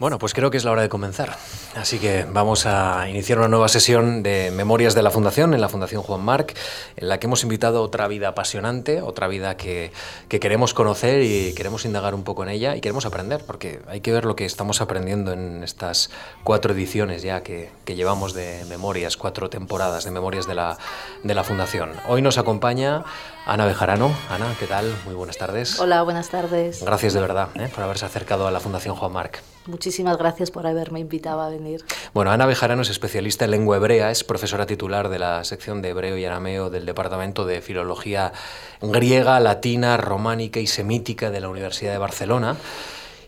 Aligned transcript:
Bueno, 0.00 0.20
pues 0.20 0.32
creo 0.32 0.52
que 0.52 0.56
es 0.56 0.64
la 0.64 0.70
hora 0.70 0.82
de 0.82 0.88
comenzar. 0.88 1.36
Así 1.74 1.98
que 1.98 2.24
vamos 2.30 2.66
a 2.66 3.08
iniciar 3.08 3.38
una 3.38 3.48
nueva 3.48 3.66
sesión 3.66 4.22
de 4.22 4.52
Memorias 4.52 4.94
de 4.94 5.02
la 5.02 5.10
Fundación, 5.10 5.54
en 5.54 5.60
la 5.60 5.68
Fundación 5.68 6.02
Juan 6.02 6.20
Marc, 6.20 6.56
en 6.96 7.08
la 7.08 7.18
que 7.18 7.26
hemos 7.26 7.42
invitado 7.42 7.82
otra 7.82 8.06
vida 8.06 8.28
apasionante, 8.28 9.02
otra 9.02 9.26
vida 9.26 9.56
que, 9.56 9.90
queremos 10.28 10.72
conocer 10.72 11.22
y 11.24 11.52
queremos 11.54 11.84
indagar 11.84 12.14
un 12.14 12.22
poco 12.22 12.44
en 12.44 12.50
ella 12.50 12.76
y 12.76 12.80
queremos 12.80 13.06
aprender, 13.06 13.42
porque 13.44 13.80
hay 13.88 14.00
que 14.00 14.12
ver 14.12 14.24
lo 14.24 14.36
que 14.36 14.44
estamos 14.44 14.80
aprendiendo 14.80 15.32
en 15.32 15.64
estas 15.64 16.10
cuatro 16.44 16.74
ediciones 16.74 17.22
ya 17.22 17.42
que, 17.42 17.70
llevamos 17.86 18.34
de 18.34 18.64
Memorias, 18.68 19.16
cuatro 19.16 19.50
temporadas 19.50 20.04
de 20.04 20.12
Memorias 20.12 20.46
de 20.46 20.54
la, 20.54 20.78
de 21.24 21.34
la 21.34 21.42
Fundación. 21.42 21.90
Hoy 22.06 22.22
nos 22.22 22.38
acompaña 22.38 23.02
Ana 23.46 23.66
Bejarano. 23.66 24.14
Ana, 24.30 24.54
¿qué 24.60 24.66
tal? 24.66 24.94
Muy 25.06 25.14
buenas 25.14 25.38
tardes. 25.38 25.80
Hola, 25.80 26.02
buenas 26.02 26.28
tardes. 26.28 26.84
Gracias 26.84 27.14
de 27.14 27.20
verdad 27.20 27.48
¿eh? 27.56 27.68
por 27.74 27.82
haberse 27.82 28.06
acercado 28.06 28.46
a 28.46 28.52
la 28.52 28.60
Fundación 28.60 28.94
Juan 28.94 29.12
Marc. 29.12 29.42
Muchísimas 29.68 30.16
gracias 30.16 30.50
por 30.50 30.66
haberme 30.66 30.98
invitado 30.98 31.42
a 31.42 31.50
venir. 31.50 31.84
Bueno, 32.14 32.30
Ana 32.30 32.46
Bejarano 32.46 32.80
es 32.80 32.88
especialista 32.88 33.44
en 33.44 33.50
lengua 33.50 33.76
hebrea, 33.76 34.10
es 34.10 34.24
profesora 34.24 34.64
titular 34.64 35.10
de 35.10 35.18
la 35.18 35.44
sección 35.44 35.82
de 35.82 35.90
hebreo 35.90 36.16
y 36.16 36.24
arameo 36.24 36.70
del 36.70 36.86
Departamento 36.86 37.44
de 37.44 37.60
Filología 37.60 38.32
griega, 38.80 39.38
latina, 39.40 39.98
románica 39.98 40.58
y 40.58 40.66
semítica 40.66 41.30
de 41.30 41.42
la 41.42 41.50
Universidad 41.50 41.92
de 41.92 41.98
Barcelona. 41.98 42.56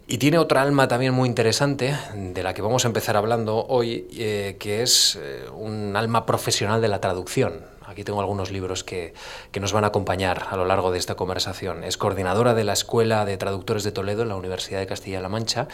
Y 0.06 0.16
tiene 0.16 0.38
otra 0.38 0.62
alma 0.62 0.88
también 0.88 1.12
muy 1.12 1.28
interesante, 1.28 1.94
de 2.14 2.42
la 2.42 2.54
que 2.54 2.62
vamos 2.62 2.86
a 2.86 2.88
empezar 2.88 3.18
hablando 3.18 3.66
hoy, 3.66 4.08
eh, 4.14 4.56
que 4.58 4.82
es 4.82 5.18
eh, 5.20 5.44
un 5.54 5.94
alma 5.94 6.24
profesional 6.24 6.80
de 6.80 6.88
la 6.88 7.02
traducción. 7.02 7.66
Aquí 7.86 8.02
tengo 8.02 8.20
algunos 8.20 8.50
libros 8.50 8.82
que, 8.82 9.12
que, 9.50 9.60
nos 9.60 9.72
van 9.72 9.84
a 9.84 9.88
acompañar 9.88 10.46
a 10.50 10.56
lo 10.56 10.64
largo 10.64 10.90
de 10.90 10.98
esta 10.98 11.16
conversación. 11.16 11.84
Es 11.84 11.96
coordinadora 11.96 12.54
de 12.54 12.64
la 12.64 12.72
Escuela 12.72 13.24
de 13.24 13.36
Traductores 13.36 13.84
de 13.84 13.92
Toledo 13.92 14.22
en 14.22 14.28
la 14.28 14.36
Universidad 14.36 14.78
de 14.78 14.86
Castilla-La 14.86 15.28
Mancha 15.28 15.68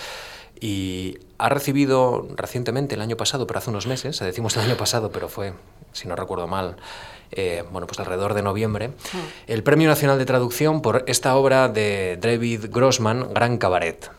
y 0.60 1.18
ha 1.38 1.48
recibido 1.48 2.26
recientemente, 2.34 2.94
el 2.94 3.02
año 3.02 3.16
pasado, 3.16 3.46
pero 3.46 3.58
hace 3.58 3.70
unos 3.70 3.86
meses, 3.86 4.18
decimos 4.20 4.56
el 4.56 4.62
año 4.62 4.76
pasado, 4.76 5.10
pero 5.10 5.28
fue, 5.28 5.52
si 5.92 6.08
no 6.08 6.16
recuerdo 6.16 6.46
mal, 6.46 6.76
eh, 7.32 7.64
bueno, 7.70 7.86
pues 7.86 7.98
alrededor 8.00 8.34
de 8.34 8.42
noviembre, 8.42 8.92
ah. 9.12 9.18
el 9.46 9.62
Premio 9.62 9.88
Nacional 9.88 10.18
de 10.18 10.24
Traducción 10.24 10.82
por 10.82 11.04
esta 11.06 11.36
obra 11.36 11.68
de 11.68 12.18
David 12.20 12.66
Grossman, 12.70 13.32
Gran 13.34 13.58
Cabaret. 13.58 14.10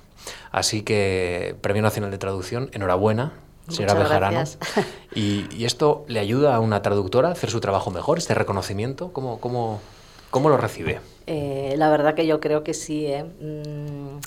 Así 0.51 0.81
que, 0.81 1.55
Premio 1.61 1.81
Nacional 1.81 2.11
de 2.11 2.17
Traducción, 2.17 2.69
enhorabuena, 2.73 3.33
señora 3.69 3.93
Bejarano. 3.93 4.43
Y, 5.15 5.47
y, 5.51 5.65
esto 5.65 6.05
le 6.07 6.19
ayuda 6.19 6.53
a 6.53 6.59
una 6.59 6.83
traductora 6.83 7.29
a 7.29 7.31
hacer 7.31 7.49
su 7.49 7.59
trabajo 7.59 7.89
mejor, 7.89 8.19
este 8.19 8.35
reconocimiento? 8.35 9.11
¿Cómo, 9.13 9.39
cómo, 9.39 9.81
cómo 10.29 10.49
lo 10.49 10.57
recibe? 10.57 10.99
Eh, 11.25 11.73
la 11.77 11.89
verdad 11.89 12.13
que 12.13 12.27
yo 12.27 12.39
creo 12.39 12.63
que 12.63 12.75
sí. 12.75 13.07
¿eh? 13.07 13.23
Mm, 13.23 14.19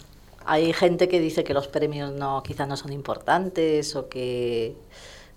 hay 0.50 0.72
gente 0.72 1.08
que 1.08 1.20
dice 1.20 1.44
que 1.44 1.54
los 1.54 1.68
premios 1.68 2.10
no, 2.10 2.42
quizás 2.42 2.66
no 2.66 2.76
son 2.76 2.92
importantes 2.92 3.94
o 3.94 4.08
que 4.08 4.74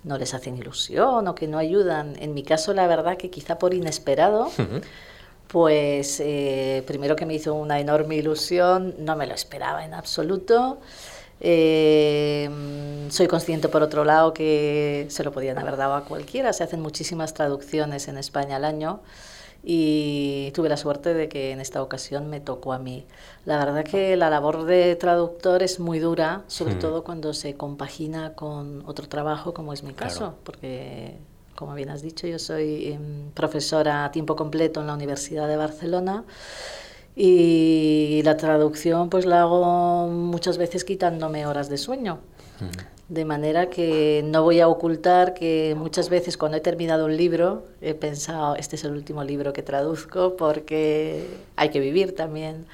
no 0.03 0.17
les 0.17 0.33
hacen 0.33 0.58
ilusión 0.58 1.28
o 1.28 1.36
que 1.36 1.47
no 1.47 1.59
ayudan. 1.59 2.16
En 2.19 2.33
mi 2.33 2.42
caso, 2.42 2.73
la 2.73 2.88
verdad 2.88 3.16
que 3.16 3.30
quizá 3.30 3.59
por 3.59 3.75
inesperado, 3.75 4.50
pues 5.50 6.19
eh, 6.19 6.84
primero 6.88 7.16
que 7.16 7.28
me 7.28 7.36
hizo 7.36 7.53
una 7.53 7.80
enorme 7.80 8.16
ilusión, 8.16 8.95
no 8.97 9.16
me 9.16 9.28
lo 9.28 9.36
esperaba 9.36 9.86
en 9.86 9.94
absoluto. 9.94 10.80
Eh, 11.41 12.50
soy 13.09 13.28
consciente, 13.28 13.69
por 13.69 13.84
otro 13.84 14.06
lado, 14.06 14.34
que 14.34 15.06
se 15.09 15.23
lo 15.23 15.31
podían 15.31 15.59
haber 15.59 15.78
dado 15.78 15.94
a 15.94 16.06
cualquiera. 16.06 16.53
Se 16.53 16.64
hacen 16.64 16.81
muchísimas 16.81 17.36
traducciones 17.36 18.08
en 18.08 18.17
España 18.17 18.56
al 18.56 18.66
año 18.66 19.02
y 19.66 20.52
tuve 20.52 20.67
la 20.67 20.75
suerte 20.75 21.14
de 21.14 21.30
que 21.30 21.52
en 21.52 21.61
esta 21.61 21.81
ocasión 21.81 22.30
me 22.30 22.42
tocó 22.42 22.73
a 22.73 22.80
mí. 22.80 23.06
La 23.45 23.58
verdad 23.58 23.86
que 23.86 24.17
la 24.17 24.30
labor 24.30 24.66
de 24.66 24.95
traductor 24.97 25.64
es 25.64 25.80
muy 25.80 26.00
dura, 26.00 26.44
sobre 26.47 26.75
hmm. 26.75 26.80
todo 26.80 27.03
cuando 27.06 27.33
se 27.33 27.56
compagina 27.56 28.34
con 28.34 28.84
otro 28.86 29.08
trabajo, 29.08 29.53
como 29.53 29.72
es 29.72 29.84
mi 29.84 29.94
caso, 29.94 30.36
porque, 30.44 31.16
como 31.56 31.75
bien 31.75 31.89
has 31.89 32.02
dicho, 32.02 32.28
yo 32.28 32.39
soy 32.39 32.91
em, 32.91 33.31
profesora 33.31 34.03
a 34.03 34.11
tiempo 34.11 34.36
completo 34.36 34.81
en 34.81 34.88
la 34.88 34.94
Universidad 34.94 35.47
de 35.47 35.56
Barcelona. 35.56 36.25
Y 37.16 38.22
la 38.23 38.38
traducción 38.38 39.09
pues 39.09 39.25
la 39.25 39.41
hago 39.41 40.07
muchas 40.07 40.57
veces 40.57 40.84
quitándome 40.84 41.46
horas 41.46 41.69
de 41.69 41.78
sueño. 41.78 42.19
Hmm. 42.59 42.69
De 43.13 43.25
manera 43.25 43.69
que 43.69 44.24
no 44.25 44.41
voy 44.41 44.59
a 44.59 44.68
ocultar 44.68 45.35
que 45.35 45.75
muchas 45.78 46.09
veces 46.09 46.35
cuando 46.35 46.57
he 46.57 46.62
terminado 46.62 47.06
un 47.06 47.16
libro 47.16 47.63
he 47.79 47.94
pensado, 47.94 48.56
este 48.56 48.75
es 48.75 48.84
el 48.85 48.94
último 48.94 49.24
libro 49.24 49.53
que 49.53 49.62
traduzco 49.62 50.35
porque 50.35 51.28
hay 51.56 51.69
que 51.69 51.79
vivir 51.79 52.16
también. 52.16 52.66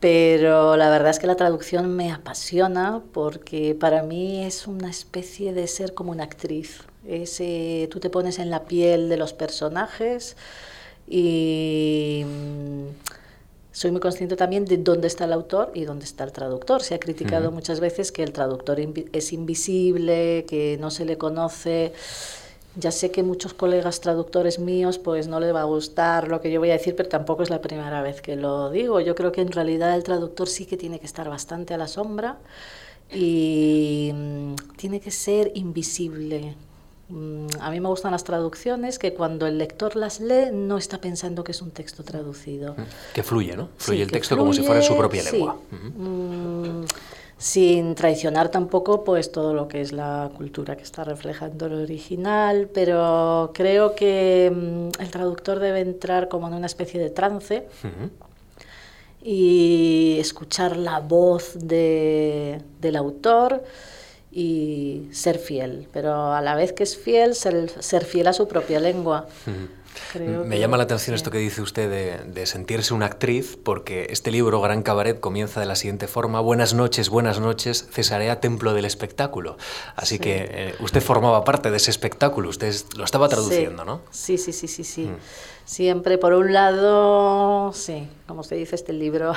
Pero 0.00 0.76
la 0.76 0.90
verdad 0.90 1.10
es 1.10 1.20
que 1.20 1.28
la 1.28 1.36
traducción 1.36 1.94
me 1.94 2.10
apasiona 2.10 3.00
porque 3.12 3.76
para 3.78 4.02
mí 4.02 4.44
es 4.44 4.66
una 4.66 4.90
especie 4.90 5.52
de 5.52 5.68
ser 5.68 5.94
como 5.94 6.10
una 6.10 6.24
actriz. 6.24 6.82
Es, 7.06 7.40
tú 7.90 8.00
te 8.00 8.10
pones 8.10 8.40
en 8.40 8.50
la 8.50 8.64
piel 8.64 9.08
de 9.08 9.16
los 9.18 9.34
personajes 9.34 10.36
y 11.06 12.24
soy 13.74 13.90
muy 13.90 14.00
consciente 14.00 14.36
también 14.36 14.66
de 14.66 14.76
dónde 14.76 15.08
está 15.08 15.24
el 15.24 15.32
autor 15.32 15.72
y 15.74 15.84
dónde 15.84 16.04
está 16.04 16.22
el 16.22 16.30
traductor. 16.30 16.80
Se 16.80 16.94
ha 16.94 17.00
criticado 17.00 17.50
muchas 17.50 17.80
veces 17.80 18.12
que 18.12 18.22
el 18.22 18.32
traductor 18.32 18.78
es 19.12 19.32
invisible, 19.32 20.46
que 20.48 20.78
no 20.80 20.92
se 20.92 21.04
le 21.04 21.18
conoce. 21.18 21.92
Ya 22.76 22.92
sé 22.92 23.10
que 23.10 23.24
muchos 23.24 23.52
colegas 23.52 24.00
traductores 24.00 24.60
míos 24.60 25.00
pues 25.00 25.26
no 25.26 25.40
les 25.40 25.52
va 25.52 25.62
a 25.62 25.64
gustar 25.64 26.28
lo 26.28 26.40
que 26.40 26.52
yo 26.52 26.60
voy 26.60 26.70
a 26.70 26.74
decir, 26.74 26.94
pero 26.94 27.08
tampoco 27.08 27.42
es 27.42 27.50
la 27.50 27.60
primera 27.60 28.00
vez 28.00 28.22
que 28.22 28.36
lo 28.36 28.70
digo. 28.70 29.00
Yo 29.00 29.16
creo 29.16 29.32
que 29.32 29.40
en 29.40 29.50
realidad 29.50 29.92
el 29.96 30.04
traductor 30.04 30.48
sí 30.48 30.66
que 30.66 30.76
tiene 30.76 31.00
que 31.00 31.06
estar 31.06 31.28
bastante 31.28 31.74
a 31.74 31.76
la 31.76 31.88
sombra 31.88 32.38
y 33.12 34.12
mm, 34.14 34.54
tiene 34.76 35.00
que 35.00 35.10
ser 35.10 35.50
invisible, 35.56 36.54
a 37.60 37.70
mí 37.70 37.80
me 37.80 37.88
gustan 37.88 38.12
las 38.12 38.24
traducciones 38.24 38.98
que 38.98 39.12
cuando 39.12 39.46
el 39.46 39.58
lector 39.58 39.94
las 39.94 40.20
lee 40.20 40.50
no 40.52 40.78
está 40.78 41.00
pensando 41.00 41.44
que 41.44 41.52
es 41.52 41.60
un 41.60 41.70
texto 41.70 42.02
traducido. 42.02 42.74
Que 43.12 43.22
fluye, 43.22 43.56
¿no? 43.56 43.68
Fluye 43.76 44.02
el 44.02 44.10
texto 44.10 44.36
como 44.36 44.54
si 44.54 44.62
fuera 44.62 44.80
su 44.80 44.96
propia 44.96 45.22
lengua. 45.22 45.56
Mm, 45.70 46.84
sin 47.36 47.94
traicionar 47.94 48.48
tampoco 48.48 49.04
pues 49.04 49.32
todo 49.32 49.52
lo 49.52 49.68
que 49.68 49.82
es 49.82 49.92
la 49.92 50.30
cultura 50.34 50.76
que 50.76 50.82
está 50.82 51.04
reflejando 51.04 51.66
el 51.66 51.74
original, 51.74 52.70
pero 52.72 53.50
creo 53.52 53.94
que 53.94 54.50
mm, 54.50 55.02
el 55.02 55.10
traductor 55.10 55.58
debe 55.58 55.80
entrar 55.80 56.28
como 56.28 56.48
en 56.48 56.54
una 56.54 56.66
especie 56.66 56.98
de 56.98 57.10
trance. 57.10 57.66
Y 59.26 60.18
escuchar 60.20 60.76
la 60.76 61.00
voz 61.00 61.52
de, 61.54 62.60
del 62.80 62.96
autor, 62.96 63.62
y 64.34 65.08
ser 65.12 65.38
fiel, 65.38 65.86
pero 65.92 66.32
a 66.32 66.42
la 66.42 66.56
vez 66.56 66.72
que 66.72 66.82
es 66.82 66.96
fiel, 66.96 67.36
ser, 67.36 67.70
ser 67.80 68.04
fiel 68.04 68.26
a 68.26 68.32
su 68.32 68.48
propia 68.48 68.80
lengua. 68.80 69.28
Me 70.14 70.58
llama 70.58 70.76
la 70.76 70.82
atención 70.82 71.14
esto 71.14 71.30
que 71.30 71.38
dice 71.38 71.62
usted 71.62 72.24
de, 72.26 72.46
sentirse 72.46 72.94
una 72.94 73.06
actriz, 73.06 73.56
porque 73.62 74.08
este 74.10 74.32
libro, 74.32 74.60
Gran 74.60 74.82
Cabaret, 74.82 75.20
comienza 75.20 75.60
de 75.60 75.66
la 75.66 75.76
siguiente 75.76 76.08
forma. 76.08 76.40
Buenas 76.40 76.74
noches, 76.74 77.08
buenas 77.10 77.38
noches, 77.38 77.86
Cesarea, 77.92 78.40
templo 78.40 78.74
del 78.74 78.84
espectáculo. 78.86 79.56
Así 79.94 80.18
que 80.18 80.48
eh, 80.50 80.74
usted 80.80 81.00
formaba 81.00 81.44
parte 81.44 81.70
de 81.70 81.76
ese 81.76 81.92
espectáculo, 81.92 82.48
usted 82.48 82.74
lo 82.96 83.04
estaba 83.04 83.28
traduciendo, 83.28 83.84
¿no? 83.84 84.02
Sí, 84.10 84.36
sí, 84.36 84.52
sí, 84.52 84.66
sí, 84.66 84.82
sí. 84.82 85.02
Mm. 85.02 85.16
Siempre, 85.66 86.18
por 86.18 86.34
un 86.34 86.52
lado, 86.52 87.72
sí, 87.72 88.06
como 88.26 88.42
se 88.42 88.54
dice 88.54 88.74
este 88.74 88.92
libro. 88.92 89.32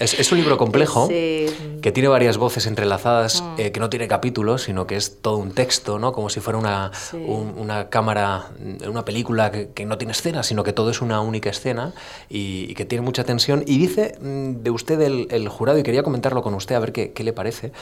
Es, 0.00 0.32
un 0.32 0.38
libro 0.38 0.58
complejo 0.58 1.06
que 1.08 1.92
tiene 1.94 2.08
varias 2.08 2.36
voces 2.36 2.66
entrelazadas, 2.66 3.42
mm. 3.42 3.54
eh, 3.58 3.72
que 3.72 3.78
no 3.78 3.88
tiene 3.88 4.08
capítulos, 4.08 4.62
sino 4.62 4.88
que 4.88 4.96
es 4.96 5.20
todo 5.22 5.36
un 5.36 5.52
texto, 5.52 6.00
¿no? 6.00 6.12
Como 6.12 6.30
si 6.30 6.40
fuera 6.40 6.58
una, 6.58 6.90
una 7.12 7.90
cámara, 7.90 8.50
una 8.88 9.04
película 9.04 9.52
que, 9.52 9.86
no 9.86 9.98
tiene 9.98 10.12
escena, 10.12 10.42
sino 10.42 10.64
que 10.64 10.72
todo 10.72 10.90
es 10.90 11.00
una 11.00 11.20
única 11.20 11.50
escena 11.50 11.94
y, 12.28 12.74
que 12.74 12.84
tiene 12.84 13.02
mucha 13.02 13.22
tensión. 13.22 13.62
Y 13.64 13.78
dice 13.78 14.18
mm, 14.20 14.62
de 14.62 14.70
usted 14.70 15.00
el, 15.00 15.48
jurado, 15.48 15.78
y 15.78 15.84
quería 15.84 16.02
comentarlo 16.02 16.42
con 16.42 16.54
usted 16.54 16.74
a 16.74 16.80
ver 16.80 16.92
qué, 16.92 17.12
qué 17.12 17.22
le 17.22 17.32
parece, 17.32 17.72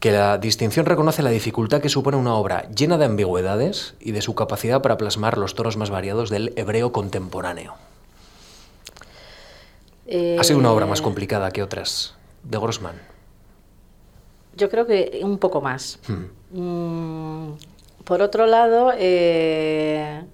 que 0.00 0.12
la 0.12 0.38
distinción 0.38 0.86
reconoce 0.86 1.22
la 1.22 1.30
dificultad 1.30 1.82
que 1.82 1.90
supone 1.90 2.16
una 2.16 2.34
obra 2.34 2.68
llena 2.70 2.96
de 2.96 3.04
ambigüedades 3.04 3.94
y 4.00 4.12
de 4.12 4.22
su 4.22 4.34
capacidad 4.34 4.80
para 4.80 4.96
plasmar 4.96 5.36
los 5.36 5.54
tonos 5.54 5.76
más 5.76 5.90
variados 5.90 6.30
del 6.30 6.54
hebreo 6.56 6.90
contemporáneo. 6.90 7.74
¿Ha 10.38 10.42
sido 10.42 10.58
una 10.58 10.72
obra 10.72 10.86
más 10.86 11.00
eh, 11.00 11.02
complicada 11.02 11.50
que 11.50 11.62
otras 11.62 12.14
de 12.42 12.58
Grossman? 12.58 12.96
Yo 14.56 14.70
creo 14.70 14.86
que 14.86 15.20
un 15.22 15.38
poco 15.38 15.60
más. 15.60 16.00
Hmm. 16.08 16.58
Mm, 16.58 17.58
por 18.04 18.22
otro 18.22 18.46
lado, 18.46 18.92
eh, 18.96 20.24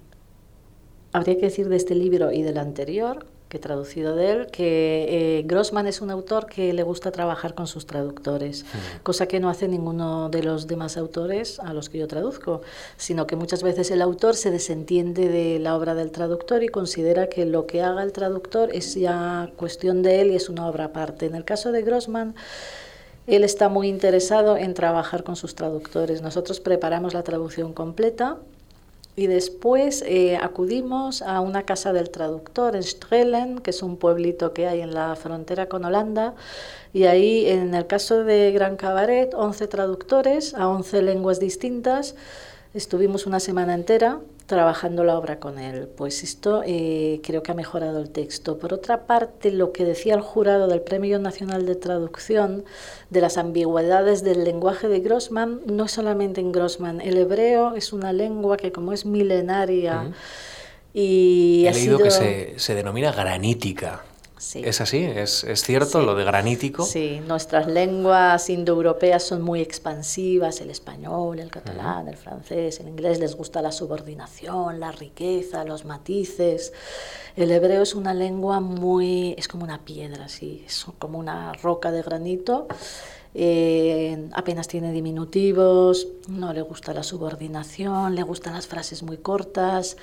habría 1.11 1.35
que 1.35 1.41
decir 1.41 1.67
de 1.67 1.75
este 1.75 1.93
libro 1.93 2.31
y 2.31 2.41
del 2.41 2.57
anterior 2.57 3.27
que 3.49 3.57
he 3.57 3.59
traducido 3.59 4.15
de 4.15 4.31
él, 4.31 4.47
que 4.47 5.39
eh, 5.39 5.43
Grossman 5.45 5.87
es 5.87 6.01
un 6.01 6.11
autor 6.11 6.47
que 6.47 6.73
le 6.73 6.83
gusta 6.83 7.11
trabajar 7.11 7.55
con 7.55 7.67
sus 7.67 7.85
traductores, 7.85 8.65
cosa 9.03 9.27
que 9.27 9.39
no 9.39 9.49
hace 9.49 9.67
ninguno 9.67 10.29
de 10.29 10.43
los 10.43 10.67
demás 10.67 10.97
autores 10.97 11.59
a 11.59 11.73
los 11.73 11.89
que 11.89 11.97
yo 11.97 12.07
traduzco, 12.07 12.61
sino 12.97 13.25
que 13.25 13.35
muchas 13.35 13.63
veces 13.63 13.89
el 13.91 14.01
autor 14.01 14.35
se 14.35 14.51
desentiende 14.51 15.29
de 15.29 15.59
la 15.59 15.75
obra 15.75 15.95
del 15.95 16.11
traductor 16.11 16.63
y 16.63 16.67
considera 16.67 17.27
que 17.29 17.45
lo 17.45 17.67
que 17.67 17.81
haga 17.81 18.03
el 18.03 18.11
traductor 18.11 18.69
es 18.73 18.95
ya 18.95 19.49
cuestión 19.55 20.03
de 20.03 20.21
él 20.21 20.31
y 20.31 20.35
es 20.35 20.49
una 20.49 20.67
obra 20.67 20.85
aparte. 20.85 21.25
En 21.25 21.35
el 21.35 21.45
caso 21.45 21.71
de 21.71 21.81
Grossman, 21.83 22.35
Él 23.27 23.43
está 23.43 23.67
muy 23.69 23.87
interesado 23.89 24.57
en 24.57 24.73
trabajar 24.73 25.23
con 25.23 25.35
sus 25.35 25.53
traductores. 25.53 26.21
Nosotros 26.21 26.59
preparamos 26.59 27.13
la 27.13 27.23
traducción 27.23 27.73
completa 27.73 28.37
y 29.17 29.25
después 29.25 30.03
eh, 30.05 30.37
acudimos 30.37 31.23
a 31.23 31.41
una 31.41 31.63
casa 31.63 31.91
del 31.91 32.11
traductor 32.11 32.75
en 32.75 32.83
Strelen, 32.83 33.57
que 33.57 33.71
es 33.71 33.81
un 33.81 33.97
pueblito 33.97 34.53
que 34.53 34.67
hay 34.67 34.81
en 34.81 34.93
la 34.93 35.15
frontera 35.15 35.67
con 35.67 35.83
Holanda. 35.85 36.35
Y 36.93 37.05
ahí, 37.05 37.47
en 37.47 37.73
el 37.73 37.87
caso 37.87 38.23
de 38.23 38.51
Gran 38.51 38.77
Cabaret, 38.77 39.33
11 39.33 39.67
traductores 39.69 40.53
a 40.53 40.69
11 40.69 41.01
lenguas 41.01 41.39
distintas. 41.39 42.15
Estuvimos 42.75 43.25
una 43.25 43.39
semana 43.39 43.73
entera 43.73 44.19
trabajando 44.47 45.03
la 45.03 45.17
obra 45.17 45.39
con 45.39 45.59
él. 45.59 45.87
Pues 45.95 46.23
esto 46.23 46.63
eh, 46.65 47.19
creo 47.21 47.43
que 47.43 47.51
ha 47.51 47.55
mejorado 47.55 47.99
el 47.99 48.09
texto. 48.09 48.57
Por 48.57 48.73
otra 48.73 49.05
parte, 49.05 49.51
lo 49.51 49.71
que 49.73 49.85
decía 49.85 50.15
el 50.15 50.21
jurado 50.21 50.67
del 50.67 50.81
Premio 50.81 51.19
Nacional 51.19 51.65
de 51.65 51.75
Traducción 51.75 52.63
de 53.09 53.21
las 53.21 53.37
ambigüedades 53.37 54.23
del 54.23 54.43
lenguaje 54.43 54.87
de 54.87 55.01
Grossman, 55.01 55.61
no 55.65 55.85
es 55.85 55.91
solamente 55.91 56.41
en 56.41 56.51
Grossman. 56.51 57.01
El 57.01 57.17
hebreo 57.17 57.75
es 57.75 57.93
una 57.93 58.11
lengua 58.13 58.57
que 58.57 58.71
como 58.71 58.93
es 58.93 59.05
milenaria... 59.05 60.11
Y 60.93 61.65
He 61.67 61.73
leído 61.73 61.99
que 61.99 62.09
se, 62.09 62.53
se 62.57 62.73
denomina 62.73 63.11
granítica. 63.11 64.03
¿Es 64.37 64.81
así? 64.81 65.03
¿Es, 65.03 65.43
es 65.43 65.63
cierto 65.63 66.01
lo 66.01 66.13
de 66.13 66.23
granítico? 66.23 66.83
Sí, 66.83 67.21
nuestras 67.25 67.67
lenguas 67.67 68.49
indoeuropeas 68.49 69.23
son 69.23 69.41
muy 69.41 69.61
expansivas, 69.61 70.61
el 70.61 70.69
español, 70.69 71.39
el 71.39 71.49
catalán, 71.49 72.07
el 72.07 72.17
francés, 72.17 72.79
el 72.79 72.87
inglés 72.87 73.19
les 73.19 73.35
gusta 73.35 73.61
la 73.61 73.71
subordinación, 73.71 74.79
la 74.79 74.91
riqueza, 74.91 75.63
los 75.63 75.85
matices. 75.85 76.71
El 77.35 77.51
hebreo 77.51 77.81
es 77.81 77.95
una 77.95 78.13
lengua 78.13 78.59
muy, 78.59 79.33
es 79.37 79.47
como 79.47 79.63
una 79.63 79.83
piedra, 79.83 80.27
sí, 80.29 80.63
es 80.65 80.85
como 80.99 81.17
una 81.17 81.53
roca 81.53 81.91
de 81.91 82.01
granito. 82.01 82.67
Eh, 83.33 84.29
apenas 84.33 84.67
tiene 84.67 84.91
diminutivos, 84.91 86.07
no 86.27 86.53
le 86.53 86.61
gusta 86.61 86.93
la 86.93 87.03
subordinación, 87.03 88.15
le 88.15 88.23
gustan 88.23 88.53
las 88.53 88.67
frases 88.67 89.03
muy 89.03 89.17
cortas, 89.17 89.97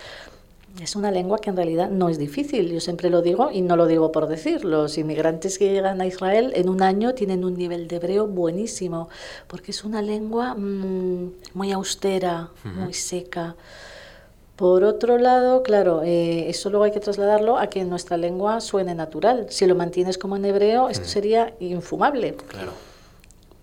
es 0.80 0.96
una 0.96 1.10
lengua 1.10 1.38
que 1.38 1.50
en 1.50 1.56
realidad 1.56 1.90
no 1.90 2.08
es 2.08 2.18
difícil, 2.18 2.70
yo 2.70 2.80
siempre 2.80 3.10
lo 3.10 3.22
digo 3.22 3.50
y 3.50 3.62
no 3.62 3.76
lo 3.76 3.86
digo 3.86 4.10
por 4.10 4.26
decir. 4.26 4.64
Los 4.64 4.98
inmigrantes 4.98 5.58
que 5.58 5.70
llegan 5.70 6.00
a 6.00 6.06
Israel 6.06 6.52
en 6.56 6.68
un 6.68 6.82
año 6.82 7.14
tienen 7.14 7.44
un 7.44 7.56
nivel 7.56 7.86
de 7.86 7.96
hebreo 7.96 8.26
buenísimo, 8.26 9.08
porque 9.46 9.70
es 9.70 9.84
una 9.84 10.02
lengua 10.02 10.54
mm, 10.54 11.32
muy 11.54 11.72
austera, 11.72 12.50
muy 12.64 12.92
seca. 12.92 13.54
Por 14.56 14.84
otro 14.84 15.18
lado, 15.18 15.62
claro, 15.62 16.02
eh, 16.04 16.48
eso 16.48 16.70
luego 16.70 16.84
hay 16.84 16.92
que 16.92 17.00
trasladarlo 17.00 17.58
a 17.58 17.68
que 17.68 17.84
nuestra 17.84 18.16
lengua 18.16 18.60
suene 18.60 18.94
natural. 18.94 19.46
Si 19.50 19.66
lo 19.66 19.74
mantienes 19.74 20.16
como 20.16 20.36
en 20.36 20.44
hebreo, 20.44 20.88
esto 20.88 21.06
sería 21.06 21.54
infumable. 21.58 22.34
Claro. 22.34 22.72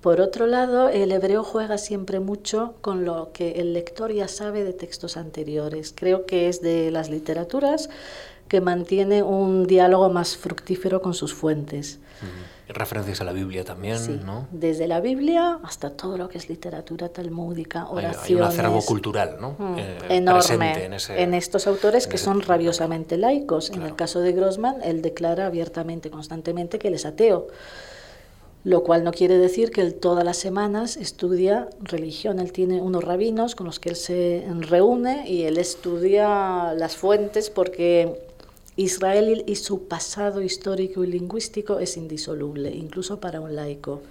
Por 0.01 0.19
otro 0.19 0.47
lado, 0.47 0.89
el 0.89 1.11
hebreo 1.11 1.43
juega 1.43 1.77
siempre 1.77 2.19
mucho 2.19 2.73
con 2.81 3.05
lo 3.05 3.31
que 3.33 3.53
el 3.61 3.73
lector 3.73 4.11
ya 4.11 4.27
sabe 4.27 4.63
de 4.63 4.73
textos 4.73 5.15
anteriores. 5.15 5.93
Creo 5.95 6.25
que 6.25 6.49
es 6.49 6.61
de 6.61 6.89
las 6.89 7.09
literaturas 7.11 7.87
que 8.47 8.61
mantiene 8.61 9.21
un 9.21 9.67
diálogo 9.67 10.09
más 10.09 10.35
fructífero 10.35 11.03
con 11.03 11.13
sus 11.13 11.35
fuentes. 11.35 11.99
Referencias 12.67 13.21
a 13.21 13.25
la 13.25 13.31
Biblia 13.31 13.63
también, 13.63 13.99
sí, 13.99 14.19
¿no? 14.25 14.47
Desde 14.51 14.87
la 14.87 15.01
Biblia 15.01 15.59
hasta 15.63 15.91
todo 15.91 16.17
lo 16.17 16.29
que 16.29 16.37
es 16.37 16.49
literatura 16.49 17.09
talmúdica, 17.09 17.87
oraciones. 17.87 18.25
Hay, 18.25 18.35
un 18.35 18.43
acervo 18.43 18.81
cultural, 18.81 19.37
¿no? 19.39 19.55
Mm, 19.57 19.77
eh, 19.77 19.97
enorme 20.09 20.85
en, 20.85 20.93
en, 20.93 21.33
estos 21.33 21.67
autores 21.67 22.07
que 22.07 22.17
son 22.17 22.41
rabiosamente 22.41 23.17
laicos. 23.17 23.69
En 23.69 23.83
el 23.83 23.95
caso 23.95 24.19
de 24.19 24.31
Grossman, 24.31 24.81
él 24.83 25.01
declara 25.01 25.45
abiertamente, 25.45 26.09
constantemente, 26.09 26.79
que 26.79 26.87
él 26.87 26.95
es 26.95 27.05
ateo 27.05 27.47
lo 28.63 28.83
cual 28.83 29.03
no 29.03 29.11
quiere 29.11 29.37
decir 29.37 29.71
que 29.71 29.81
él 29.81 29.95
todas 29.95 30.23
las 30.23 30.37
semanas 30.37 30.95
estudia 30.97 31.69
religión. 31.81 32.39
Él 32.39 32.51
tiene 32.51 32.81
unos 32.81 33.03
rabinos 33.03 33.55
con 33.55 33.65
los 33.65 33.79
que 33.79 33.89
él 33.89 33.95
se 33.95 34.45
reúne 34.59 35.27
y 35.27 35.43
él 35.43 35.57
estudia 35.57 36.73
las 36.73 36.95
fuentes 36.95 37.49
porque 37.49 38.19
Israel 38.75 39.43
y 39.47 39.55
su 39.55 39.87
pasado 39.87 40.41
histórico 40.41 41.03
y 41.03 41.07
lingüístico 41.07 41.79
es 41.79 41.97
indisoluble, 41.97 42.69
incluso 42.69 43.19
para 43.19 43.41
un 43.41 43.55
laico. 43.55 44.01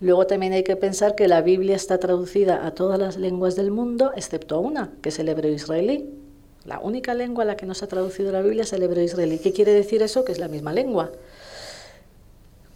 Luego 0.00 0.26
también 0.26 0.52
hay 0.52 0.64
que 0.64 0.74
pensar 0.74 1.14
que 1.14 1.28
la 1.28 1.42
Biblia 1.42 1.76
está 1.76 1.98
traducida 1.98 2.66
a 2.66 2.72
todas 2.72 2.98
las 2.98 3.16
lenguas 3.16 3.54
del 3.54 3.70
mundo, 3.70 4.10
excepto 4.16 4.58
una, 4.58 4.90
que 5.00 5.10
es 5.10 5.18
el 5.20 5.28
hebreo 5.28 5.52
israelí. 5.52 6.10
La 6.64 6.80
única 6.80 7.14
lengua 7.14 7.44
a 7.44 7.46
la 7.46 7.56
que 7.56 7.66
no 7.66 7.74
se 7.74 7.84
ha 7.84 7.88
traducido 7.88 8.32
la 8.32 8.42
Biblia 8.42 8.62
es 8.62 8.72
el 8.72 8.82
hebreo 8.82 9.04
israelí. 9.04 9.38
¿Qué 9.38 9.52
quiere 9.52 9.72
decir 9.72 10.02
eso? 10.02 10.24
Que 10.24 10.32
es 10.32 10.40
la 10.40 10.48
misma 10.48 10.72
lengua. 10.72 11.12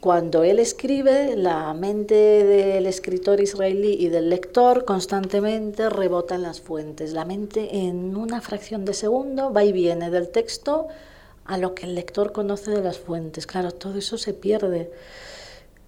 Cuando 0.00 0.44
él 0.44 0.58
escribe, 0.58 1.36
la 1.36 1.72
mente 1.72 2.14
del 2.14 2.86
escritor 2.86 3.40
israelí 3.40 3.96
y 3.98 4.08
del 4.08 4.28
lector 4.28 4.84
constantemente 4.84 5.88
rebota 5.88 6.34
en 6.34 6.42
las 6.42 6.60
fuentes. 6.60 7.12
La 7.12 7.24
mente 7.24 7.76
en 7.76 8.14
una 8.14 8.40
fracción 8.40 8.84
de 8.84 8.92
segundo 8.92 9.52
va 9.52 9.64
y 9.64 9.72
viene 9.72 10.10
del 10.10 10.28
texto 10.28 10.88
a 11.46 11.58
lo 11.58 11.74
que 11.74 11.86
el 11.86 11.94
lector 11.94 12.32
conoce 12.32 12.72
de 12.72 12.82
las 12.82 12.98
fuentes. 12.98 13.46
Claro, 13.46 13.72
todo 13.72 13.98
eso 13.98 14.18
se 14.18 14.34
pierde. 14.34 14.92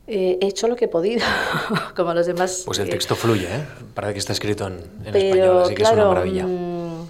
Eh, 0.07 0.39
he 0.41 0.47
hecho 0.47 0.69
lo 0.69 0.77
que 0.77 0.87
he 0.87 0.89
podido, 0.89 1.27
como 1.97 2.15
los 2.15 2.27
demás. 2.27 2.63
Pues 2.65 2.79
el 2.79 2.89
texto 2.89 3.15
fluye, 3.15 3.45
¿eh? 3.45 3.67
Parece 3.93 4.15
que 4.15 4.19
está 4.21 4.33
escrito 4.33 4.67
en, 4.67 4.79
español, 5.05 5.63
así 5.65 5.75
que 5.75 5.83
es 5.83 5.91
una 5.91 6.07
maravilla. 6.07 6.47
Mm, 6.47 7.03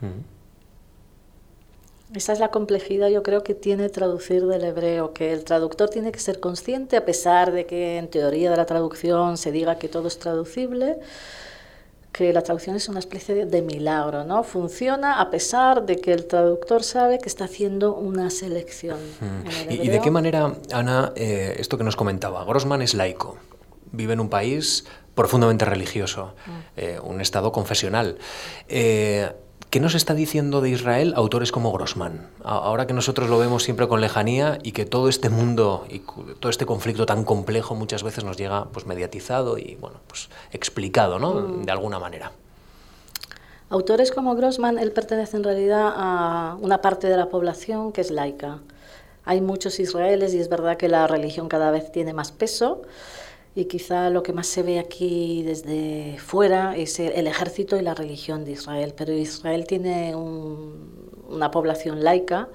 mm. 0.00 0.29
Esa 2.14 2.32
es 2.32 2.40
la 2.40 2.50
complejidad, 2.50 3.08
yo 3.08 3.22
creo, 3.22 3.44
que 3.44 3.54
tiene 3.54 3.88
traducir 3.88 4.46
del 4.46 4.64
hebreo, 4.64 5.12
que 5.12 5.32
el 5.32 5.44
traductor 5.44 5.88
tiene 5.88 6.10
que 6.10 6.18
ser 6.18 6.40
consciente, 6.40 6.96
a 6.96 7.04
pesar 7.04 7.52
de 7.52 7.66
que 7.66 7.98
en 7.98 8.08
teoría 8.08 8.50
de 8.50 8.56
la 8.56 8.66
traducción 8.66 9.36
se 9.36 9.52
diga 9.52 9.76
que 9.76 9.88
todo 9.88 10.08
es 10.08 10.18
traducible, 10.18 10.98
que 12.12 12.32
la 12.32 12.42
traducción 12.42 12.74
es 12.74 12.88
una 12.88 12.98
especie 12.98 13.46
de 13.46 13.62
milagro, 13.62 14.24
¿no? 14.24 14.42
Funciona 14.42 15.20
a 15.20 15.30
pesar 15.30 15.86
de 15.86 16.00
que 16.00 16.12
el 16.12 16.26
traductor 16.26 16.82
sabe 16.82 17.18
que 17.18 17.28
está 17.28 17.44
haciendo 17.44 17.94
una 17.94 18.30
selección. 18.30 18.98
Mm. 19.20 19.70
¿Y, 19.70 19.88
de 19.88 20.00
qué 20.00 20.10
manera, 20.10 20.54
Ana, 20.72 21.12
eh, 21.14 21.54
esto 21.58 21.78
que 21.78 21.84
nos 21.84 21.94
comentaba, 21.94 22.44
Grossman 22.44 22.82
es 22.82 22.94
laico, 22.94 23.36
vive 23.92 24.14
en 24.14 24.20
un 24.20 24.28
país 24.28 24.84
profundamente 25.14 25.64
religioso, 25.64 26.34
mm. 26.46 26.50
eh, 26.76 27.00
un 27.02 27.20
estado 27.20 27.52
confesional. 27.52 28.18
Eh, 28.68 29.30
¿Qué 29.70 29.78
nos 29.78 29.94
está 29.94 30.14
diciendo 30.14 30.60
de 30.60 30.70
Israel 30.70 31.12
autores 31.14 31.52
como 31.52 31.70
Grossman? 31.70 32.26
Ahora 32.42 32.88
que 32.88 32.92
nosotros 32.92 33.30
lo 33.30 33.38
vemos 33.38 33.62
siempre 33.62 33.86
con 33.86 34.00
lejanía 34.00 34.58
y 34.64 34.72
que 34.72 34.84
todo 34.84 35.08
este 35.08 35.30
mundo 35.30 35.86
y 35.88 36.00
todo 36.40 36.50
este 36.50 36.66
conflicto 36.66 37.06
tan 37.06 37.22
complejo 37.22 37.76
muchas 37.76 38.02
veces 38.02 38.24
nos 38.24 38.36
llega 38.36 38.64
pues 38.64 38.86
mediatizado 38.86 39.58
y 39.58 39.76
bueno, 39.80 40.00
pues 40.08 40.28
explicado, 40.50 41.20
¿no? 41.20 41.34
Mm. 41.34 41.62
De 41.66 41.70
alguna 41.70 42.00
manera. 42.00 42.32
Autores 43.68 44.10
como 44.10 44.34
Grossman, 44.34 44.76
él 44.76 44.90
pertenece 44.90 45.36
en 45.36 45.44
realidad 45.44 45.92
a 45.94 46.56
una 46.60 46.80
parte 46.80 47.06
de 47.06 47.16
la 47.16 47.28
población 47.28 47.92
que 47.92 48.00
es 48.00 48.10
laica. 48.10 48.58
Hay 49.24 49.40
muchos 49.40 49.78
israelíes 49.78 50.34
y 50.34 50.40
es 50.40 50.48
verdad 50.48 50.78
que 50.78 50.88
la 50.88 51.06
religión 51.06 51.48
cada 51.48 51.70
vez 51.70 51.92
tiene 51.92 52.12
más 52.12 52.32
peso 52.32 52.82
y 53.54 53.64
quizá 53.64 54.10
lo 54.10 54.22
que 54.22 54.32
más 54.32 54.46
se 54.46 54.62
ve 54.62 54.78
aquí 54.78 55.42
desde 55.42 56.16
fuera 56.18 56.76
es 56.76 57.00
el 57.00 57.26
ejército 57.26 57.76
y 57.76 57.82
la 57.82 57.94
religión 57.94 58.44
de 58.44 58.52
Israel. 58.52 58.94
Pero 58.96 59.12
Israel 59.12 59.66
tiene 59.66 60.14
una 60.14 61.50
población 61.50 62.04
laica 62.04 62.48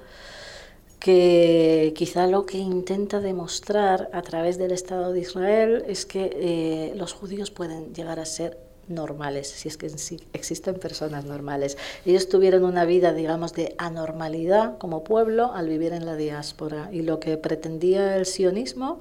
que 0.98 1.92
quizá 1.94 2.26
lo 2.26 2.46
que 2.46 2.58
intenta 2.58 3.20
demostrar 3.20 4.08
a 4.12 4.22
través 4.22 4.58
del 4.58 4.72
Estado 4.72 5.12
de 5.12 5.20
Israel 5.20 5.84
es 5.86 6.06
que 6.06 6.30
eh, 6.32 6.92
los 6.96 7.12
judíos 7.12 7.50
pueden 7.50 7.94
llegar 7.94 8.18
a 8.18 8.24
ser 8.24 8.58
normales, 8.88 9.48
si 9.48 9.68
es 9.68 9.76
que 9.76 9.90
existen 10.32 10.74
personas 10.76 11.24
normales. 11.24 11.76
Ellos 12.04 12.28
tuvieron 12.28 12.64
una 12.64 12.84
vida, 12.84 13.12
digamos, 13.12 13.52
de 13.52 13.74
anormalidad 13.78 14.78
como 14.78 15.04
pueblo 15.04 15.52
al 15.52 15.68
vivir 15.68 15.92
en 15.92 16.06
la 16.06 16.16
diáspora 16.16 16.88
y 16.92 17.02
lo 17.02 17.20
que 17.20 17.36
pretendía 17.36 18.16
el 18.16 18.26
sionismo 18.26 19.00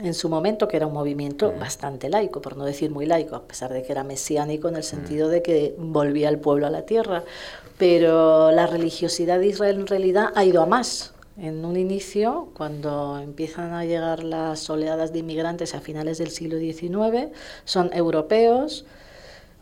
en 0.00 0.14
su 0.14 0.28
momento, 0.28 0.68
que 0.68 0.76
era 0.76 0.86
un 0.86 0.92
movimiento 0.92 1.52
bastante 1.58 2.08
laico, 2.08 2.40
por 2.40 2.56
no 2.56 2.64
decir 2.64 2.90
muy 2.90 3.06
laico, 3.06 3.36
a 3.36 3.42
pesar 3.42 3.72
de 3.72 3.82
que 3.82 3.92
era 3.92 4.04
mesiánico 4.04 4.68
en 4.68 4.76
el 4.76 4.82
sentido 4.82 5.28
de 5.28 5.42
que 5.42 5.74
volvía 5.78 6.28
el 6.28 6.38
pueblo 6.38 6.66
a 6.66 6.70
la 6.70 6.82
tierra. 6.82 7.24
Pero 7.78 8.50
la 8.52 8.66
religiosidad 8.66 9.38
de 9.38 9.48
Israel 9.48 9.76
en 9.76 9.86
realidad 9.86 10.32
ha 10.34 10.44
ido 10.44 10.62
a 10.62 10.66
más. 10.66 11.12
En 11.38 11.64
un 11.64 11.76
inicio, 11.76 12.48
cuando 12.54 13.18
empiezan 13.18 13.72
a 13.74 13.84
llegar 13.84 14.24
las 14.24 14.68
oleadas 14.70 15.12
de 15.12 15.18
inmigrantes 15.18 15.74
a 15.74 15.80
finales 15.80 16.18
del 16.18 16.30
siglo 16.30 16.58
XIX, 16.58 17.30
son 17.64 17.90
europeos, 17.92 18.86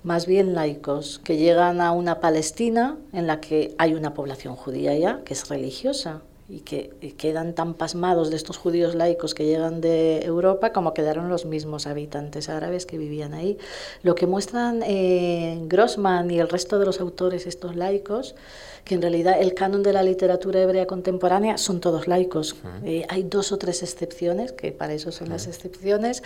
más 0.05 0.27
bien 0.27 0.55
laicos, 0.55 1.21
que 1.25 1.37
llegan 1.37 1.81
a 1.81 1.91
una 1.91 2.21
Palestina 2.21 2.97
en 3.13 3.27
la 3.27 3.41
que 3.41 3.75
hay 3.79 3.95
una 3.95 4.15
población 4.15 4.55
judía 4.55 4.97
ya, 4.97 5.23
que 5.25 5.35
es 5.35 5.49
religiosa 5.49 6.23
y 6.55 6.61
que 6.61 7.15
quedan 7.19 7.55
tan 7.55 7.75
pasmados 7.75 8.31
de 8.31 8.37
estos 8.37 8.59
judíos 8.59 8.95
laicos 8.95 9.35
que 9.35 9.45
llegan 9.45 9.81
de 9.81 10.25
Europa 10.25 10.73
como 10.73 10.95
quedaron 10.95 11.29
los 11.29 11.47
mismos 11.47 11.89
habitantes 11.89 12.49
árabes 12.49 12.87
que 12.87 12.97
vivían 12.97 13.35
ahí. 13.35 13.59
Lo 14.05 14.15
que 14.15 14.29
muestran 14.29 14.83
eh, 14.85 15.59
Grossman 15.67 16.31
y 16.31 16.39
el 16.39 16.49
resto 16.49 16.79
de 16.79 16.87
los 16.87 17.01
autores 17.01 17.49
estos 17.49 17.75
laicos 17.75 18.37
que 18.85 18.95
en 18.95 19.03
realidad 19.03 19.41
el 19.41 19.55
canon 19.55 19.83
de 19.83 19.95
la 19.95 20.03
literatura 20.03 20.61
hebrea 20.61 20.87
contemporánea 20.87 21.57
son 21.57 21.81
todos 21.81 22.07
laicos. 22.07 22.57
Eh, 22.85 23.07
hay 23.09 23.23
dos 23.23 23.51
o 23.51 23.57
tres 23.57 23.83
excepciones, 23.83 24.53
que 24.53 24.73
para 24.73 24.93
eso 24.93 25.11
son 25.11 25.31
las 25.31 25.47
excepciones, 25.47 26.23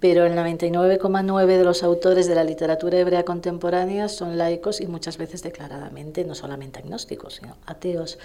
pero 0.00 0.26
el 0.26 0.32
99,9 0.32 1.46
de 1.46 1.64
los 1.64 1.84
autores 1.84 2.26
de 2.26 2.34
la 2.34 2.42
literatura 2.42 2.98
hebrea 2.98 3.24
contemporánea 3.24 4.08
son 4.08 4.38
laicos 4.38 4.80
y 4.80 4.86
muchas 4.86 5.18
veces 5.18 5.42
declaradamente, 5.42 6.24
no 6.24 6.34
solamente 6.34 6.80
agnósticos, 6.80 7.34
sino 7.34 7.56
ateos. 7.66 8.18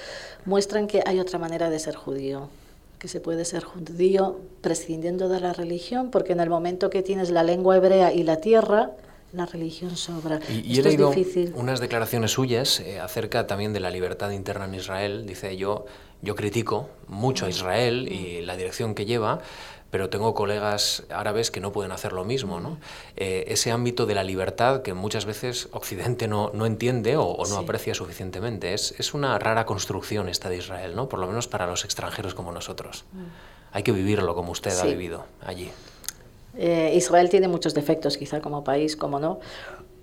Muestran 0.45 0.87
que 0.87 1.03
hay 1.05 1.19
otra 1.19 1.37
manera 1.37 1.69
de 1.69 1.77
ser 1.77 1.95
judío 1.95 2.49
que 2.97 3.09
se 3.09 3.19
puede 3.19 3.45
ser 3.45 3.63
judío 3.63 4.39
prescindiendo 4.61 5.29
de 5.29 5.39
la 5.39 5.53
religión, 5.53 6.09
porque 6.09 6.31
en 6.31 6.39
el 6.39 6.49
momento 6.49 6.89
que 6.89 7.03
tienes 7.03 7.29
la 7.29 7.43
lengua 7.43 7.77
hebrea 7.77 8.11
y 8.11 8.23
la 8.23 8.37
tierra, 8.37 8.91
la 9.33 9.45
religión 9.45 9.95
sobra. 9.95 10.39
Y, 10.49 10.79
he 10.79 10.83
leído 10.83 11.13
unas 11.55 11.79
declaraciones 11.79 12.31
suyas 12.31 12.79
eh, 12.79 12.99
acerca 12.99 13.47
también 13.47 13.73
de 13.73 13.79
la 13.79 13.89
libertad 13.89 14.31
interna 14.31 14.65
en 14.65 14.75
Israel. 14.75 15.25
Dice, 15.25 15.57
yo, 15.57 15.85
yo 16.21 16.35
critico 16.35 16.89
mucho 17.07 17.45
a 17.45 17.49
Israel 17.49 18.07
y 18.11 18.41
la 18.41 18.55
dirección 18.55 18.95
que 18.95 19.05
lleva, 19.05 19.41
pero 19.91 20.09
tengo 20.09 20.33
colegas 20.33 21.03
árabes 21.09 21.51
que 21.51 21.59
no 21.59 21.71
pueden 21.71 21.91
hacer 21.91 22.13
lo 22.13 22.23
mismo. 22.23 22.59
¿no? 22.59 22.77
Eh, 23.15 23.45
ese 23.47 23.71
ámbito 23.71 24.05
de 24.05 24.15
la 24.15 24.23
libertad 24.23 24.81
que 24.81 24.93
muchas 24.93 25.25
veces 25.25 25.69
Occidente 25.71 26.27
no, 26.27 26.51
no 26.53 26.65
entiende 26.65 27.17
o, 27.17 27.37
no 27.49 27.57
aprecia 27.57 27.93
suficientemente. 27.93 28.73
Es, 28.73 28.93
es, 28.97 29.13
una 29.13 29.37
rara 29.39 29.65
construcción 29.65 30.29
esta 30.29 30.49
de 30.49 30.57
Israel, 30.57 30.95
¿no? 30.95 31.09
por 31.09 31.19
lo 31.19 31.27
menos 31.27 31.47
para 31.47 31.67
los 31.67 31.85
extranjeros 31.85 32.33
como 32.35 32.51
nosotros. 32.51 33.05
Mm. 33.13 33.23
Hay 33.73 33.83
que 33.83 33.91
vivirlo 33.91 34.35
como 34.35 34.51
usted 34.51 34.77
ha 34.79 34.85
vivido 34.85 35.25
allí. 35.41 35.69
Eh, 36.57 36.93
Israel 36.95 37.29
tiene 37.29 37.47
muchos 37.47 37.73
defectos, 37.73 38.17
quizá 38.17 38.41
como 38.41 38.63
país, 38.63 38.95
como 38.95 39.19
no, 39.19 39.39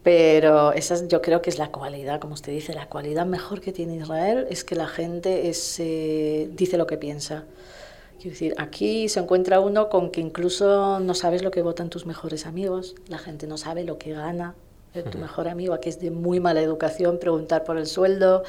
pero 0.02 0.73
esa 0.73 1.06
yo 1.06 1.23
creo 1.23 1.42
que 1.42 1.50
es 1.50 1.59
la 1.59 1.71
cualidad, 1.71 2.21
como 2.21 2.35
usted 2.35 2.52
dice, 2.52 2.75
la 2.75 2.88
cualidad 2.88 3.26
mejor 3.26 3.61
que 3.61 3.73
tiene 3.73 3.97
Israel 3.97 4.47
es 4.50 4.64
que 4.64 4.75
la 4.75 4.87
gente 4.87 5.49
es, 5.49 5.78
eh, 5.78 6.50
dice 6.52 6.76
lo 6.76 6.87
que 6.87 6.99
piensa. 6.99 7.44
Quiero 8.16 8.30
decir, 8.35 8.54
aquí 8.59 9.09
se 9.09 9.21
encuentra 9.21 9.61
uno 9.61 9.88
con 9.88 10.11
que 10.11 10.21
incluso 10.21 11.00
no 11.00 11.14
sabes 11.14 11.42
lo 11.42 11.50
que 11.50 11.62
votan 11.62 11.90
tus 11.90 12.06
mejores 12.06 12.47
amigos, 12.47 12.94
la 13.09 13.18
gente 13.18 13.47
no 13.47 13.56
sabe 13.56 13.85
lo 13.85 13.99
que 13.99 14.12
gana 14.12 14.54
tu 15.11 15.18
mejor 15.18 15.49
amigo, 15.49 15.73
aquí 15.73 15.88
es 15.88 16.00
de 16.00 16.11
muy 16.11 16.38
mala 16.38 16.61
educación 16.61 17.18
preguntar 17.18 17.64
por 17.64 17.78
el 17.78 17.87
sueldo, 17.87 18.42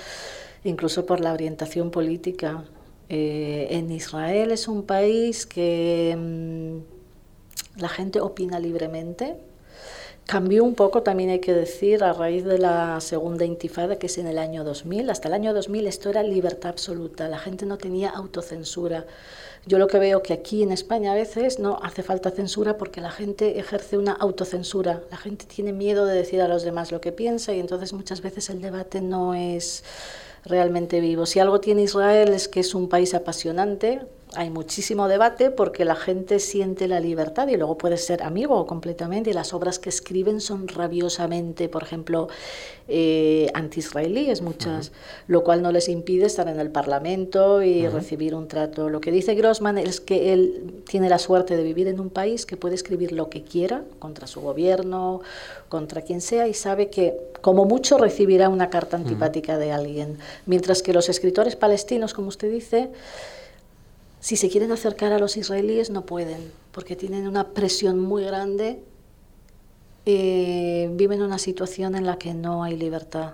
incluso 0.65 1.05
por 1.05 1.21
la 1.21 1.31
orientación 1.31 1.89
política. 1.89 2.65
Eh, 3.07 3.67
en 3.71 3.91
Israel 3.91 4.51
es 4.51 4.67
un 4.67 4.83
país 4.83 5.45
que... 5.45 6.15
Mm, 6.17 6.92
la 7.77 7.89
gente 7.89 8.21
opina 8.21 8.59
libremente. 8.59 9.37
Cambió 10.25 10.63
un 10.63 10.73
poco, 10.73 11.03
también 11.03 11.31
hay 11.31 11.39
que 11.39 11.53
decir, 11.53 12.03
a 12.03 12.13
raíz 12.13 12.45
de 12.45 12.57
la 12.57 13.01
segunda 13.01 13.43
intifada, 13.43 13.97
que 13.97 14.07
es 14.07 14.17
en 14.17 14.27
el 14.27 14.37
año 14.37 14.63
2000. 14.63 15.09
Hasta 15.09 15.27
el 15.27 15.33
año 15.33 15.53
2000 15.53 15.85
esto 15.87 16.09
era 16.09 16.23
libertad 16.23 16.69
absoluta, 16.69 17.27
la 17.27 17.39
gente 17.39 17.65
no 17.65 17.77
tenía 17.77 18.09
autocensura. 18.09 19.05
Yo 19.65 19.79
lo 19.79 19.87
que 19.87 19.97
veo 19.97 20.21
que 20.23 20.33
aquí 20.33 20.61
en 20.61 20.71
España 20.71 21.13
a 21.13 21.15
veces 21.15 21.59
no 21.59 21.79
hace 21.81 22.03
falta 22.03 22.31
censura 22.31 22.77
porque 22.77 22.99
la 22.99 23.11
gente 23.11 23.59
ejerce 23.59 23.97
una 23.97 24.11
autocensura. 24.11 25.03
La 25.09 25.17
gente 25.17 25.45
tiene 25.45 25.71
miedo 25.71 26.05
de 26.05 26.15
decir 26.15 26.41
a 26.41 26.49
los 26.49 26.63
demás 26.63 26.91
lo 26.91 26.99
que 26.99 27.13
piensa 27.13 27.53
y 27.53 27.59
entonces 27.61 27.93
muchas 27.93 28.21
veces 28.21 28.49
el 28.49 28.61
debate 28.61 28.99
no 28.99 29.33
es 29.33 29.83
realmente 30.45 30.99
vivo. 30.99 31.25
Si 31.25 31.39
algo 31.39 31.61
tiene 31.61 31.83
Israel 31.83 32.33
es 32.33 32.49
que 32.49 32.59
es 32.59 32.75
un 32.75 32.89
país 32.89 33.13
apasionante, 33.13 34.01
hay 34.35 34.49
muchísimo 34.49 35.07
debate 35.07 35.51
porque 35.51 35.85
la 35.85 35.95
gente 35.95 36.39
siente 36.39 36.87
la 36.87 36.99
libertad 36.99 37.47
y 37.47 37.57
luego 37.57 37.77
puede 37.77 37.97
ser 37.97 38.23
amigo 38.23 38.65
completamente. 38.65 39.29
Y 39.29 39.33
las 39.33 39.53
obras 39.53 39.79
que 39.79 39.89
escriben 39.89 40.41
son 40.41 40.67
rabiosamente, 40.67 41.69
por 41.69 41.83
ejemplo, 41.83 42.27
eh, 42.87 43.49
anti-israelíes, 43.53 44.41
muchas, 44.41 44.91
lo 45.27 45.43
cual 45.43 45.61
no 45.61 45.71
les 45.71 45.87
impide 45.87 46.25
estar 46.25 46.47
en 46.47 46.59
el 46.59 46.69
Parlamento 46.69 47.61
y 47.61 47.87
recibir 47.87 48.35
un 48.35 48.47
trato. 48.47 48.89
Lo 48.89 48.99
que 48.99 49.11
dice 49.11 49.35
Grossman 49.35 49.77
es 49.77 50.01
que 50.01 50.33
él 50.33 50.83
tiene 50.85 51.09
la 51.09 51.19
suerte 51.19 51.55
de 51.55 51.63
vivir 51.63 51.87
en 51.87 51.99
un 51.99 52.09
país 52.09 52.45
que 52.45 52.57
puede 52.57 52.75
escribir 52.75 53.11
lo 53.11 53.29
que 53.29 53.43
quiera 53.43 53.83
contra 53.99 54.27
su 54.27 54.41
gobierno, 54.41 55.21
contra 55.69 56.01
quien 56.01 56.21
sea, 56.21 56.47
y 56.47 56.53
sabe 56.53 56.89
que 56.89 57.15
como 57.41 57.65
mucho 57.65 57.97
recibirá 57.97 58.49
una 58.49 58.69
carta 58.69 58.97
antipática 58.97 59.57
de 59.57 59.71
alguien. 59.71 60.17
Mientras 60.45 60.83
que 60.83 60.93
los 60.93 61.09
escritores 61.09 61.55
palestinos, 61.55 62.13
como 62.13 62.27
usted 62.27 62.51
dice, 62.51 62.89
si 64.23 64.37
se 64.37 64.49
quieren 64.49 64.71
acercar 64.71 65.11
a 65.11 65.19
los 65.19 65.35
israelíes 65.35 65.89
no 65.89 66.05
pueden, 66.05 66.53
porque 66.71 66.95
tienen 66.95 67.27
una 67.27 67.49
presión 67.49 67.99
muy 67.99 68.23
grande, 68.23 68.79
eh, 70.05 70.89
viven 70.93 71.21
una 71.21 71.37
situación 71.37 71.93
en 71.93 72.05
la 72.05 72.17
que 72.17 72.33
no 72.33 72.63
hay 72.63 72.77
libertad. 72.77 73.33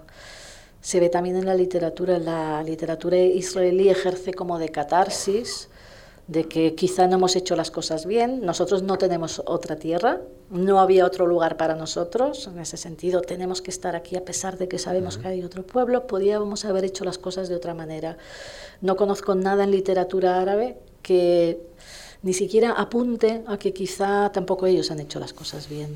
Se 0.82 1.00
ve 1.00 1.10
también 1.10 1.36
en 1.36 1.46
la 1.46 1.54
literatura, 1.54 2.18
la 2.18 2.64
literatura 2.64 3.18
israelí 3.20 3.90
ejerce 3.90 4.34
como 4.34 4.58
de 4.58 4.70
catarsis, 4.70 5.70
de 6.30 6.48
que 6.48 6.76
quizá 6.76 7.08
no 7.08 7.16
hemos 7.16 7.36
hecho 7.36 7.56
las 7.56 7.72
cosas 7.72 8.06
bien, 8.06 8.46
nosotros 8.46 8.84
no 8.84 9.00
tenemos 9.00 9.42
otra 9.48 9.78
tierra, 9.78 10.22
no 10.52 10.80
había 10.80 11.04
otro 11.04 11.26
lugar 11.26 11.58
para 11.58 11.74
nosotros, 11.74 12.46
en 12.46 12.60
ese 12.60 12.78
sentido 12.78 13.22
tenemos 13.22 13.64
que 13.64 13.72
estar 13.72 13.96
aquí 13.96 14.16
a 14.16 14.24
pesar 14.24 14.60
de 14.60 14.68
que 14.68 14.78
sabemos 14.78 15.18
que 15.18 15.28
hay 15.28 15.44
otro 15.44 15.64
pueblo, 15.64 16.06
podíamos 16.06 16.66
haber 16.66 16.86
hecho 16.86 17.04
las 17.04 17.18
cosas 17.18 17.50
de 17.50 17.56
otra 17.56 17.74
manera. 17.74 18.18
No 18.80 18.96
conozco 18.96 19.34
nada 19.34 19.64
en 19.64 19.72
literatura 19.72 20.40
árabe 20.40 20.78
que 21.02 21.64
ni 22.22 22.34
siquiera 22.34 22.72
apunte 22.74 23.44
a 23.48 23.58
que 23.58 23.72
quizá 23.72 24.30
tampoco 24.32 24.66
ellos 24.66 24.92
han 24.92 25.00
hecho 25.00 25.20
las 25.20 25.32
cosas 25.32 25.70
bien, 25.70 25.96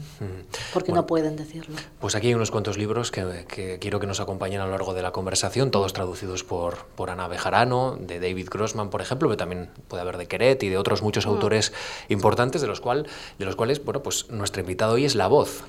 porque 0.73 0.93
no 0.93 1.05
pueden 1.05 1.35
decirlo. 1.35 1.75
Pues 1.99 2.15
aquí 2.15 2.27
hay 2.27 2.33
unos 2.33 2.49
cuantos 2.49 2.77
libros 2.77 3.11
que, 3.11 3.77
quiero 3.81 3.99
que 3.99 4.07
nos 4.07 4.21
acompañen 4.21 4.61
a 4.61 4.65
lo 4.65 4.71
largo 4.71 4.93
de 4.93 5.01
la 5.01 5.11
conversación, 5.11 5.69
todos 5.69 5.91
traducidos 5.91 6.45
por, 6.45 6.85
por 6.95 7.09
Ana 7.09 7.27
Bejarano, 7.27 7.97
de 7.99 8.21
David 8.21 8.47
Grossman, 8.49 8.89
por 8.89 9.01
ejemplo, 9.01 9.27
pero 9.27 9.37
también 9.37 9.69
puede 9.89 10.01
haber 10.01 10.17
de 10.17 10.27
Queret 10.27 10.63
y 10.63 10.69
de 10.69 10.77
otros 10.77 11.01
muchos 11.01 11.25
mm. 11.25 11.29
autores 11.29 11.73
importantes, 12.07 12.61
de 12.61 12.67
los, 12.67 12.79
cual, 12.79 13.05
de 13.37 13.45
los 13.45 13.57
cuales, 13.57 13.83
bueno, 13.83 14.01
pues 14.01 14.29
nuestro 14.29 14.61
invitado 14.61 14.93
hoy 14.93 15.03
es 15.03 15.15
la 15.15 15.27
voz, 15.27 15.63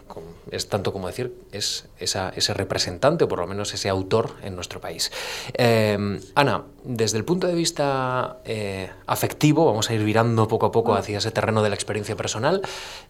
es 0.52 0.68
tanto 0.68 0.92
como 0.92 1.08
decir, 1.08 1.34
es 1.50 1.86
esa, 1.98 2.28
ese 2.30 2.54
representante, 2.54 3.24
o 3.24 3.28
por 3.28 3.40
lo 3.40 3.48
menos 3.48 3.74
ese 3.74 3.88
autor 3.88 4.30
en 4.42 4.54
nuestro 4.54 4.80
país. 4.80 5.10
Eh, 5.54 6.20
Ana, 6.36 6.62
desde 6.84 7.18
el 7.18 7.24
punto 7.24 7.48
de 7.48 7.54
vista 7.54 8.38
eh, 8.44 8.90
afectivo, 9.06 9.64
vamos 9.66 9.90
a 9.90 9.94
ir 9.94 10.04
virando 10.04 10.43
poco 10.48 10.66
a 10.66 10.72
poco 10.72 10.94
hacia 10.94 11.18
ese 11.18 11.30
terreno 11.30 11.62
de 11.62 11.68
la 11.68 11.74
experiencia 11.74 12.16
personal. 12.16 12.62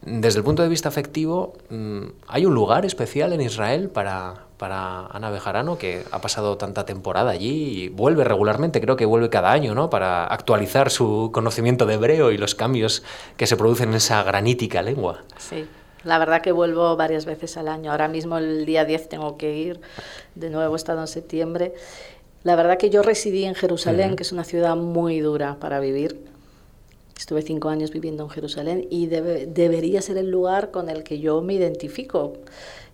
Desde 0.02 0.38
el 0.38 0.44
punto 0.44 0.62
de 0.62 0.68
vista 0.68 0.88
afectivo, 0.88 1.54
mm, 1.70 2.02
¿hay 2.28 2.46
un 2.46 2.54
lugar 2.54 2.84
especial 2.84 3.32
en 3.32 3.40
Israel 3.40 3.88
para, 3.88 4.46
para 4.58 5.06
Ana 5.06 5.30
Bejarano, 5.30 5.78
que 5.78 6.04
ha 6.10 6.20
pasado 6.20 6.56
tanta 6.56 6.84
temporada 6.86 7.30
allí 7.30 7.84
y 7.84 7.88
vuelve 7.88 8.24
regularmente, 8.24 8.80
creo 8.80 8.96
que 8.96 9.06
vuelve 9.06 9.30
cada 9.30 9.52
año, 9.52 9.74
¿no? 9.74 9.90
Para 9.90 10.24
actualizar 10.24 10.90
su 10.90 11.30
conocimiento 11.32 11.86
de 11.86 11.94
hebreo 11.94 12.30
y 12.32 12.38
los 12.38 12.54
cambios 12.54 13.02
que 13.36 13.46
se 13.46 13.56
producen 13.56 13.90
en 13.90 13.96
esa 13.96 14.22
granítica 14.22 14.82
lengua. 14.82 15.22
Sí. 15.38 15.66
La 16.04 16.18
verdad 16.18 16.42
que 16.42 16.52
vuelvo 16.52 16.96
varias 16.96 17.24
veces 17.24 17.56
al 17.56 17.66
año. 17.66 17.90
Ahora 17.90 18.08
mismo 18.08 18.36
el 18.36 18.66
día 18.66 18.84
10 18.84 19.08
tengo 19.08 19.38
que 19.38 19.56
ir, 19.56 19.80
de 20.34 20.50
nuevo 20.50 20.74
he 20.74 20.76
estado 20.76 21.00
en 21.00 21.06
septiembre 21.06 21.72
la 22.44 22.56
verdad 22.56 22.76
que 22.76 22.90
yo 22.90 23.02
residí 23.02 23.44
en 23.44 23.54
Jerusalén, 23.54 24.16
que 24.16 24.22
es 24.22 24.30
una 24.30 24.44
ciudad 24.44 24.76
muy 24.76 25.20
dura 25.20 25.56
para 25.58 25.80
vivir. 25.80 26.20
Estuve 27.16 27.42
cinco 27.42 27.68
años 27.68 27.90
viviendo 27.90 28.24
en 28.24 28.30
Jerusalén 28.30 28.86
y 28.90 29.06
debería 29.06 30.02
ser 30.02 30.18
el 30.18 30.30
lugar 30.30 30.70
con 30.70 30.88
el 30.88 31.04
que 31.04 31.20
yo 31.20 31.40
me 31.42 31.54
identifico. 31.54 32.34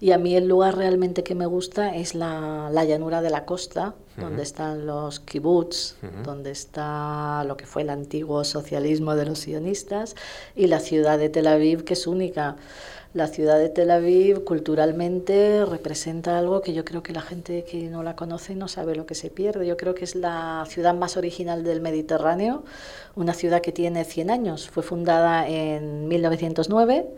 Y 0.00 0.12
a 0.12 0.19
mí 0.19 0.35
el 0.35 0.49
lugar 0.49 0.78
realmente 0.78 1.23
que 1.23 1.35
me 1.35 1.45
gusta 1.45 1.95
es 1.95 2.14
la, 2.14 2.71
llanura 2.87 3.21
de 3.21 3.28
la 3.28 3.45
costa, 3.45 3.95
donde 4.16 4.42
están 4.42 4.87
los 4.87 5.21
kibbutz, 5.21 5.97
donde 6.25 6.50
está 6.50 7.45
lo 7.45 7.59
que 7.59 7.66
fue 7.66 7.83
el 7.83 7.90
antiguo 7.90 8.45
socialismo 8.45 9.14
de 9.14 9.26
los 9.26 9.40
sionistas, 9.40 10.16
y 10.57 10.69
la 10.69 10.80
ciudad 10.80 11.19
de 11.19 11.28
Tel 11.28 11.47
Aviv, 11.47 11.85
que 11.85 11.92
es 11.92 12.07
única. 12.07 12.57
La 13.12 13.26
ciudad 13.26 13.59
de 13.59 13.69
Tel 13.69 13.90
Aviv 13.90 14.45
culturalmente 14.45 15.66
representa 15.66 16.38
algo 16.38 16.62
que 16.62 16.73
yo 16.73 16.85
creo 16.85 17.02
que 17.02 17.12
la 17.12 17.21
gente 17.21 17.64
que 17.64 17.90
no 17.90 18.02
la 18.02 18.16
conoce 18.16 18.54
no 18.54 18.69
sabe 18.69 18.95
lo 18.95 19.04
que 19.04 19.16
se 19.16 19.30
pierde. 19.30 19.66
Yo 19.66 19.76
creo 19.76 19.95
que 19.95 20.04
es 20.04 20.14
la 20.14 20.64
ciudad 20.69 20.95
más 20.95 21.16
original 21.16 21.64
del 21.64 21.80
Mediterráneo, 21.80 22.62
una 23.16 23.35
ciudad 23.35 23.61
que 23.61 23.73
tiene 23.73 24.04
100 24.04 24.30
años. 24.30 24.71
Fue 24.71 24.83
fundada 24.83 25.47
en 25.49 26.09
1909 26.09 27.09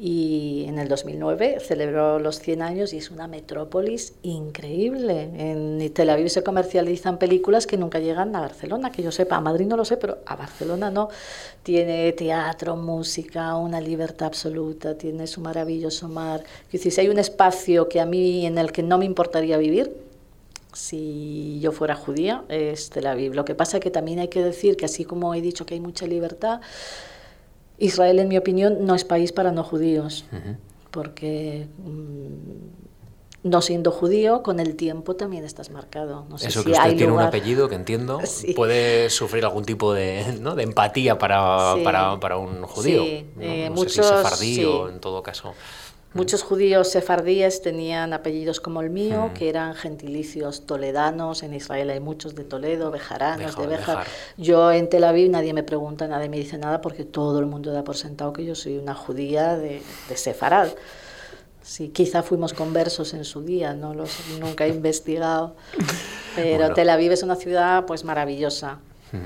y 0.00 0.64
en 0.68 0.78
el 0.78 0.86
2009 0.86 1.58
celebró 1.58 2.20
los 2.20 2.38
100 2.38 2.62
años 2.62 2.92
y 2.92 2.98
es 2.98 3.10
una 3.10 3.26
metrópolis 3.26 4.14
increíble. 4.22 5.28
En 5.36 5.92
Tel 5.92 6.10
Aviv 6.10 6.30
se 6.30 6.44
comercializan 6.44 7.18
películas 7.18 7.66
que 7.66 7.76
nunca 7.76 7.98
llegan 7.98 8.36
a 8.36 8.40
Barcelona, 8.40 8.92
que 8.92 9.02
yo 9.02 9.10
sepa, 9.10 9.36
a 9.36 9.40
Madrid 9.40 9.66
no 9.66 9.76
lo 9.76 9.84
sé, 9.84 9.96
pero 9.96 10.18
a 10.24 10.36
Barcelona 10.36 10.90
no. 10.90 11.08
Tiene 11.64 12.12
teatro, 12.12 12.76
música, 12.76 13.56
una 13.56 13.80
libertad 13.80 14.28
absoluta, 14.28 14.96
tiene 14.96 15.26
su 15.26 15.40
maravilloso 15.40 16.08
mar. 16.08 16.44
si 16.72 17.00
hay 17.00 17.08
un 17.08 17.18
espacio 17.18 17.88
que 17.88 18.00
a 18.00 18.06
mí 18.06 18.46
en 18.46 18.56
el 18.56 18.70
que 18.70 18.84
no 18.84 18.98
me 18.98 19.04
importaría 19.04 19.58
vivir, 19.58 19.96
si 20.72 21.58
yo 21.60 21.72
fuera 21.72 21.96
judía, 21.96 22.44
es 22.48 22.90
Tel 22.90 23.08
Aviv. 23.08 23.34
Lo 23.34 23.44
que 23.44 23.56
pasa 23.56 23.78
es 23.78 23.82
que 23.82 23.90
también 23.90 24.20
hay 24.20 24.28
que 24.28 24.44
decir 24.44 24.76
que 24.76 24.84
así 24.84 25.04
como 25.04 25.34
he 25.34 25.40
dicho 25.40 25.66
que 25.66 25.74
hay 25.74 25.80
mucha 25.80 26.06
libertad, 26.06 26.60
Israel, 27.78 28.18
en 28.18 28.28
mi 28.28 28.36
opinión, 28.36 28.86
no 28.86 28.94
es 28.94 29.04
país 29.04 29.32
para 29.32 29.52
no 29.52 29.62
judíos, 29.62 30.24
porque 30.90 31.68
mm, 31.78 33.48
no 33.48 33.62
siendo 33.62 33.92
judío, 33.92 34.42
con 34.42 34.58
el 34.58 34.74
tiempo 34.76 35.14
también 35.14 35.44
estás 35.44 35.70
marcado. 35.70 36.26
No 36.28 36.38
sé 36.38 36.48
Eso 36.48 36.64
que 36.64 36.72
usted 36.72 36.96
tiene 36.96 37.12
un 37.12 37.20
apellido 37.20 37.68
que 37.68 37.76
entiendo, 37.76 38.20
puede 38.56 39.10
sufrir 39.10 39.44
algún 39.44 39.64
tipo 39.64 39.92
de, 39.92 40.24
de 40.40 40.62
empatía 40.62 41.18
para, 41.18 41.74
para, 41.84 42.18
para, 42.18 42.36
un 42.36 42.62
judío. 42.64 43.02
Sí. 43.02 43.26
Eh, 43.40 43.70
muchos, 43.70 44.06
sefardí 44.06 44.64
o 44.64 44.88
en 44.88 45.00
todo 45.00 45.22
caso. 45.22 45.54
Muchos 46.14 46.42
judíos 46.42 46.88
sefardíes 46.88 47.60
tenían 47.60 48.14
apellidos 48.14 48.60
como 48.60 48.80
el 48.80 48.88
mío, 48.88 49.30
que 49.34 49.50
eran 49.50 49.74
gentilicios 49.74 50.64
toledanos. 50.64 51.42
En 51.42 51.52
Israel 51.52 51.90
hay 51.90 52.00
muchos 52.00 52.34
de 52.34 52.44
Toledo, 52.44 52.90
bejaranos, 52.90 53.56
de 53.56 53.66
Bejar. 53.66 54.06
Yo 54.38 54.72
en 54.72 54.88
Tel 54.88 55.04
Aviv 55.04 55.30
nadie 55.30 55.52
me 55.52 55.62
pregunta, 55.62 56.08
nadie 56.08 56.30
me 56.30 56.38
dice 56.38 56.56
nada, 56.56 56.80
porque 56.80 57.04
todo 57.04 57.38
el 57.40 57.46
mundo 57.46 57.72
da 57.72 57.84
por 57.84 57.96
sentado 57.96 58.32
que 58.32 58.44
yo 58.44 58.54
soy 58.54 58.78
una 58.78 58.94
judía 58.94 59.56
de, 59.56 59.82
de 60.08 60.16
Sefarad. 60.16 60.68
Sí, 61.62 61.90
quizá 61.90 62.22
fuimos 62.22 62.54
conversos 62.54 63.12
en 63.12 63.26
su 63.26 63.42
día, 63.42 63.74
no 63.74 63.92
los, 63.92 64.10
nunca 64.40 64.64
he 64.64 64.70
investigado. 64.70 65.54
Pero 66.34 66.72
Tel 66.72 66.88
Aviv 66.88 67.12
es 67.12 67.22
una 67.22 67.36
ciudad 67.36 67.84
pues 67.84 68.04
maravillosa. 68.04 68.78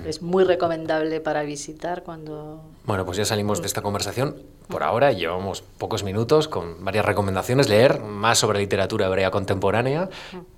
Es 0.06 0.22
muy 0.22 0.44
recomendable 0.44 1.20
para 1.20 1.42
visitar 1.42 2.02
cuando... 2.02 2.62
Bueno, 2.84 3.04
pues 3.04 3.16
ya 3.18 3.24
salimos 3.24 3.60
de 3.60 3.66
esta 3.66 3.82
conversación. 3.82 4.36
Por 4.68 4.82
ahora 4.82 5.12
llevamos 5.12 5.62
pocos 5.62 6.04
minutos 6.04 6.48
con 6.48 6.84
varias 6.84 7.04
recomendaciones. 7.04 7.68
Leer 7.68 8.00
más 8.00 8.38
sobre 8.38 8.58
literatura 8.58 9.06
hebrea 9.06 9.30
contemporánea 9.30 10.08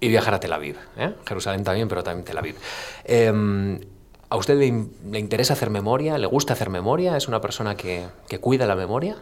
y 0.01 0.09
viajar 0.09 0.35
a 0.35 0.41
Tel 0.41 0.53
Aviv. 0.53 0.77
¿eh? 0.97 1.15
Jerusalén 1.27 1.65
también, 1.65 1.89
pero 1.89 2.03
también 2.03 2.25
Tel 2.25 2.39
Aviv. 2.39 2.57
Em, 3.05 3.81
¿A 4.29 4.37
usted 4.37 4.59
le, 4.59 5.19
interesa 5.19 5.53
hacer 5.53 5.71
memoria? 5.71 6.19
¿Le 6.19 6.27
gusta 6.27 6.55
hacer 6.55 6.69
memoria? 6.69 7.17
¿Es 7.17 7.29
una 7.29 7.41
persona 7.41 7.77
que, 7.77 8.07
que 8.29 8.41
cuida 8.41 8.67
la 8.67 8.75
memoria? 8.75 9.17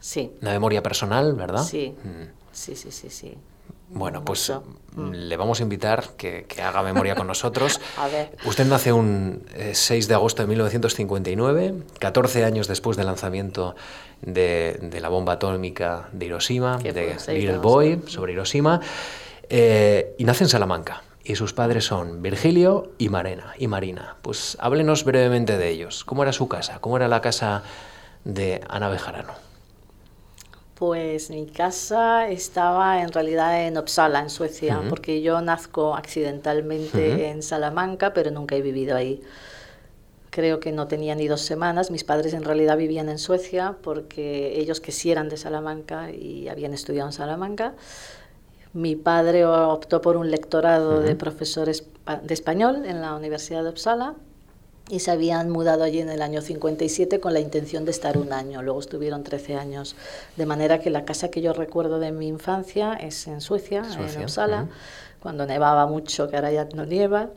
Sí. 0.00 0.32
La 0.40 0.50
memoria 0.52 0.82
personal, 0.82 1.34
¿verdad? 1.34 1.62
Sí. 1.62 1.94
Mm. 2.02 2.44
Sí, 2.52 2.76
sí, 2.76 2.90
sí, 2.90 3.10
sí. 3.10 3.36
Bueno, 3.90 4.24
pues 4.24 4.52
mm, 4.94 5.10
le 5.10 5.36
vamos 5.36 5.60
a 5.60 5.62
invitar 5.62 6.10
que, 6.16 6.46
que 6.48 6.62
haga 6.62 6.82
memoria 6.82 7.14
con 7.14 7.26
nosotros. 7.26 7.80
Usted 8.44 8.66
nace 8.66 8.92
un 8.92 9.44
6 9.72 10.04
eh, 10.04 10.08
de 10.08 10.14
agosto 10.14 10.42
de 10.42 10.48
1959, 10.48 11.74
14 11.98 12.44
años 12.44 12.66
después 12.68 12.96
del 12.96 13.06
lanzamiento 13.06 13.76
de, 14.22 14.78
de 14.80 15.00
la 15.00 15.08
bomba 15.08 15.34
atómica 15.34 16.08
de 16.12 16.26
Hiroshima, 16.26 16.78
de 16.78 17.16
Little 17.28 17.58
Boy, 17.58 18.02
sobre 18.06 18.32
Hiroshima, 18.32 18.80
eh, 19.48 20.14
y 20.18 20.24
nace 20.24 20.44
en 20.44 20.50
Salamanca. 20.50 21.02
Y 21.26 21.36
sus 21.36 21.54
padres 21.54 21.84
son 21.84 22.20
Virgilio 22.20 22.92
y 22.98 23.08
Marina. 23.08 23.54
Y 23.58 23.66
Marina. 23.66 24.16
Pues 24.20 24.58
háblenos 24.60 25.04
brevemente 25.04 25.56
de 25.56 25.70
ellos. 25.70 26.04
¿Cómo 26.04 26.22
era 26.22 26.34
su 26.34 26.48
casa? 26.48 26.80
¿Cómo 26.80 26.98
era 26.98 27.08
la 27.08 27.22
casa 27.22 27.62
de 28.24 28.60
Ana 28.68 28.90
Bejarano? 28.90 29.43
Pues 30.74 31.30
mi 31.30 31.46
casa 31.46 32.28
estaba 32.28 33.00
en 33.00 33.12
realidad 33.12 33.64
en 33.64 33.78
Uppsala, 33.78 34.18
en 34.18 34.28
Suecia, 34.28 34.82
porque 34.88 35.22
yo 35.22 35.40
nazco 35.40 35.94
accidentalmente 35.94 37.28
en 37.28 37.44
Salamanca, 37.44 38.12
pero 38.12 38.32
nunca 38.32 38.56
he 38.56 38.62
vivido 38.62 38.96
ahí. 38.96 39.22
Creo 40.30 40.58
que 40.58 40.72
no 40.72 40.88
tenía 40.88 41.14
ni 41.14 41.28
dos 41.28 41.42
semanas. 41.42 41.92
Mis 41.92 42.02
padres 42.02 42.34
en 42.34 42.42
realidad 42.42 42.76
vivían 42.76 43.08
en 43.08 43.18
Suecia 43.18 43.76
porque 43.82 44.58
ellos 44.58 44.80
que 44.80 44.90
sí 44.90 45.12
eran 45.12 45.28
de 45.28 45.36
Salamanca 45.36 46.10
y 46.10 46.48
habían 46.48 46.74
estudiado 46.74 47.08
en 47.08 47.12
Salamanca. 47.12 47.74
Mi 48.72 48.96
padre 48.96 49.46
optó 49.46 50.00
por 50.00 50.16
un 50.16 50.32
lectorado 50.32 51.00
de 51.00 51.14
profesores 51.14 51.86
de 52.20 52.34
español 52.34 52.84
en 52.84 53.00
la 53.00 53.14
Universidad 53.14 53.62
de 53.62 53.70
Uppsala 53.70 54.16
y 54.90 55.00
se 55.00 55.10
habían 55.10 55.50
mudado 55.50 55.82
allí 55.82 56.00
en 56.00 56.10
el 56.10 56.20
año 56.20 56.42
57 56.42 57.18
con 57.20 57.32
la 57.32 57.40
intención 57.40 57.84
de 57.84 57.90
estar 57.90 58.18
un 58.18 58.32
año. 58.32 58.62
Luego 58.62 58.80
estuvieron 58.80 59.24
13 59.24 59.56
años. 59.56 59.96
De 60.36 60.44
manera 60.44 60.80
que 60.80 60.90
la 60.90 61.04
casa 61.04 61.30
que 61.30 61.40
yo 61.40 61.52
recuerdo 61.52 61.98
de 61.98 62.12
mi 62.12 62.28
infancia 62.28 62.94
es 62.94 63.26
en 63.26 63.40
Suecia, 63.40 63.82
en 63.98 64.22
Uppsala, 64.22 64.68
cuando 65.20 65.46
nevaba 65.46 65.86
mucho, 65.86 66.28
que 66.28 66.36
ahora 66.36 66.52
ya 66.52 66.68
no 66.74 66.84
nieva. 66.84 67.30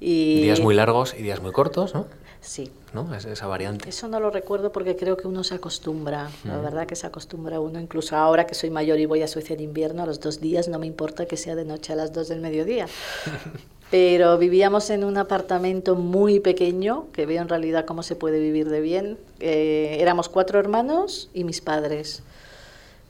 Y... 0.00 0.42
Días 0.42 0.60
muy 0.60 0.74
largos 0.74 1.14
y 1.16 1.22
días 1.22 1.40
muy 1.40 1.52
cortos, 1.52 1.94
¿no? 1.94 2.06
Sí. 2.40 2.70
¿No? 2.92 3.14
Es 3.14 3.26
esa 3.26 3.46
variante. 3.46 3.88
Eso 3.88 4.08
no 4.08 4.18
lo 4.18 4.30
recuerdo 4.30 4.72
porque 4.72 4.96
creo 4.96 5.16
que 5.16 5.28
uno 5.28 5.44
se 5.44 5.54
acostumbra. 5.54 6.30
La 6.44 6.58
verdad 6.58 6.86
que 6.86 6.96
se 6.96 7.06
acostumbra 7.06 7.60
uno. 7.60 7.78
Incluso 7.78 8.16
ahora 8.16 8.46
que 8.46 8.54
soy 8.54 8.70
mayor 8.70 8.98
y 8.98 9.06
voy 9.06 9.22
a 9.22 9.28
Suecia 9.28 9.54
en 9.54 9.60
invierno, 9.60 10.02
a 10.02 10.06
los 10.06 10.20
dos 10.20 10.40
días 10.40 10.68
no 10.68 10.78
me 10.78 10.86
importa 10.86 11.26
que 11.26 11.36
sea 11.36 11.54
de 11.54 11.64
noche 11.64 11.92
a 11.92 11.96
las 11.96 12.12
dos 12.12 12.28
del 12.28 12.40
mediodía. 12.40 12.86
pero 13.90 14.36
vivíamos 14.36 14.90
en 14.90 15.04
un 15.04 15.16
apartamento 15.16 15.94
muy 15.94 16.40
pequeño, 16.40 17.06
que 17.12 17.24
veo 17.24 17.40
en 17.40 17.48
realidad 17.48 17.86
cómo 17.86 18.02
se 18.02 18.16
puede 18.16 18.38
vivir 18.38 18.68
de 18.68 18.80
bien. 18.80 19.18
Eh, 19.40 19.96
éramos 20.00 20.28
cuatro 20.28 20.58
hermanos 20.58 21.30
y 21.32 21.44
mis 21.44 21.60
padres. 21.60 22.22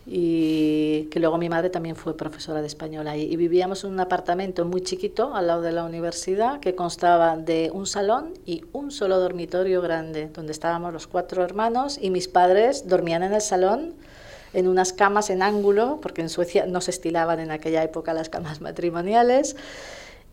Y 0.06 1.08
que 1.10 1.20
luego 1.20 1.36
mi 1.36 1.50
madre 1.50 1.68
también 1.68 1.96
fue 1.96 2.16
profesora 2.16 2.60
de 2.60 2.66
español 2.68 3.08
ahí. 3.08 3.22
Y 3.30 3.36
vivíamos 3.36 3.84
en 3.84 3.90
un 3.90 4.00
apartamento 4.00 4.64
muy 4.64 4.80
chiquito 4.80 5.34
al 5.34 5.48
lado 5.48 5.62
de 5.62 5.72
la 5.72 5.84
universidad 5.84 6.60
que 6.60 6.74
constaba 6.74 7.36
de 7.36 7.70
un 7.74 7.86
salón 7.86 8.32
y 8.46 8.64
un 8.72 8.90
solo 8.90 9.18
dormitorio 9.18 9.82
grande, 9.82 10.30
donde 10.32 10.52
estábamos 10.52 10.92
los 10.92 11.08
cuatro 11.08 11.42
hermanos 11.42 11.98
y 12.00 12.10
mis 12.10 12.28
padres 12.28 12.88
dormían 12.88 13.22
en 13.22 13.34
el 13.34 13.42
salón 13.42 13.94
en 14.54 14.66
unas 14.66 14.94
camas 14.94 15.28
en 15.28 15.42
ángulo, 15.42 15.98
porque 16.00 16.22
en 16.22 16.30
Suecia 16.30 16.64
no 16.66 16.80
se 16.80 16.90
estilaban 16.90 17.38
en 17.40 17.50
aquella 17.50 17.82
época 17.82 18.14
las 18.14 18.30
camas 18.30 18.60
matrimoniales. 18.62 19.56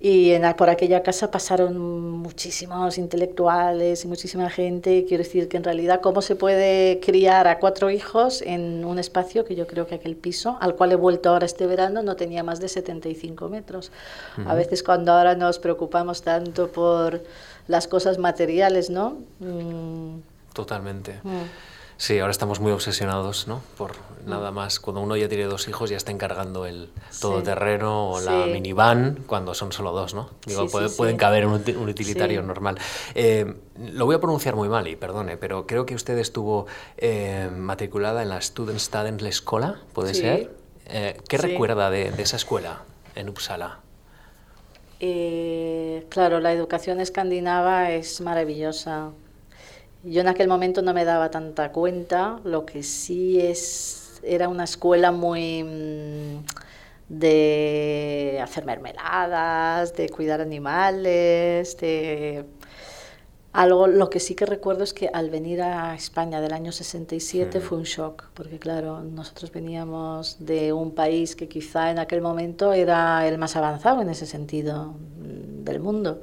Y 0.06 0.34
en, 0.34 0.44
por 0.54 0.70
aquella 0.70 1.02
casa 1.02 1.32
pasaron 1.32 1.80
muchísimos 2.20 3.00
intelectuales 3.00 4.06
y 4.06 4.08
muchísima 4.08 4.52
gente. 4.52 5.04
Quiero 5.08 5.24
decir 5.24 5.48
que 5.48 5.58
en 5.58 5.64
realidad 5.64 6.00
cómo 6.00 6.22
se 6.22 6.36
puede 6.36 7.00
criar 7.00 7.48
a 7.48 7.58
cuatro 7.58 7.90
hijos 7.90 8.44
en 8.44 8.86
un 8.86 9.00
espacio 9.00 9.46
que 9.46 9.56
yo 9.56 9.66
creo 9.66 9.88
que 9.88 9.96
aquel 9.96 10.16
piso, 10.16 10.60
al 10.62 10.76
cual 10.76 10.92
he 10.92 10.96
vuelto 10.96 11.30
ahora 11.30 11.48
este 11.48 11.66
verano, 11.66 12.04
no 12.04 12.16
tenía 12.16 12.44
más 12.44 12.60
de 12.60 12.68
75 12.68 13.50
metros. 13.50 13.92
A 14.46 14.54
veces 14.54 14.84
cuando 14.84 15.12
ahora 15.12 15.34
nos 15.34 15.58
preocupamos 15.58 16.22
tanto 16.22 16.68
por 16.68 17.24
las 17.68 17.88
cosas 17.88 18.20
materiales, 18.20 18.92
¿no? 18.92 19.18
Mm. 19.40 20.20
Totalmente. 20.54 21.20
Mm. 21.24 21.75
Sí, 21.98 22.20
ahora 22.20 22.32
estamos 22.32 22.60
muy 22.60 22.72
obsesionados, 22.74 23.48
¿no? 23.48 23.62
Por 23.78 23.94
nada 24.26 24.52
más, 24.52 24.80
cuando 24.80 25.02
uno 25.02 25.16
ya 25.16 25.30
tiene 25.30 25.46
dos 25.46 25.68
hijos 25.68 25.90
ya 25.90 25.98
está 25.98 26.12
encargando 26.12 26.66
el 26.66 26.90
todoterreno 27.22 28.12
o 28.12 28.20
la 28.20 28.48
minivan, 28.48 29.24
cuando 29.28 29.54
son 29.54 29.72
solo 29.72 29.92
dos, 29.92 30.14
¿no? 30.14 30.30
Digo, 30.46 30.68
pueden 30.98 31.16
caber 31.16 31.44
en 31.44 31.50
un, 31.50 31.90
utilitario 31.90 32.42
normal. 32.42 32.78
Eh, 33.14 33.56
lo 33.94 34.06
voy 34.06 34.16
a 34.16 34.20
pronunciar 34.20 34.56
muy 34.56 34.68
mal 34.68 34.88
y 34.88 34.96
perdone, 34.96 35.38
pero 35.38 35.66
creo 35.66 35.86
que 35.86 35.96
usted 35.96 36.18
estuvo 36.18 36.66
eh, 36.98 37.50
matriculada 37.56 38.24
en 38.24 38.30
la 38.30 38.42
Studentstaden 38.42 39.26
Escola, 39.26 39.80
¿puede 39.94 40.14
ser? 40.14 40.52
Eh, 40.88 41.18
¿Qué 41.30 41.38
recuerda 41.38 41.90
de, 41.90 42.12
de, 42.12 42.24
esa 42.24 42.36
escuela 42.36 42.82
en 43.16 43.30
Uppsala? 43.30 43.80
claro, 46.10 46.40
la 46.40 46.52
educación 46.52 47.00
escandinava 47.00 47.92
es 47.92 48.22
maravillosa 48.22 49.12
yo 50.06 50.22
en 50.22 50.28
aquel 50.28 50.48
momento 50.48 50.82
no 50.82 50.94
me 50.94 51.06
daba 51.06 51.32
tanta 51.32 51.72
cuenta, 51.72 52.40
lo 52.44 52.66
que 52.66 52.84
sí 52.84 53.40
es, 53.40 54.22
era 54.24 54.50
una 54.50 54.64
escuela 54.64 55.12
muy 55.12 55.64
mm, 55.64 56.46
de 57.10 58.40
hacer 58.42 58.66
mermeladas, 58.66 59.96
de 59.96 60.10
cuidar 60.10 60.42
animales, 60.42 61.78
de 61.78 62.46
algo, 63.52 63.88
lo 63.88 64.10
que 64.10 64.20
sí 64.20 64.36
que 64.36 64.46
recuerdo 64.46 64.84
es 64.84 64.94
que 64.94 65.10
al 65.14 65.30
venir 65.30 65.62
a 65.62 65.96
España 65.96 66.42
del 66.42 66.52
año 66.52 66.72
67 66.72 67.62
fue 67.62 67.78
un 67.78 67.86
shock, 67.86 68.26
porque 68.34 68.60
claro, 68.60 69.02
nosotros 69.02 69.52
veníamos 69.52 70.38
de 70.46 70.74
un 70.74 70.92
país 70.94 71.36
que 71.36 71.48
quizá 71.48 71.90
en 71.90 72.00
aquel 72.00 72.22
momento 72.22 72.74
era 72.74 73.26
el 73.28 73.38
más 73.38 73.56
avanzado 73.56 74.02
en 74.02 74.10
ese 74.10 74.26
sentido 74.26 74.96
mm, 75.18 75.64
del 75.64 75.80
mundo. 75.80 76.22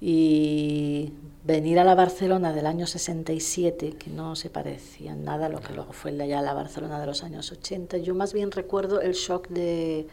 Y 0.00 1.12
venir 1.44 1.78
a 1.78 1.84
la 1.84 1.94
Barcelona 1.94 2.52
del 2.52 2.66
año 2.66 2.86
67, 2.86 3.96
que 3.98 4.10
no 4.10 4.34
se 4.34 4.48
parecía 4.48 5.12
en 5.12 5.24
nada 5.24 5.46
a 5.46 5.48
lo 5.50 5.60
que 5.60 5.74
luego 5.74 5.92
fue 5.92 6.16
ya 6.26 6.40
la 6.40 6.54
Barcelona 6.54 6.98
de 6.98 7.06
los 7.06 7.22
años 7.22 7.52
80, 7.52 7.98
yo 7.98 8.14
más 8.14 8.32
bien 8.32 8.50
recuerdo 8.50 9.00
el 9.02 9.12
shock 9.12 9.48
de, 9.48 10.06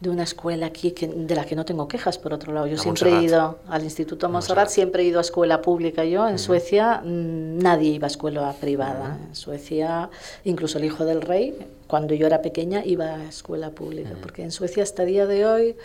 de 0.00 0.10
una 0.10 0.24
escuela 0.24 0.66
aquí 0.66 0.90
que, 0.90 1.06
de 1.06 1.34
la 1.36 1.44
que 1.44 1.54
no 1.54 1.64
tengo 1.64 1.86
quejas, 1.86 2.18
por 2.18 2.32
otro 2.32 2.52
lado. 2.52 2.66
Yo 2.66 2.76
siempre 2.76 3.10
he 3.10 3.22
ido 3.22 3.60
al 3.68 3.84
Instituto 3.84 4.28
Montserrat, 4.28 4.68
siempre 4.68 5.04
he 5.04 5.06
ido 5.06 5.18
a 5.18 5.20
escuela 5.20 5.62
pública. 5.62 6.04
Yo 6.04 6.28
en 6.28 6.40
Suecia 6.40 7.02
mm, 7.04 7.58
nadie 7.58 7.90
iba 7.90 8.06
a 8.06 8.10
escuela 8.10 8.52
privada. 8.60 9.16
En 9.28 9.36
Suecia, 9.36 10.10
incluso 10.42 10.78
el 10.78 10.86
hijo 10.86 11.04
del 11.04 11.22
rey, 11.22 11.54
cuando 11.86 12.14
yo 12.14 12.26
era 12.26 12.42
pequeña, 12.42 12.84
iba 12.84 13.14
a 13.14 13.28
escuela 13.28 13.70
pública, 13.70 14.10
porque 14.20 14.42
en 14.42 14.50
Suecia 14.50 14.82
hasta 14.82 15.04
el 15.04 15.10
día 15.10 15.26
de 15.26 15.46
hoy 15.46 15.76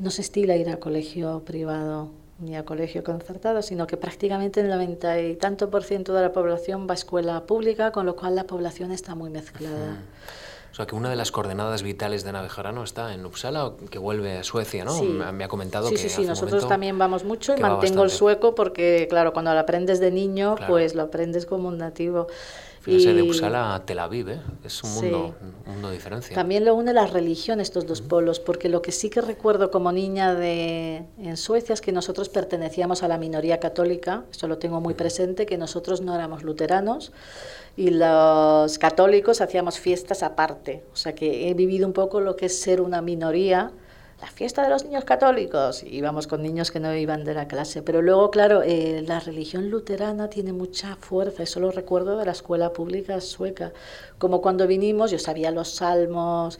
no 0.00 0.10
se 0.10 0.22
estila 0.22 0.56
ir 0.56 0.70
a 0.70 0.78
colegio 0.78 1.42
privado 1.44 2.10
ni 2.38 2.56
a 2.56 2.64
colegio 2.64 3.02
concertado, 3.02 3.62
sino 3.62 3.86
que 3.86 3.96
prácticamente 3.96 4.60
el 4.60 4.68
90 4.68 5.20
y 5.20 5.36
tanto 5.36 5.70
por 5.70 5.82
ciento 5.82 6.14
de 6.14 6.22
la 6.22 6.32
población 6.32 6.86
va 6.88 6.92
a 6.92 6.94
escuela 6.94 7.44
pública, 7.46 7.90
con 7.92 8.06
lo 8.06 8.14
cual 8.14 8.36
la 8.36 8.44
población 8.44 8.92
está 8.92 9.14
muy 9.14 9.30
mezclada. 9.30 10.02
sea, 10.78 10.86
que 10.86 10.94
una 10.94 11.10
de 11.10 11.16
las 11.16 11.32
coordenadas 11.32 11.82
vitales 11.82 12.24
de 12.24 12.32
Navejarano 12.32 12.84
está 12.84 13.12
en 13.12 13.26
Uppsala, 13.26 13.72
que 13.90 13.98
vuelve 13.98 14.38
a 14.38 14.44
Suecia, 14.44 14.84
¿no? 14.84 15.02
Me 15.32 15.44
ha 15.44 15.48
comentado 15.48 15.88
sí, 15.88 15.96
que. 15.96 16.00
Sí, 16.02 16.08
sí, 16.08 16.24
nosotros 16.24 16.68
también 16.68 16.96
vamos 16.98 17.24
mucho 17.24 17.56
y 17.56 17.60
mantengo 17.60 18.04
el 18.04 18.10
sueco 18.10 18.54
porque, 18.54 19.06
claro, 19.10 19.32
cuando 19.32 19.52
lo 19.52 19.58
aprendes 19.58 19.98
de 19.98 20.12
niño, 20.12 20.54
pues 20.68 20.94
lo 20.94 21.02
aprendes 21.02 21.46
como 21.46 21.68
un 21.68 21.78
nativo. 21.78 22.28
Fíjese, 22.88 23.12
de 23.12 23.22
Uppsala 23.22 23.74
a 23.74 23.84
Tel 23.84 23.98
Aviv, 23.98 24.30
¿eh? 24.30 24.40
es 24.64 24.82
un 24.82 24.94
mundo, 24.94 25.34
un 25.66 25.72
mundo 25.74 25.90
diferente. 25.90 26.34
También 26.34 26.64
lo 26.64 26.74
une 26.74 26.94
la 26.94 27.06
religión, 27.06 27.60
estos 27.60 27.86
dos 27.86 28.00
polos, 28.00 28.40
porque 28.40 28.70
lo 28.70 28.80
que 28.80 28.92
sí 28.92 29.10
que 29.10 29.20
recuerdo 29.20 29.70
como 29.70 29.92
niña 29.92 30.34
de, 30.34 31.04
en 31.18 31.36
Suecia 31.36 31.74
es 31.74 31.82
que 31.82 31.92
nosotros 31.92 32.30
pertenecíamos 32.30 33.02
a 33.02 33.08
la 33.08 33.18
minoría 33.18 33.60
católica, 33.60 34.24
esto 34.30 34.48
lo 34.48 34.56
tengo 34.56 34.80
muy 34.80 34.94
presente, 34.94 35.44
que 35.44 35.58
nosotros 35.58 36.00
no 36.00 36.14
éramos 36.14 36.42
luteranos 36.42 37.12
y 37.76 37.90
los 37.90 38.78
católicos 38.78 39.42
hacíamos 39.42 39.78
fiestas 39.78 40.22
aparte, 40.22 40.82
o 40.92 40.96
sea 40.96 41.14
que 41.14 41.50
he 41.50 41.54
vivido 41.54 41.86
un 41.86 41.92
poco 41.92 42.20
lo 42.20 42.36
que 42.36 42.46
es 42.46 42.58
ser 42.58 42.80
una 42.80 43.02
minoría 43.02 43.70
la 44.20 44.26
fiesta 44.26 44.62
de 44.62 44.70
los 44.70 44.84
niños 44.84 45.04
católicos, 45.04 45.84
íbamos 45.84 46.26
con 46.26 46.42
niños 46.42 46.72
que 46.72 46.80
no 46.80 46.94
iban 46.94 47.24
de 47.24 47.34
la 47.34 47.46
clase. 47.46 47.82
Pero 47.82 48.02
luego, 48.02 48.30
claro, 48.30 48.62
eh, 48.62 49.04
la 49.06 49.20
religión 49.20 49.70
luterana 49.70 50.28
tiene 50.28 50.52
mucha 50.52 50.96
fuerza, 50.96 51.44
eso 51.44 51.60
lo 51.60 51.70
recuerdo 51.70 52.18
de 52.18 52.26
la 52.26 52.32
escuela 52.32 52.72
pública 52.72 53.20
sueca. 53.20 53.72
Como 54.18 54.40
cuando 54.40 54.66
vinimos, 54.66 55.12
yo 55.12 55.18
sabía 55.18 55.52
los 55.52 55.76
salmos. 55.76 56.58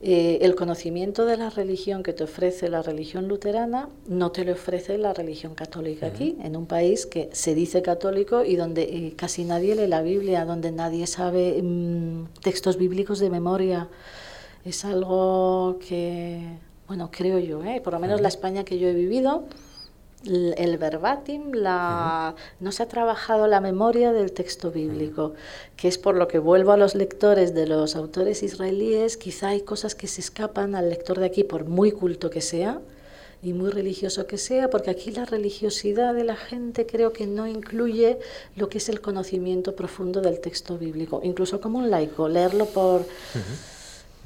Eh, 0.00 0.38
el 0.42 0.54
conocimiento 0.54 1.26
de 1.26 1.36
la 1.36 1.50
religión 1.50 2.04
que 2.04 2.12
te 2.12 2.22
ofrece 2.22 2.68
la 2.68 2.82
religión 2.82 3.26
luterana 3.26 3.88
no 4.06 4.30
te 4.30 4.44
lo 4.44 4.52
ofrece 4.52 4.96
la 4.96 5.12
religión 5.12 5.56
católica 5.56 6.06
aquí, 6.06 6.36
en 6.40 6.54
un 6.56 6.66
país 6.66 7.04
que 7.04 7.28
se 7.32 7.52
dice 7.52 7.82
católico 7.82 8.44
y 8.44 8.54
donde 8.54 8.82
eh, 8.82 9.14
casi 9.16 9.42
nadie 9.42 9.74
lee 9.74 9.88
la 9.88 10.02
Biblia, 10.02 10.44
donde 10.44 10.70
nadie 10.70 11.08
sabe 11.08 11.60
mm, 11.60 12.26
textos 12.42 12.76
bíblicos 12.78 13.18
de 13.18 13.28
memoria 13.28 13.88
es 14.64 14.84
algo 14.84 15.78
que, 15.86 16.42
bueno, 16.86 17.10
creo 17.10 17.38
yo, 17.38 17.62
¿eh? 17.64 17.80
por 17.82 17.92
lo 17.92 17.98
menos 17.98 18.20
la 18.20 18.28
España 18.28 18.64
que 18.64 18.78
yo 18.78 18.88
he 18.88 18.94
vivido, 18.94 19.44
el 20.24 20.78
verbatim, 20.78 21.52
la, 21.52 22.34
no 22.60 22.72
se 22.72 22.82
ha 22.82 22.88
trabajado 22.88 23.46
la 23.46 23.60
memoria 23.60 24.12
del 24.12 24.32
texto 24.32 24.70
bíblico, 24.72 25.34
que 25.76 25.86
es 25.86 25.96
por 25.96 26.16
lo 26.16 26.26
que 26.26 26.38
vuelvo 26.38 26.72
a 26.72 26.76
los 26.76 26.94
lectores 26.94 27.54
de 27.54 27.66
los 27.66 27.94
autores 27.94 28.42
israelíes, 28.42 29.16
quizá 29.16 29.48
hay 29.48 29.60
cosas 29.60 29.94
que 29.94 30.08
se 30.08 30.20
escapan 30.20 30.74
al 30.74 30.90
lector 30.90 31.20
de 31.20 31.26
aquí, 31.26 31.44
por 31.44 31.66
muy 31.66 31.92
culto 31.92 32.30
que 32.30 32.40
sea 32.40 32.80
y 33.42 33.52
muy 33.52 33.70
religioso 33.70 34.26
que 34.26 34.38
sea, 34.38 34.68
porque 34.68 34.90
aquí 34.90 35.12
la 35.12 35.24
religiosidad 35.24 36.12
de 36.14 36.24
la 36.24 36.34
gente 36.34 36.86
creo 36.86 37.12
que 37.12 37.28
no 37.28 37.46
incluye 37.46 38.18
lo 38.56 38.68
que 38.68 38.78
es 38.78 38.88
el 38.88 39.00
conocimiento 39.00 39.76
profundo 39.76 40.20
del 40.20 40.40
texto 40.40 40.76
bíblico, 40.76 41.20
incluso 41.22 41.60
como 41.60 41.78
un 41.78 41.90
laico, 41.90 42.28
leerlo 42.28 42.66
por... 42.66 43.06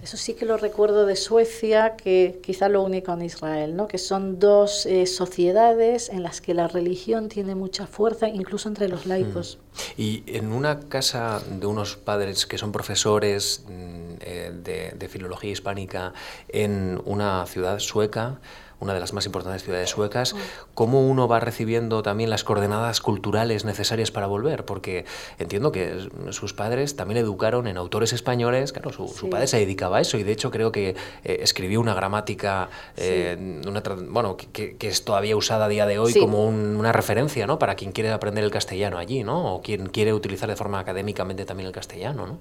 Eso 0.02 0.16
sí 0.16 0.34
que 0.34 0.44
lo 0.44 0.56
recuerdo 0.56 1.06
de 1.06 1.14
Suecia, 1.14 1.94
que 1.94 2.40
quizá 2.42 2.68
lo 2.68 2.82
único 2.82 3.12
en 3.12 3.22
Israel, 3.22 3.76
¿no? 3.76 3.86
que 3.86 3.98
son 3.98 4.40
dos 4.40 4.84
eh, 4.84 5.06
sociedades 5.06 6.08
en 6.08 6.24
las 6.24 6.40
que 6.40 6.54
la 6.54 6.66
religión 6.66 7.28
tiene 7.28 7.54
mucha 7.54 7.86
fuerza, 7.86 8.28
incluso 8.28 8.68
entre 8.68 8.88
los 8.88 9.06
laicos. 9.06 9.60
Y 9.96 10.24
en 10.26 10.52
una 10.52 10.80
casa 10.80 11.40
de 11.48 11.66
unos 11.66 11.96
padres 11.96 12.46
que 12.46 12.58
son 12.58 12.72
profesores 12.72 13.64
mm, 13.68 14.14
eh, 14.22 14.92
de 14.96 15.08
filología 15.08 15.52
hispánica 15.52 16.12
en 16.48 17.00
una 17.04 17.46
ciudad 17.46 17.78
sueca, 17.78 18.40
una 18.82 18.94
de 18.94 19.00
las 19.00 19.12
más 19.12 19.26
importantes 19.26 19.62
ciudades 19.62 19.90
suecas, 19.90 20.34
cómo 20.74 21.06
uno 21.06 21.28
va 21.28 21.40
recibiendo 21.40 22.02
también 22.02 22.30
las 22.30 22.42
coordenadas 22.44 23.00
culturales 23.00 23.64
necesarias 23.64 24.10
para 24.10 24.26
volver, 24.26 24.64
porque 24.64 25.04
entiendo 25.38 25.70
que 25.70 26.08
sus 26.30 26.52
padres 26.52 26.96
también 26.96 27.18
educaron 27.18 27.66
en 27.68 27.76
autores 27.76 28.12
españoles, 28.12 28.72
claro, 28.72 28.90
su, 28.90 29.30
padre 29.30 29.46
se 29.46 29.58
dedicaba 29.58 29.98
a 29.98 30.00
eso 30.00 30.18
y 30.18 30.24
de 30.24 30.32
hecho 30.32 30.50
creo 30.50 30.72
que 30.72 30.96
eh, 31.24 31.38
escribió 31.40 31.80
una 31.80 31.94
gramática, 31.94 32.68
eh, 32.96 33.62
bueno, 34.08 34.36
que, 34.36 34.76
es 34.80 35.04
todavía 35.04 35.36
usada 35.36 35.66
a 35.66 35.68
día 35.68 35.86
de 35.86 35.98
hoy 35.98 36.12
como 36.14 36.46
una 36.46 36.92
referencia, 36.92 37.46
¿no? 37.46 37.58
Para 37.58 37.76
quien 37.76 37.92
quiere 37.92 38.10
aprender 38.10 38.42
el 38.42 38.50
castellano 38.50 38.98
allí, 38.98 39.22
¿no? 39.22 39.54
O 39.54 39.62
quien 39.62 39.86
quiere 39.86 40.12
utilizar 40.12 40.48
de 40.48 40.56
forma 40.56 40.80
académicamente 40.80 41.44
también 41.44 41.68
el 41.68 41.72
castellano, 41.72 42.26
¿no? 42.26 42.38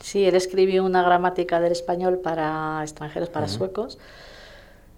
Sí, 0.00 0.24
él 0.24 0.34
escribió 0.34 0.84
una 0.84 1.02
gramática 1.02 1.60
del 1.60 1.72
español 1.72 2.18
para 2.18 2.80
extranjeros, 2.82 3.30
para 3.30 3.48
suecos 3.48 3.98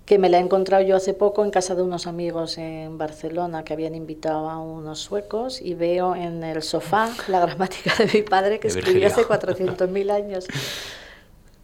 que 0.07 0.19
me 0.19 0.31
la 0.31 0.39
he 0.39 0.41
encontrado 0.41 0.85
yo 0.85 0.95
hace 0.95 1.15
poco 1.15 1.45
en 1.45 1.51
casa 1.51 1.75
de 1.75 1.83
unos 1.83 2.07
amigos 2.07 2.59
en 2.59 2.97
Barcelona 2.97 3.65
que 3.65 3.73
habían 3.73 3.97
invitado 3.97 4.49
a 4.49 4.59
unos 4.59 5.01
suecos 5.01 5.61
y 5.61 5.75
veo 5.75 6.15
en 6.15 6.45
el 6.45 6.63
sofá 6.63 7.11
la 7.27 7.41
gramática 7.41 7.93
de 7.99 8.09
mi 8.15 8.23
padre 8.23 8.61
que 8.61 8.69
escribió 8.69 9.09
hace 9.09 9.27
400.000 9.27 10.11
años. 10.13 10.47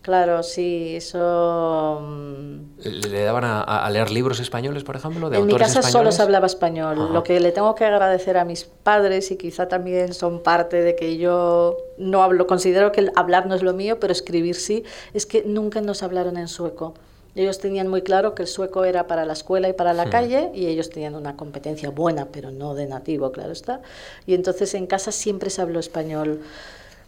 Claro, 0.03 0.43
sí, 0.43 0.97
eso... 0.97 2.01
Mm, 2.03 2.81
¿Le 2.83 3.23
daban 3.23 3.45
a, 3.45 3.89
leer 3.91 4.11
libros 4.11 4.41
españoles, 4.41 4.83
por 4.83 4.97
ejemplo? 4.97 5.31
De 5.31 5.39
en 5.39 5.47
mi 5.47 5.55
casa 5.55 5.81
solo 5.81 6.11
se 6.11 6.21
hablaba 6.23 6.47
español. 6.47 7.13
Lo 7.13 7.23
que 7.23 7.39
le 7.39 7.53
tengo 7.53 7.77
que 7.77 7.85
agradecer 7.85 8.37
a 8.37 8.45
mis 8.45 8.65
padres, 8.65 9.31
y 9.31 9.37
quizá 9.37 9.69
también 9.69 10.13
son 10.13 10.43
parte 10.43 10.83
de 10.83 10.97
que 10.97 11.19
yo 11.19 11.77
no 11.99 12.25
hablo, 12.25 12.49
considero 12.49 12.91
que 12.91 13.13
hablar 13.15 13.47
no 13.47 13.55
es 13.55 13.63
lo 13.63 13.75
mío, 13.75 14.01
pero 14.01 14.13
escribir 14.13 14.57
sí, 14.57 14.83
es 15.15 15.25
que 15.25 15.45
nunca 15.47 15.81
nos 15.81 16.03
hablaron 16.03 16.37
en 16.37 16.49
sueco. 16.49 16.95
Ellos 17.35 17.59
tenían 17.59 17.89
muy 17.89 18.03
claro 18.03 18.35
que 18.35 18.43
el 18.43 18.49
sueco 18.49 18.85
era 18.85 19.07
para 19.07 19.25
la 19.25 19.33
escuela 19.33 19.69
y 19.69 19.73
para 19.73 19.93
la 19.93 20.07
hmm. 20.07 20.11
calle 20.11 20.51
y 20.55 20.67
ellos 20.67 20.91
tenían 20.91 21.15
una 21.15 21.37
competencia 21.37 21.91
buena, 21.91 22.27
pero 22.27 22.51
no 22.51 22.75
de 22.75 22.87
nativo, 22.87 23.33
claro 23.33 23.53
está. 23.53 23.81
Y 24.27 24.35
entonces 24.35 24.75
en 24.75 24.87
casa 24.87 25.13
siempre 25.13 25.49
se 25.51 25.63
habló 25.63 25.81
español, 25.81 26.41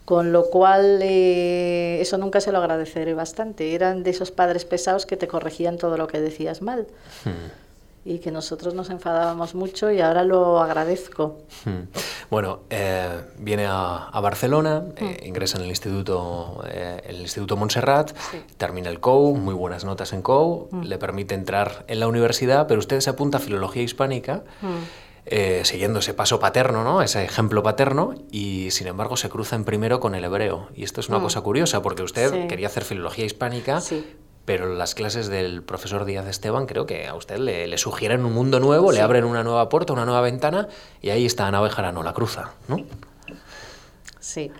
con 0.04 0.32
lo 0.32 0.46
cual 0.50 1.00
eh, 1.02 1.98
eso 2.00 2.18
nunca 2.18 2.40
se 2.40 2.52
lo 2.52 2.58
agradeceré 2.58 3.14
bastante. 3.14 3.74
Eran 3.74 4.02
de 4.02 4.10
esos 4.10 4.30
padres 4.30 4.64
pesados 4.64 5.06
que 5.06 5.16
te 5.16 5.28
corregían 5.28 5.76
todo 5.76 5.96
lo 5.96 6.06
que 6.06 6.20
decías 6.20 6.62
mal. 6.62 6.86
Hmm 7.24 7.63
y 8.04 8.18
que 8.18 8.30
nosotros 8.30 8.74
nos 8.74 8.90
enfadábamos 8.90 9.54
mucho 9.54 9.90
y 9.90 10.00
ahora 10.00 10.24
lo 10.24 10.60
agradezco. 10.60 11.38
Hmm. 11.64 11.88
Bueno, 12.30 12.60
eh, 12.68 13.22
viene 13.38 13.66
a, 13.66 14.10
Barcelona, 14.20 14.84
eh, 14.96 15.20
hmm. 15.22 15.26
ingresa 15.26 15.58
en 15.58 15.64
el 15.64 15.70
Instituto, 15.70 16.62
eh, 16.68 17.00
el 17.06 17.20
Instituto 17.20 17.56
Montserrat, 17.56 18.12
termina 18.58 18.90
el 18.90 19.00
COU, 19.00 19.36
muy 19.36 19.54
buenas 19.54 19.84
notas 19.84 20.12
en 20.12 20.20
COU, 20.20 20.68
hmm. 20.70 20.82
le 20.82 20.98
permite 20.98 21.34
entrar 21.34 21.84
en 21.88 22.00
la 22.00 22.08
universidad, 22.08 22.66
pero 22.66 22.80
usted 22.80 23.00
se 23.00 23.10
apunta 23.10 23.38
a 23.38 23.40
Filología 23.40 23.82
Hispánica. 23.82 24.44
siguiendo 25.62 26.00
ese 26.00 26.12
paso 26.12 26.38
paterno, 26.38 26.84
¿no? 26.84 27.00
ese 27.00 27.24
ejemplo 27.24 27.62
paterno, 27.62 28.14
y 28.30 28.70
sin 28.70 28.88
embargo 28.88 29.16
se 29.16 29.30
cruza 29.30 29.56
en 29.56 29.64
primero 29.64 29.98
con 29.98 30.14
el 30.14 30.22
hebreo. 30.22 30.68
Y 30.74 30.84
esto 30.84 31.00
es 31.00 31.08
una 31.08 31.20
cosa 31.20 31.40
curiosa, 31.40 31.80
porque 31.80 32.02
usted 32.02 32.46
quería 32.46 32.66
hacer 32.66 32.84
filología 32.84 33.24
hispánica, 33.24 33.80
pero 34.44 34.74
las 34.74 34.94
clases 34.94 35.28
del 35.28 35.62
profesor 35.62 36.04
Díaz 36.04 36.26
Esteban 36.26 36.66
creo 36.66 36.86
que 36.86 37.06
a 37.06 37.14
usted 37.14 37.38
le, 37.38 37.76
sugieren 37.78 38.24
un 38.24 38.32
mundo 38.32 38.60
nuevo, 38.60 38.92
le 38.92 39.00
abren 39.00 39.24
una 39.24 39.42
nueva 39.42 39.68
puerta, 39.68 39.92
una 39.92 40.04
nueva 40.04 40.20
ventana, 40.20 40.68
y 41.00 41.10
ahí 41.10 41.24
está 41.24 41.46
Ana 41.46 41.60
Bejarano, 41.60 42.02
la 42.02 42.12
cruza, 42.12 42.52
¿no? 42.68 42.78
Sí. 44.20 44.50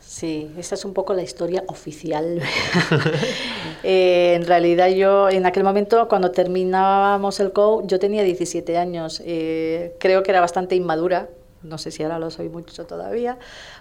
Sí, 0.00 0.50
esa 0.58 0.74
es 0.74 0.84
un 0.84 0.94
poco 0.94 1.14
la 1.14 1.22
historia 1.22 1.64
oficial. 1.68 2.40
Eh, 3.84 4.34
en 4.34 4.44
realidad 4.44 4.88
yo, 4.88 5.28
en 5.30 5.46
aquel 5.46 5.62
momento, 5.62 6.08
cuando 6.08 6.32
terminábamos 6.32 7.38
el 7.38 7.52
COU, 7.52 7.86
yo 7.86 8.00
tenía 8.00 8.24
17 8.24 8.76
años. 8.76 9.22
Eh, 9.24 9.94
creo 10.00 10.24
que 10.24 10.32
era 10.32 10.40
bastante 10.40 10.74
inmadura, 10.74 11.28
no 11.62 11.78
sé 11.78 11.92
si 11.92 12.02
ahora 12.02 12.18
lo 12.18 12.30
soy 12.30 12.48
mucho 12.48 12.86
todavía, 12.86 13.38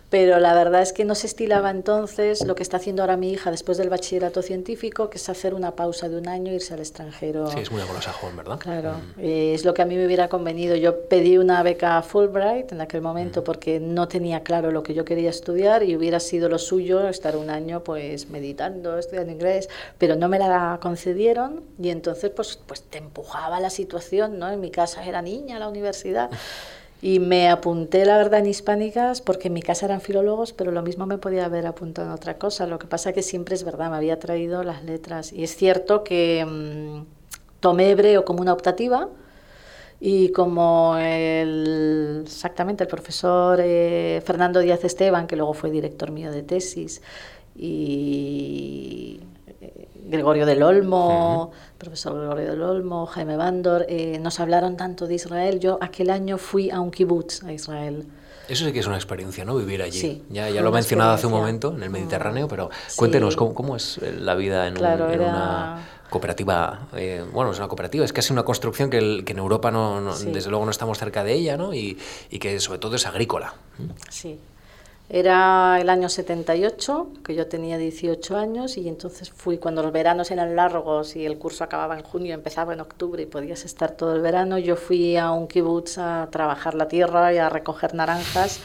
pero 0.09 0.39
la 0.39 0.53
verdad 0.53 0.81
es 0.81 0.93
que 0.93 1.03
no 1.03 1.15
se 1.15 1.27
estilaba 1.27 1.69
entonces 1.69 2.45
lo 2.45 2.55
que 2.55 2.63
está 2.63 2.77
haciendo 2.77 3.03
ahora 3.03 3.17
mi 3.17 3.31
hija 3.31 3.51
después 3.51 3.77
del 3.77 3.89
bachillerato 3.89 4.41
científico, 4.41 5.09
que 5.09 5.17
es 5.17 5.27
hacer 5.27 5.53
una 5.53 5.75
pausa 5.75 6.07
de 6.07 6.17
un 6.17 6.29
año 6.29 6.51
e 6.51 6.55
irse 6.55 6.73
al 6.73 6.79
extranjero. 6.79 7.51
Sí, 7.51 7.59
es 7.59 7.71
muy 7.71 7.81
anglosajón, 7.81 8.37
¿verdad? 8.37 8.57
Claro, 8.57 8.93
mm. 8.93 9.19
eh, 9.19 9.53
es 9.53 9.65
lo 9.65 9.73
que 9.73 9.81
a 9.81 9.85
mí 9.85 9.97
me 9.97 10.05
hubiera 10.05 10.29
convenido. 10.29 10.77
Yo 10.77 11.07
pedí 11.09 11.37
una 11.37 11.61
beca 11.61 12.01
Fulbright 12.01 12.71
en 12.71 12.79
aquel 12.79 13.01
momento 13.01 13.41
mm. 13.41 13.43
porque 13.43 13.79
no 13.81 14.07
tenía 14.07 14.43
claro 14.43 14.71
lo 14.71 14.81
que 14.81 14.93
yo 14.93 15.03
quería 15.03 15.29
estudiar 15.29 15.83
y 15.83 15.95
hubiera 15.95 16.21
sido 16.21 16.47
lo 16.47 16.57
suyo 16.57 17.07
estar 17.09 17.35
un 17.35 17.49
año 17.49 17.83
pues 17.83 18.29
meditando, 18.29 18.97
estudiando 18.97 19.33
inglés, 19.33 19.67
pero 19.97 20.15
no 20.15 20.29
me 20.29 20.39
la 20.39 20.79
concedieron 20.81 21.63
y 21.81 21.89
entonces 21.89 22.31
pues, 22.31 22.57
pues 22.65 22.81
te 22.81 22.99
empujaba 22.99 23.59
la 23.59 23.69
situación, 23.69 24.39
¿no? 24.39 24.49
En 24.49 24.61
mi 24.61 24.71
casa 24.71 25.05
era 25.05 25.21
niña 25.21 25.59
la 25.59 25.67
universidad. 25.67 26.29
Y 27.01 27.19
me 27.19 27.49
apunté, 27.49 28.05
la 28.05 28.17
verdad, 28.17 28.39
en 28.39 28.47
hispánicas 28.47 29.21
porque 29.21 29.49
en 29.49 29.53
mi 29.53 29.61
casa 29.61 29.85
eran 29.85 30.01
filólogos, 30.01 30.53
pero 30.53 30.71
lo 30.71 30.81
mismo 30.81 31.05
me 31.05 31.17
podía 31.19 31.45
haber 31.45 31.67
apuntado 31.67 32.07
en 32.07 32.13
otra 32.13 32.37
cosa. 32.37 32.65
Lo 32.65 32.79
que 32.79 32.87
pasa 32.87 33.13
que 33.13 33.21
siempre 33.21 33.55
es 33.55 33.63
verdad, 33.63 33.91
me 33.91 33.97
había 33.97 34.19
traído 34.19 34.63
las 34.63 34.83
letras. 34.83 35.31
Y 35.31 35.43
es 35.43 35.55
cierto 35.55 36.03
que 36.03 36.43
mm, 36.45 37.05
tomé 37.59 37.91
hebreo 37.91 38.25
como 38.25 38.41
una 38.41 38.53
optativa 38.53 39.09
y 39.99 40.31
como 40.31 40.95
el, 40.97 42.23
exactamente 42.25 42.83
el 42.83 42.89
profesor 42.89 43.59
eh, 43.61 44.21
Fernando 44.25 44.59
Díaz 44.59 44.83
Esteban, 44.83 45.27
que 45.27 45.35
luego 45.35 45.53
fue 45.53 45.71
director 45.71 46.11
mío 46.11 46.31
de 46.31 46.43
tesis, 46.43 47.01
y 47.55 49.19
Gregorio 50.09 50.45
del 50.45 50.63
Olmo, 50.63 51.51
profesor 51.77 52.17
Gregorio 52.17 52.51
del 52.51 52.61
Olmo, 52.61 53.05
Jaime 53.07 53.35
Bandor, 53.35 53.85
eh, 53.89 54.17
nos 54.19 54.39
hablaron 54.39 54.77
tanto 54.77 55.05
de 55.05 55.15
Israel. 55.15 55.59
Yo 55.59 55.77
aquel 55.81 56.09
año 56.09 56.37
fui 56.37 56.69
a 56.69 56.79
un 56.79 56.91
kibutz 56.91 57.43
a 57.43 57.51
Israel. 57.51 58.05
Eso 58.47 58.63
sí 58.63 58.71
que 58.71 58.79
es 58.79 58.87
una 58.87 58.95
experiencia, 58.95 59.43
¿no? 59.43 59.55
Vivir 59.57 59.81
allí. 59.81 59.99
Sí, 59.99 60.23
ya 60.29 60.49
ya 60.49 60.61
lo 60.61 60.69
he 60.69 60.71
mencionado 60.71 61.11
hace 61.11 61.27
un 61.27 61.33
momento 61.33 61.73
en 61.75 61.83
el 61.83 61.89
Mediterráneo, 61.89 62.47
pero 62.47 62.69
Sí. 62.87 62.95
cuéntenos, 62.97 63.35
¿cómo, 63.35 63.53
cómo 63.53 63.75
es 63.75 63.99
la 64.21 64.35
vida 64.35 64.67
en, 64.67 64.73
un- 64.73 64.79
Claro, 64.79 65.07
en 65.11 65.19
era- 65.21 65.27
una 65.29 65.87
cooperativa? 66.09 66.87
eh, 66.95 67.25
bueno, 67.33 67.51
es 67.51 67.57
una 67.57 67.67
cooperativa, 67.67 68.05
es 68.05 68.13
casi 68.13 68.31
una 68.31 68.43
construcción 68.43 68.89
que, 68.89 68.99
el- 68.99 69.25
que 69.25 69.33
en 69.33 69.39
Europa, 69.39 69.69
no, 69.69 69.99
no- 69.99 70.13
Sí. 70.13 70.31
desde 70.31 70.49
luego, 70.49 70.63
no 70.63 70.71
estamos 70.71 70.97
cerca 70.97 71.25
de 71.25 71.33
ella, 71.33 71.57
¿no? 71.57 71.73
Y, 71.73 71.97
y 72.29 72.39
que 72.39 72.57
sobre 72.61 72.79
todo 72.79 72.95
es 72.95 73.05
agrícola. 73.05 73.53
Sí. 74.09 74.39
Era 75.09 75.79
el 75.79 75.89
año 75.89 76.09
78, 76.09 77.07
que 77.23 77.33
yo 77.33 77.47
tenía 77.47 77.77
18 77.77 78.35
años, 78.35 78.77
y 78.77 78.89
entonces 78.89 79.29
fui 79.29 79.57
cuando 79.57 79.81
los 79.81 79.93
veranos 79.93 80.31
eran 80.31 80.53
largos 80.57 81.15
y 81.15 81.25
el 81.25 81.37
curso 81.37 81.63
acababa 81.63 81.97
en 81.97 82.03
junio, 82.03 82.33
empezaba 82.33 82.73
en 82.73 82.81
octubre 82.81 83.23
y 83.23 83.25
podías 83.25 83.63
estar 83.63 83.91
todo 83.91 84.13
el 84.13 84.21
verano. 84.21 84.57
Yo 84.57 84.75
fui 84.75 85.15
a 85.15 85.31
un 85.31 85.47
kibutz 85.47 85.97
a 85.97 86.27
trabajar 86.29 86.73
la 86.73 86.89
tierra 86.89 87.33
y 87.33 87.37
a 87.37 87.47
recoger 87.47 87.93
naranjas, 87.93 88.59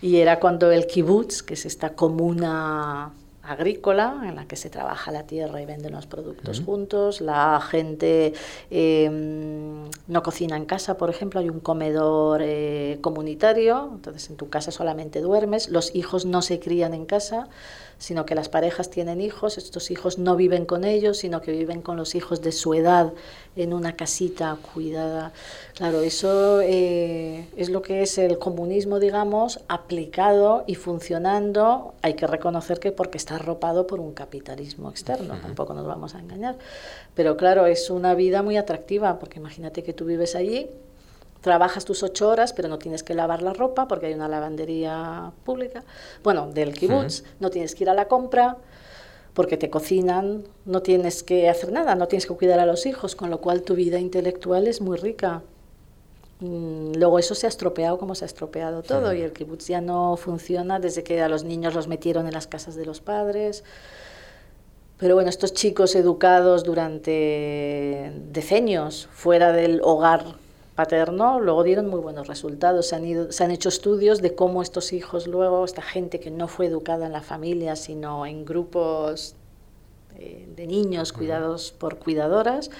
y 0.00 0.16
era 0.16 0.40
cuando 0.40 0.70
el 0.72 0.86
kibutz, 0.86 1.42
que 1.42 1.52
es 1.54 1.66
esta 1.66 1.90
comuna 1.90 3.12
agrícola 3.48 4.22
en 4.24 4.36
la 4.36 4.46
que 4.46 4.56
se 4.56 4.70
trabaja 4.70 5.10
la 5.10 5.24
tierra 5.24 5.60
y 5.62 5.66
venden 5.66 5.92
los 5.92 6.06
productos 6.06 6.60
juntos. 6.60 7.20
La 7.20 7.60
gente 7.60 8.34
eh, 8.70 9.08
no 9.10 10.22
cocina 10.22 10.56
en 10.56 10.66
casa, 10.66 10.96
por 10.96 11.10
ejemplo, 11.10 11.40
hay 11.40 11.48
un 11.48 11.60
comedor 11.60 12.40
eh, 12.42 12.98
comunitario, 13.00 13.90
entonces 13.94 14.28
en 14.30 14.36
tu 14.36 14.48
casa 14.48 14.70
solamente 14.70 15.20
duermes. 15.20 15.68
Los 15.68 15.94
hijos 15.94 16.26
no 16.26 16.42
se 16.42 16.60
crían 16.60 16.94
en 16.94 17.06
casa, 17.06 17.48
sino 17.98 18.24
que 18.24 18.34
las 18.34 18.48
parejas 18.48 18.90
tienen 18.90 19.20
hijos. 19.20 19.58
Estos 19.58 19.90
hijos 19.90 20.18
no 20.18 20.36
viven 20.36 20.64
con 20.64 20.84
ellos, 20.84 21.18
sino 21.18 21.42
que 21.42 21.52
viven 21.52 21.82
con 21.82 21.96
los 21.96 22.14
hijos 22.14 22.40
de 22.42 22.52
su 22.52 22.74
edad 22.74 23.12
en 23.56 23.74
una 23.74 23.96
casita 23.96 24.56
cuidada. 24.72 25.32
Claro, 25.74 26.00
eso 26.00 26.60
eh, 26.60 27.48
es 27.56 27.68
lo 27.70 27.82
que 27.82 28.02
es 28.02 28.16
el 28.18 28.38
comunismo, 28.38 29.00
digamos, 29.00 29.60
aplicado 29.68 30.64
y 30.66 30.76
funcionando. 30.76 31.94
Hay 32.02 32.14
que 32.14 32.26
reconocer 32.26 32.78
que 32.78 32.92
porque 32.92 33.18
está 33.18 33.34
arropado 33.34 33.86
por 33.86 34.00
un 34.00 34.14
capitalismo 34.14 34.90
externo, 34.90 35.36
tampoco 35.42 35.74
nos 35.74 35.86
vamos 35.86 36.14
a 36.14 36.20
engañar. 36.20 36.56
Pero 37.14 37.36
claro, 37.36 37.66
es 37.66 37.90
una 37.90 38.14
vida 38.14 38.42
muy 38.42 38.56
atractiva, 38.56 39.18
porque 39.18 39.40
imagínate 39.40 39.82
que 39.82 39.92
tú 39.92 40.04
vives 40.04 40.36
allí, 40.36 40.70
trabajas 41.40 41.84
tus 41.84 42.02
ocho 42.02 42.28
horas, 42.28 42.52
pero 42.52 42.68
no 42.68 42.78
tienes 42.78 43.02
que 43.02 43.14
lavar 43.14 43.42
la 43.42 43.52
ropa 43.52 43.88
porque 43.88 44.06
hay 44.06 44.14
una 44.14 44.28
lavandería 44.28 45.32
pública, 45.44 45.84
bueno, 46.22 46.50
del 46.52 46.72
kibutz, 46.72 47.24
no 47.40 47.50
tienes 47.50 47.74
que 47.74 47.84
ir 47.84 47.90
a 47.90 47.94
la 47.94 48.08
compra 48.08 48.56
porque 49.34 49.56
te 49.56 49.70
cocinan, 49.70 50.44
no 50.64 50.82
tienes 50.82 51.22
que 51.22 51.48
hacer 51.48 51.70
nada, 51.70 51.94
no 51.94 52.08
tienes 52.08 52.26
que 52.26 52.34
cuidar 52.34 52.58
a 52.58 52.66
los 52.66 52.86
hijos, 52.86 53.14
con 53.14 53.30
lo 53.30 53.40
cual 53.40 53.62
tu 53.62 53.76
vida 53.76 54.00
intelectual 54.00 54.66
es 54.66 54.80
muy 54.80 54.96
rica. 54.96 55.42
Mm, 56.40 56.94
Luego 56.94 57.20
eso 57.20 57.36
se 57.36 57.46
ha 57.46 57.48
estropeado 57.48 57.98
como 57.98 58.16
se 58.16 58.24
ha 58.24 58.26
estropeado 58.26 58.82
todo 58.82 59.12
y 59.12 59.22
el 59.22 59.32
kibutz 59.32 59.68
ya 59.68 59.80
no 59.80 60.16
funciona 60.16 60.80
desde 60.80 61.04
que 61.04 61.22
a 61.22 61.28
los 61.28 61.44
niños 61.44 61.74
los 61.74 61.86
metieron 61.86 62.26
en 62.26 62.34
las 62.34 62.48
casas 62.48 62.74
de 62.74 62.84
los 62.84 63.00
padres. 63.00 63.62
Pero 64.98 65.14
bueno, 65.14 65.30
estos 65.30 65.52
chicos 65.52 65.94
educados 65.94 66.64
durante 66.64 68.12
decenios 68.32 69.08
fuera 69.12 69.52
del 69.52 69.80
hogar 69.84 70.24
paterno, 70.78 71.40
luego 71.40 71.64
dieron 71.64 71.88
muy 71.88 71.98
buenos 71.98 72.28
resultados. 72.28 72.86
Se 72.86 72.94
han, 72.94 73.04
ido, 73.04 73.32
se 73.32 73.42
han 73.42 73.50
hecho 73.50 73.68
estudios 73.68 74.22
de 74.22 74.36
cómo 74.36 74.62
estos 74.62 74.92
hijos 74.92 75.26
luego, 75.26 75.64
esta 75.64 75.82
gente 75.82 76.20
que 76.20 76.30
no 76.30 76.46
fue 76.46 76.66
educada 76.66 77.04
en 77.04 77.10
la 77.12 77.20
familia, 77.20 77.74
sino 77.74 78.24
en 78.26 78.44
grupos 78.44 79.34
eh, 80.14 80.48
de 80.54 80.66
niños 80.68 81.12
cuidados 81.12 81.72
por 81.72 81.98
cuidadoras, 81.98 82.70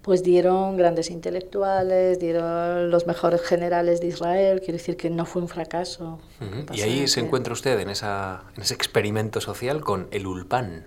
pues 0.00 0.22
dieron 0.22 0.78
grandes 0.78 1.10
intelectuales, 1.10 2.18
dieron 2.18 2.90
los 2.90 3.06
mejores 3.06 3.42
generales 3.42 4.00
de 4.00 4.06
Israel, 4.06 4.60
quiero 4.60 4.78
decir 4.78 4.96
que 4.96 5.10
no 5.10 5.26
fue 5.26 5.42
un 5.42 5.48
fracaso. 5.48 6.18
Y 6.72 6.80
ahí 6.80 7.08
se 7.08 7.20
encuentra 7.20 7.52
usted 7.52 7.78
en, 7.78 7.90
esa, 7.90 8.44
en 8.56 8.62
ese 8.62 8.72
experimento 8.72 9.42
social 9.42 9.82
con 9.82 10.08
el 10.12 10.26
Ulpan. 10.26 10.86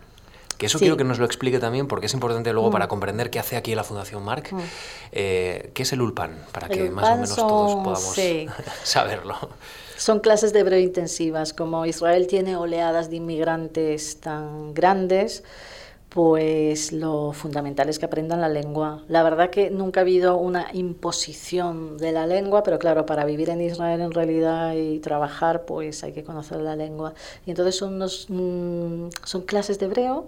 Que 0.60 0.66
eso 0.68 0.78
Sí. 0.78 0.84
quiero 0.84 0.98
que 0.98 1.04
nos 1.06 1.18
lo 1.20 1.26
explique 1.26 1.58
también 1.58 1.88
porque 1.88 2.06
es 2.08 2.14
importante 2.14 2.52
luego 2.54 2.70
para 2.70 2.88
comprender 2.88 3.30
qué 3.32 3.40
hace 3.40 3.56
aquí 3.56 3.74
la 3.74 3.84
Fundación 3.86 4.24
Marc. 4.24 4.52
Mm. 4.52 4.60
Eh, 5.14 5.72
¿Qué 5.74 5.84
es 5.84 5.94
el 5.94 6.02
Ulpan? 6.02 6.38
Para 6.52 6.68
El 6.68 6.74
que 6.78 6.90
más 6.92 7.10
o 7.10 7.16
menos 7.16 7.36
todos 7.36 7.76
podamos 7.76 8.14
sí. 8.14 8.46
saberlo. 8.84 9.36
Son 9.98 10.20
clases 10.20 10.52
de 10.54 10.60
hebreo 10.60 10.80
intensivas. 10.80 11.54
Como 11.54 11.86
Israel 11.86 12.28
tiene 12.28 12.56
oleadas 12.58 13.10
de 13.10 13.16
inmigrantes 13.16 14.20
tan 14.20 14.74
grandes, 14.74 15.44
pues 16.10 16.92
lo 16.92 17.34
fundamental 17.34 17.88
es 17.88 18.00
que 18.00 18.06
aprendan 18.06 18.42
la 18.42 18.50
lengua. 18.50 19.04
La 19.08 19.22
verdad 19.22 19.52
que 19.52 19.70
nunca 19.70 20.00
ha 20.00 20.02
habido 20.02 20.38
una 20.38 20.68
imposición 20.74 21.98
de 21.98 22.12
la 22.12 22.26
lengua, 22.26 22.64
pero 22.64 22.80
claro, 22.80 23.06
para 23.06 23.26
vivir 23.26 23.52
en 23.52 23.62
Israel 23.62 24.02
en 24.02 24.12
realidad 24.12 24.74
y 24.74 25.00
trabajar, 25.00 25.66
pues 25.66 26.04
hay 26.04 26.12
que 26.12 26.24
conocer 26.24 26.62
la 26.62 26.76
lengua. 26.76 27.14
Y 27.46 27.52
entonces 27.52 27.76
son, 27.76 27.94
unos, 27.94 28.26
mm, 28.30 29.10
son 29.24 29.44
clases 29.44 29.78
de 29.78 29.86
hebreo 29.86 30.28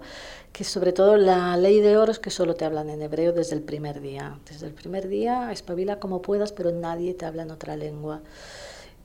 que 0.52 0.64
sobre 0.64 0.92
todo 0.92 1.16
la 1.16 1.56
ley 1.56 1.80
de 1.80 1.96
oro 1.96 2.12
es 2.12 2.18
que 2.18 2.30
solo 2.30 2.54
te 2.54 2.64
hablan 2.64 2.88
en 2.90 3.02
hebreo 3.02 3.32
desde 3.32 3.56
el 3.56 3.62
primer 3.62 4.00
día. 4.00 4.38
Desde 4.48 4.66
el 4.66 4.72
primer 4.74 5.08
día 5.08 5.50
espabila 5.50 5.98
como 5.98 6.22
puedas, 6.22 6.52
pero 6.52 6.70
nadie 6.70 7.14
te 7.14 7.26
habla 7.26 7.42
en 7.42 7.50
otra 7.50 7.74
lengua. 7.76 8.20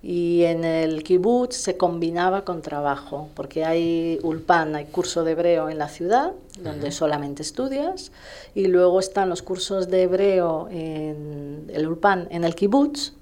Y 0.03 0.43
en 0.43 0.63
el 0.63 1.03
kibutz 1.03 1.55
se 1.55 1.75
combinaba 1.75 2.45
con 2.45 2.61
trabajo, 2.61 3.29
porque 3.33 3.65
hay 3.65 4.19
ulpan, 4.23 4.75
hay 4.75 4.85
curso 4.85 5.23
de 5.23 5.31
hebreo 5.31 5.69
en 5.69 5.79
la 5.79 5.89
ciudad, 5.89 6.33
donde 6.61 6.91
solamente 6.91 7.41
estudias, 7.41 8.11
y 8.53 8.67
luego 8.67 8.99
están 8.99 9.27
los 9.29 9.41
cursos 9.41 9.89
de 9.89 10.03
hebreo 10.03 10.67
en 10.69 11.69
el 11.73 11.87
ulpan, 11.87 12.27
en 12.29 12.43
el 12.43 12.53
kibutz, 12.55 13.13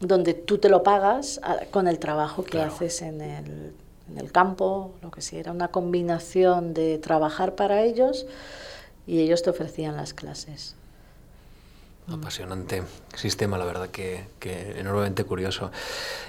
donde 0.00 0.34
tú 0.34 0.58
te 0.58 0.68
lo 0.70 0.82
pagas 0.82 1.40
a- 1.42 1.66
con 1.70 1.86
el 1.88 1.98
trabajo 1.98 2.42
que 2.42 2.52
Claro. 2.52 2.72
haces 2.72 3.02
en 3.02 3.20
el, 3.20 3.72
en 4.10 4.18
el 4.18 4.32
campo, 4.32 4.92
lo 5.02 5.10
que 5.10 5.20
sea. 5.20 5.40
Era 5.40 5.52
una 5.52 5.68
combinación 5.68 6.74
de 6.74 6.98
trabajar 6.98 7.54
para 7.54 7.82
ellos 7.82 8.26
y 9.06 9.20
ellos 9.20 9.42
te 9.42 9.50
ofrecían 9.50 9.96
las 9.96 10.14
clases. 10.14 10.74
Apasionante 12.06 12.82
sistema, 13.16 13.56
la 13.56 13.64
verdad 13.64 13.88
que, 13.88 14.26
que 14.38 14.78
enormemente 14.78 15.24
curioso. 15.24 15.70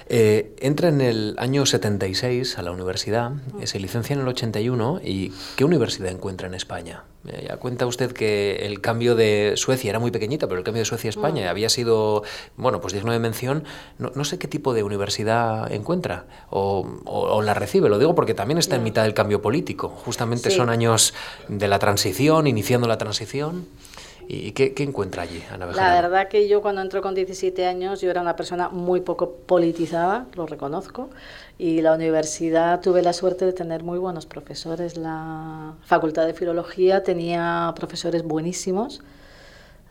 Eh, 0.08 0.56
entra 0.60 0.88
en 0.88 1.02
el 1.02 1.34
año 1.38 1.66
76 1.66 2.56
a 2.56 2.62
la 2.62 2.70
universidad, 2.70 3.32
eh, 3.60 3.66
se 3.66 3.78
licencia 3.78 4.14
en 4.14 4.20
el 4.20 4.28
81 4.28 5.00
y 5.04 5.32
¿qué 5.56 5.64
universidad 5.66 6.10
encuentra 6.10 6.48
en 6.48 6.54
España? 6.54 7.04
Eh, 7.28 7.44
ya 7.48 7.56
cuenta 7.58 7.84
usted 7.84 8.12
que 8.12 8.64
el 8.64 8.80
cambio 8.80 9.16
de 9.16 9.52
Suecia 9.56 9.90
era 9.90 9.98
muy 9.98 10.10
pequeñita, 10.12 10.46
pero 10.46 10.58
el 10.58 10.64
cambio 10.64 10.80
de 10.80 10.86
Suecia 10.86 11.08
a 11.08 11.10
España 11.10 11.50
había 11.50 11.68
sido, 11.68 12.22
bueno, 12.56 12.80
pues 12.80 12.94
digno 12.94 13.12
de 13.12 13.18
mención. 13.18 13.64
No, 13.98 14.12
no 14.14 14.24
sé 14.24 14.38
qué 14.38 14.48
tipo 14.48 14.72
de 14.72 14.82
universidad 14.82 15.70
encuentra 15.70 16.24
o, 16.48 16.88
o- 17.04 17.20
o 17.36 17.42
la 17.42 17.52
recibe, 17.52 17.90
lo 17.90 17.98
digo 17.98 18.14
porque 18.14 18.32
también 18.32 18.56
está 18.56 18.76
en 18.76 18.82
mitad 18.84 19.02
del 19.02 19.12
cambio 19.12 19.42
político. 19.42 19.88
Justamente 19.90 20.48
Sí. 20.50 20.56
son 20.56 20.70
años 20.70 21.12
de 21.48 21.68
la 21.68 21.78
transición, 21.78 22.46
iniciando 22.46 22.88
la 22.88 22.96
transición. 22.96 23.66
¿Y 24.28 24.52
qué, 24.52 24.74
qué 24.74 24.82
encuentra 24.82 25.22
allí, 25.22 25.42
Ana 25.50 25.66
La 25.68 25.90
Bejarano? 25.90 26.02
verdad 26.02 26.28
que 26.28 26.48
yo 26.48 26.62
cuando 26.62 26.80
entró 26.82 27.02
con 27.02 27.14
17 27.14 27.66
años 27.66 28.00
yo 28.00 28.10
era 28.10 28.20
una 28.22 28.36
persona 28.36 28.68
muy 28.70 29.00
poco 29.00 29.32
politizada, 29.46 30.28
lo 30.34 30.46
reconozco, 30.46 31.10
y 31.58 31.80
la 31.82 31.94
universidad 31.94 32.80
tuve 32.80 33.02
la 33.02 33.12
suerte 33.12 33.44
de 33.46 33.52
tener 33.52 33.82
muy 33.82 33.98
buenos 33.98 34.26
profesores. 34.26 34.96
La 34.96 35.74
Facultad 35.82 36.26
de 36.26 36.34
Filología 36.34 37.02
tenía 37.02 37.72
profesores 37.76 38.22
buenísimos. 38.22 39.02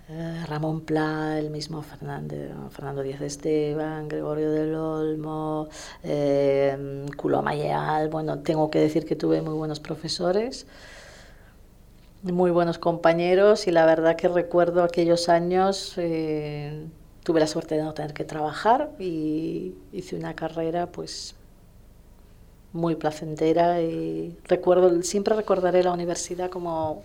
eh, 0.10 0.44
Ramón 0.48 0.82
Pla, 0.82 1.40
el 1.40 1.50
mismo 1.50 1.82
Fernández, 1.82 2.52
Fernando 2.72 3.02
Díaz 3.02 3.22
Esteban, 3.22 4.08
Gregorio 4.08 4.52
del 4.52 4.76
Olmo, 4.76 5.68
eh, 6.04 7.06
Culo 7.18 7.42
Mayal. 7.42 8.10
Bueno, 8.10 8.40
tengo 8.40 8.70
que 8.70 8.80
decir 8.80 9.06
que 9.06 9.16
tuve 9.16 9.42
muy 9.42 9.54
buenos 9.56 9.80
profesores 9.80 10.68
muy 12.32 12.52
buenos 12.52 12.78
compañeros 12.78 13.68
y 13.68 13.72
la 13.72 13.86
verdad 13.86 14.16
que 14.16 14.28
recuerdo 14.28 14.84
aquellos 14.84 15.30
años, 15.30 15.94
eh, 15.98 16.86
tuve 17.24 17.40
la 17.40 17.48
suerte 17.48 17.76
de 17.76 17.84
no 17.84 17.94
tener 17.94 18.14
que 18.14 18.24
trabajar 18.24 18.92
y 19.00 19.74
hice 19.94 20.16
una 20.16 20.36
carrera 20.36 20.88
pues 20.88 21.36
muy 22.74 22.96
placentera 22.96 23.82
y 23.82 24.36
recuerdo, 24.46 25.02
siempre 25.02 25.36
recordaré 25.36 25.84
la 25.84 25.92
universidad 25.94 26.50
como 26.50 27.04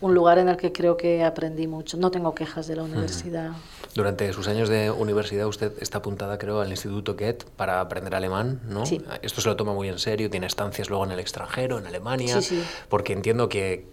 un 0.00 0.14
lugar 0.14 0.38
en 0.38 0.48
el 0.48 0.56
que 0.56 0.72
creo 0.72 0.96
que 0.96 1.22
aprendí 1.22 1.68
mucho. 1.68 1.96
No 1.96 2.10
tengo 2.10 2.34
quejas 2.34 2.66
de 2.66 2.74
la 2.74 2.82
universidad. 2.82 3.50
Durante 3.94 4.32
sus 4.32 4.48
años 4.48 4.68
de 4.68 4.90
universidad 4.90 5.46
usted 5.46 5.72
está 5.80 5.98
apuntada, 5.98 6.38
creo, 6.38 6.60
al 6.60 6.70
Instituto 6.70 7.14
Goethe 7.14 7.44
para 7.56 7.80
aprender 7.80 8.14
alemán, 8.14 8.60
¿no? 8.68 8.84
Sí. 8.84 9.00
Esto 9.20 9.40
se 9.40 9.48
lo 9.48 9.54
toma 9.54 9.74
muy 9.74 9.88
en 9.88 9.98
serio, 10.00 10.28
tiene 10.28 10.46
estancias 10.46 10.88
luego 10.88 11.04
en 11.04 11.12
el 11.12 11.20
extranjero, 11.20 11.78
en 11.78 11.86
Alemania, 11.86 12.40
Sí, 12.40 12.56
sí. 12.56 12.64
porque 12.88 13.12
entiendo 13.12 13.48
que 13.48 13.86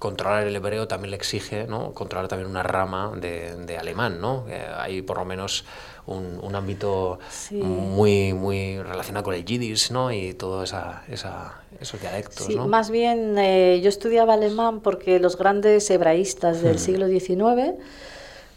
controlar 0.00 0.46
el 0.48 0.56
hebreo 0.56 0.88
también 0.88 1.12
le 1.12 1.16
exige, 1.16 1.68
¿no? 1.68 1.92
Controlar 1.94 2.26
también 2.26 2.50
una 2.50 2.64
rama 2.64 3.12
de, 3.16 3.54
de 3.54 3.78
alemán, 3.78 4.20
¿no? 4.20 4.46
Eh, 4.48 4.66
hay 4.76 5.02
por 5.02 5.18
lo 5.18 5.24
menos 5.24 5.64
un, 6.06 6.40
un 6.42 6.56
ámbito 6.56 7.20
Sí. 7.30 7.54
muy, 7.54 8.32
muy 8.32 8.82
relacionado 8.82 9.22
con 9.24 9.34
el 9.34 9.44
yiddish, 9.44 9.92
¿no? 9.92 10.10
Y 10.10 10.34
todos 10.34 10.70
esa, 10.70 11.04
esa, 11.08 11.60
esos 11.78 12.00
dialectos, 12.00 12.46
Sí, 12.46 12.56
¿no? 12.56 12.66
más 12.66 12.90
bien 12.90 13.38
eh, 13.38 13.80
yo 13.82 13.88
estudiaba 13.88 14.34
alemán 14.34 14.80
porque 14.80 15.20
los 15.20 15.36
grandes 15.36 15.88
hebraístas 15.90 16.62
del 16.62 16.78
siglo 16.80 17.06
XIX 17.06 17.74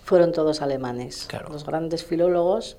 fueron 0.03 0.32
todos 0.32 0.62
alemanes. 0.62 1.25
Claro. 1.27 1.49
Los 1.51 1.65
grandes 1.65 2.03
filólogos 2.03 2.77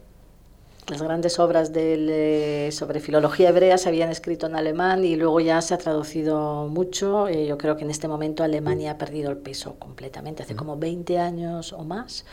las 0.88 1.00
grandes 1.00 1.38
obras 1.38 1.72
de, 1.72 2.68
sobre 2.72 3.00
filología 3.00 3.48
hebrea 3.48 3.78
se 3.78 3.88
habían 3.88 4.10
escrito 4.10 4.46
en 4.46 4.54
alemán 4.54 5.04
y 5.04 5.16
luego 5.16 5.40
ya 5.40 5.60
se 5.62 5.74
ha 5.74 5.78
traducido 5.78 6.68
mucho. 6.68 7.26
Eh, 7.28 7.46
yo 7.46 7.56
creo 7.56 7.76
que 7.76 7.84
en 7.84 7.90
este 7.90 8.06
momento 8.06 8.44
Alemania 8.44 8.92
ha 8.92 8.98
perdido 8.98 9.30
el 9.30 9.38
peso 9.38 9.76
completamente, 9.78 10.42
hace 10.42 10.54
como 10.54 10.76
20 10.76 11.18
años 11.18 11.72
o 11.72 11.84
más, 11.84 12.26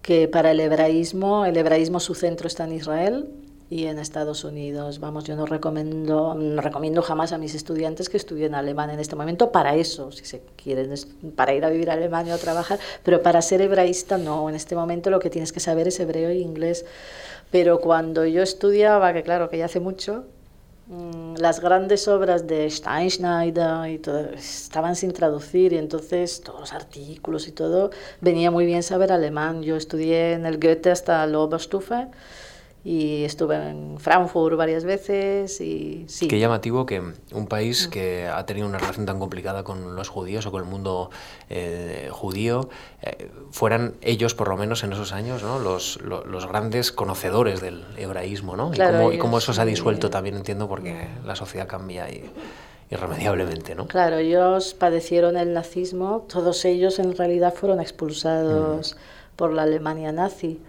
que 0.00 0.28
para 0.28 0.52
el 0.52 0.60
hebraísmo, 0.60 1.44
el 1.44 1.56
hebraísmo 1.56 2.00
su 2.00 2.14
centro 2.14 2.46
está 2.46 2.64
en 2.64 2.72
Israel 2.72 3.28
y 3.70 3.86
en 3.86 3.98
Estados 3.98 4.44
Unidos. 4.44 5.00
Vamos, 5.00 5.24
yo 5.24 5.36
no 5.36 5.46
recomiendo, 5.46 6.34
no 6.34 6.62
recomiendo 6.62 7.02
jamás 7.02 7.32
a 7.32 7.38
mis 7.38 7.54
estudiantes 7.54 8.08
que 8.08 8.16
estudien 8.16 8.54
alemán 8.54 8.90
en 8.90 9.00
este 9.00 9.16
momento 9.16 9.52
para 9.52 9.74
eso, 9.74 10.12
si 10.12 10.24
se 10.24 10.42
quieren, 10.56 10.94
para 11.34 11.54
ir 11.54 11.64
a 11.64 11.70
vivir 11.70 11.90
a 11.90 11.94
Alemania 11.94 12.34
o 12.34 12.38
trabajar, 12.38 12.78
pero 13.02 13.22
para 13.22 13.42
ser 13.42 13.60
hebraísta 13.62 14.18
no, 14.18 14.48
en 14.48 14.54
este 14.54 14.74
momento 14.74 15.10
lo 15.10 15.18
que 15.18 15.30
tienes 15.30 15.52
que 15.52 15.60
saber 15.60 15.88
es 15.88 15.98
hebreo 16.00 16.30
e 16.30 16.36
inglés. 16.36 16.84
Pero 17.50 17.80
cuando 17.80 18.24
yo 18.26 18.42
estudiaba, 18.42 19.12
que 19.12 19.22
claro, 19.22 19.48
que 19.48 19.58
ya 19.58 19.66
hace 19.66 19.80
mucho, 19.80 20.24
mm, 20.88 21.36
las 21.36 21.60
grandes 21.60 22.08
obras 22.08 22.46
de 22.46 22.68
Steinschneider 22.70 23.90
y 23.90 23.98
todo, 23.98 24.30
estaban 24.30 24.96
sin 24.96 25.12
traducir 25.12 25.72
y 25.72 25.78
entonces 25.78 26.40
todos 26.42 26.60
los 26.60 26.72
artículos 26.72 27.48
y 27.48 27.52
todo 27.52 27.90
venía 28.20 28.50
muy 28.50 28.66
bien 28.66 28.82
saber 28.82 29.12
alemán. 29.12 29.62
Yo 29.62 29.76
estudié 29.76 30.32
en 30.32 30.46
el 30.46 30.58
Goethe 30.58 30.90
hasta 30.90 31.26
la 31.26 31.38
Oberstufe 31.38 32.08
y 32.84 33.24
estuve 33.24 33.56
en 33.56 33.98
Frankfurt 33.98 34.58
varias 34.58 34.84
veces 34.84 35.58
y 35.62 36.04
sí. 36.06 36.28
Qué 36.28 36.38
llamativo 36.38 36.84
que 36.84 37.02
un 37.32 37.46
país 37.46 37.86
mm. 37.86 37.90
que 37.90 38.26
ha 38.28 38.44
tenido 38.44 38.66
una 38.66 38.76
relación 38.76 39.06
tan 39.06 39.18
complicada 39.18 39.64
con 39.64 39.96
los 39.96 40.10
judíos 40.10 40.44
o 40.44 40.52
con 40.52 40.62
el 40.62 40.68
mundo 40.68 41.10
eh, 41.48 42.10
judío 42.12 42.68
eh, 43.00 43.30
fueran 43.50 43.94
ellos, 44.02 44.34
por 44.34 44.48
lo 44.48 44.58
menos 44.58 44.84
en 44.84 44.92
esos 44.92 45.12
años, 45.12 45.42
¿no? 45.42 45.58
los, 45.58 45.98
los, 46.02 46.46
grandes 46.46 46.92
conocedores 46.92 47.62
del 47.62 47.84
hebraísmo, 47.96 48.54
¿no? 48.54 48.70
y, 48.74 48.76
cómo, 48.76 49.12
y, 49.12 49.18
cómo, 49.18 49.38
eso 49.38 49.54
se 49.54 49.62
ha 49.62 49.64
disuelto 49.64 50.10
también, 50.10 50.36
entiendo, 50.36 50.68
porque 50.68 51.08
la 51.24 51.36
sociedad 51.36 51.66
cambia 51.66 52.10
y 52.10 52.30
irremediablemente, 52.90 53.74
¿no? 53.74 53.88
Claro, 53.88 54.18
ellos 54.18 54.74
padecieron 54.74 55.38
el 55.38 55.54
nazismo, 55.54 56.26
todos 56.28 56.64
ellos 56.66 56.98
en 56.98 57.16
realidad 57.16 57.54
fueron 57.54 57.80
expulsados 57.80 58.94
mm. 58.94 59.36
por 59.36 59.54
la 59.54 59.62
Alemania 59.62 60.12
nazi. 60.12 60.60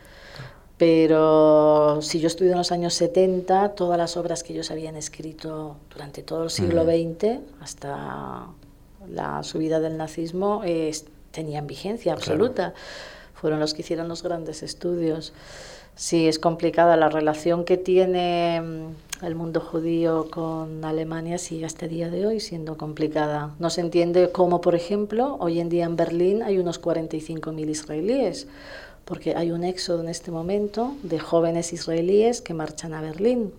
Pero 0.77 2.01
si 2.01 2.19
yo 2.19 2.27
estudié 2.27 2.51
en 2.51 2.57
los 2.57 2.71
años 2.71 2.93
70, 2.95 3.75
todas 3.75 3.97
las 3.97 4.17
obras 4.17 4.43
que 4.43 4.53
ellos 4.53 4.71
habían 4.71 4.97
escrito 4.97 5.77
durante 5.89 6.21
todo 6.21 6.43
el 6.43 6.49
siglo 6.49 6.83
XX, 6.83 7.39
hasta 7.61 8.47
la 9.09 9.43
subida 9.43 9.79
del 9.79 9.97
nazismo, 9.97 10.63
tenían 11.31 11.67
vigencia 11.67 12.13
absoluta. 12.13 12.73
Fueron 13.33 13.59
los 13.59 13.73
que 13.73 13.83
hicieron 13.83 14.09
los 14.09 14.21
grandes 14.21 14.63
estudios. 14.63 15.33
Sí, 15.95 16.27
es 16.27 16.39
complicada 16.39 16.97
la 16.97 17.07
relación 17.07 17.63
que 17.63 17.77
tiene 17.77 18.61
mm, 18.61 19.25
el 19.25 19.35
mundo 19.35 19.61
judío 19.61 20.27
con 20.29 20.83
Alemania 20.83 21.37
sigue 21.37 21.65
hasta 21.65 21.85
el 21.85 21.91
día 21.91 22.09
de 22.09 22.27
hoy 22.27 22.41
siendo 22.41 22.77
complicada. 22.77 23.55
No 23.59 23.69
se 23.69 23.79
entiende 23.79 24.29
cómo, 24.29 24.59
por 24.59 24.75
ejemplo, 24.75 25.37
hoy 25.39 25.61
en 25.61 25.69
día 25.69 25.85
en 25.85 25.95
Berlín 25.95 26.43
hay 26.43 26.57
unos 26.57 26.81
45.000 26.81 27.69
israelíes 27.69 28.47
porque 29.05 29.35
hay 29.35 29.51
un 29.51 29.63
éxodo 29.63 30.01
en 30.01 30.09
este 30.09 30.31
momento 30.31 30.95
de 31.03 31.19
jóvenes 31.19 31.71
israelíes 31.73 32.41
que 32.41 32.53
marchan 32.53 32.93
a 32.93 33.01
Berlín, 33.01 33.53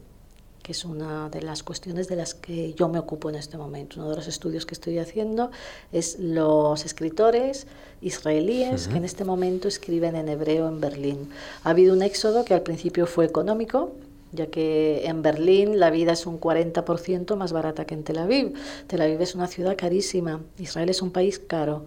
que 0.63 0.73
es 0.73 0.85
una 0.85 1.29
de 1.31 1.41
las 1.43 1.63
cuestiones 1.63 2.09
de 2.09 2.17
las 2.17 2.35
que 2.35 2.75
yo 2.75 2.89
me 2.89 2.99
ocupo 2.99 3.31
en 3.31 3.37
este 3.37 3.57
momento. 3.57 4.01
Uno 4.01 4.11
de 4.11 4.17
los 4.17 4.27
estudios 4.27 4.67
que 4.67 4.75
estoy 4.75 4.99
haciendo 4.99 5.53
es 5.93 6.19
los 6.19 6.85
escritores 6.85 7.69
israelíes 8.01 8.89
que 8.89 8.97
en 8.97 9.05
este 9.05 9.25
momento 9.25 9.69
escriben 9.69 10.17
en 10.17 10.29
hebreo 10.29 10.67
en 10.67 10.81
Berlín. 10.81 11.31
Ha 11.63 11.71
habido 11.71 11.95
un 11.95 12.03
éxodo 12.03 12.45
que 12.45 12.53
al 12.53 12.63
principio 12.63 13.07
fue 13.07 13.25
económico, 13.25 13.93
ya 14.33 14.49
que 14.49 15.07
en 15.07 15.23
Berlín 15.23 15.79
la 15.79 15.91
vida 15.91 16.13
es 16.13 16.27
un 16.27 16.41
40% 16.41 17.37
más 17.37 17.53
barata 17.53 17.85
que 17.85 17.95
en 17.95 18.03
Tel 18.03 18.19
Aviv. 18.19 18.55
Tel 18.89 19.03
Aviv 19.03 19.23
es 19.23 19.37
una 19.37 19.47
ciudad 19.47 19.77
carísima, 19.77 20.41
Israel 20.59 20.89
es 20.89 21.01
un 21.01 21.13
país 21.13 21.39
caro 21.39 21.85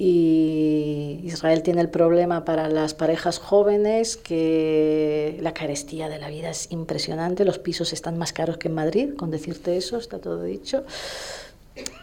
y 0.00 1.18
Israel 1.24 1.64
tiene 1.64 1.80
el 1.80 1.88
problema 1.88 2.44
para 2.44 2.68
las 2.68 2.94
parejas 2.94 3.40
jóvenes 3.40 4.16
que 4.16 5.36
la 5.40 5.52
carestía 5.52 6.08
de 6.08 6.20
la 6.20 6.28
vida 6.28 6.50
es 6.50 6.70
impresionante, 6.70 7.44
los 7.44 7.58
pisos 7.58 7.92
están 7.92 8.16
más 8.16 8.32
caros 8.32 8.58
que 8.58 8.68
en 8.68 8.74
Madrid, 8.74 9.14
con 9.16 9.32
decirte 9.32 9.76
eso, 9.76 9.96
está 9.96 10.20
todo 10.20 10.44
dicho. 10.44 10.84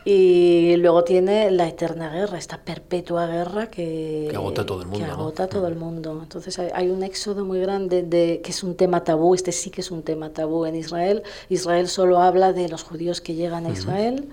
Y 0.04 0.76
luego 0.76 1.06
tiene 1.06 1.50
la 1.52 1.70
eterna 1.70 2.10
guerra, 2.10 2.38
esta 2.38 2.58
perpetua 2.58 3.28
guerra 3.28 3.68
que, 3.68 4.30
agota 4.36 4.66
todo 4.66 4.82
el 4.82 4.88
mundo. 4.88 5.06
Que 5.06 5.12
agota 5.12 5.48
todo 5.48 5.68
el 5.70 5.76
mundo. 5.76 6.20
Entonces 6.22 6.60
hay, 6.60 6.90
un 6.90 7.02
éxodo 7.02 7.46
muy 7.46 7.62
grande 7.62 8.04
de 8.04 8.42
que 8.44 8.52
es 8.52 8.62
un 8.62 8.76
tema 8.76 9.06
tabú, 9.06 9.36
este 9.36 9.54
sí 9.54 9.70
que 9.70 9.80
es 9.80 9.90
un 9.90 10.04
tema 10.04 10.32
tabú 10.32 10.66
en 10.66 10.76
Israel. 10.76 11.24
Israel 11.48 11.88
solo 11.88 12.20
habla 12.20 12.52
de 12.52 12.68
los 12.68 12.84
judíos 12.84 13.22
que 13.22 13.36
llegan 13.36 13.66
a 13.66 13.70
Israel 13.70 14.28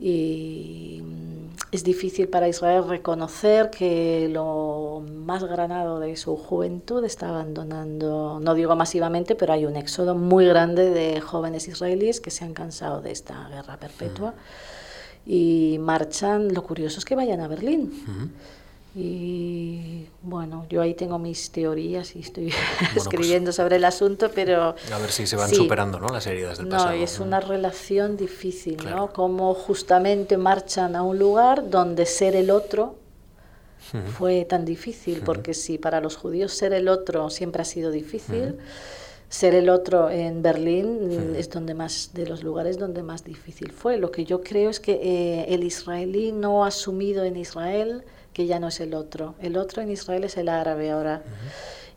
y 0.00 1.02
es 1.70 1.84
difícil 1.84 2.28
para 2.28 2.48
Israel 2.48 2.84
reconocer 2.88 3.70
que 3.70 4.28
lo 4.30 5.04
más 5.24 5.44
granado 5.44 6.00
de 6.00 6.16
su 6.16 6.36
juventud 6.36 7.04
está 7.04 7.28
abandonando, 7.28 8.40
no 8.40 8.54
digo 8.54 8.74
masivamente, 8.74 9.34
pero 9.34 9.52
hay 9.52 9.66
un 9.66 9.76
éxodo 9.76 10.14
muy 10.14 10.46
grande 10.46 10.90
de 10.90 11.20
jóvenes 11.20 11.68
israelíes 11.68 12.20
que 12.20 12.30
se 12.30 12.44
han 12.44 12.54
cansado 12.54 13.02
de 13.02 13.10
esta 13.10 13.48
guerra 13.48 13.76
perpetua 13.76 14.34
y 15.26 15.76
marchan, 15.78 16.54
lo 16.54 16.62
curioso 16.62 16.98
es 16.98 17.04
que 17.04 17.14
vayan 17.14 17.40
a 17.40 17.48
Berlín. 17.48 17.92
Y 18.94 20.06
bueno, 20.22 20.66
yo 20.70 20.80
ahí 20.80 20.94
tengo 20.94 21.18
mis 21.18 21.50
teorías 21.50 22.16
y 22.16 22.20
estoy 22.20 22.52
pues 22.94 23.04
escribiendo 23.04 23.52
sobre 23.52 23.76
el 23.76 23.84
asunto, 23.84 24.30
pero... 24.34 24.74
A 24.92 24.98
ver 24.98 25.10
si 25.10 25.26
se 25.26 25.36
van 25.36 25.50
superando 25.50 26.00
¿no? 26.00 26.08
las 26.08 26.26
heridas 26.26 26.58
del 26.58 26.68
pasado. 26.68 26.96
No, 26.96 27.02
es 27.02 27.20
una 27.20 27.40
relación 27.40 28.16
difícil, 28.16 28.78
¿no? 28.84 29.12
Como 29.12 29.54
justamente 29.54 30.36
marchan 30.36 30.96
a 30.96 31.02
un 31.02 31.18
lugar 31.18 31.68
donde 31.70 32.06
ser 32.06 32.34
el 32.34 32.50
otro 32.50 32.96
fue 34.18 34.44
tan 34.44 34.64
difícil, 34.64 35.22
porque 35.24 35.54
si 35.54 35.78
para 35.78 36.00
los 36.00 36.16
judíos 36.16 36.52
ser 36.52 36.72
el 36.72 36.88
otro 36.88 37.30
siempre 37.30 37.62
ha 37.62 37.64
sido 37.64 37.90
difícil, 37.90 38.58
ser 39.28 39.54
el 39.54 39.70
otro 39.70 40.10
en 40.10 40.42
Berlín 40.42 41.34
es 41.36 41.48
donde 41.50 41.74
más 41.74 42.10
de 42.14 42.26
los 42.26 42.42
lugares 42.42 42.78
donde 42.78 43.02
más 43.02 43.24
difícil 43.24 43.72
fue. 43.72 43.96
Lo 43.96 44.10
que 44.10 44.24
yo 44.24 44.42
creo 44.42 44.70
es 44.70 44.80
que 44.80 44.92
eh, 44.92 45.54
el 45.54 45.64
israelí 45.64 46.32
no 46.32 46.64
ha 46.64 46.68
asumido 46.68 47.24
en 47.24 47.36
Israel 47.36 48.04
que 48.38 48.46
ya 48.46 48.60
no 48.60 48.68
es 48.68 48.78
el 48.78 48.94
otro. 48.94 49.34
El 49.40 49.56
otro 49.56 49.82
en 49.82 49.90
Israel 49.90 50.22
es 50.22 50.36
el 50.36 50.48
árabe 50.48 50.92
ahora. 50.92 51.24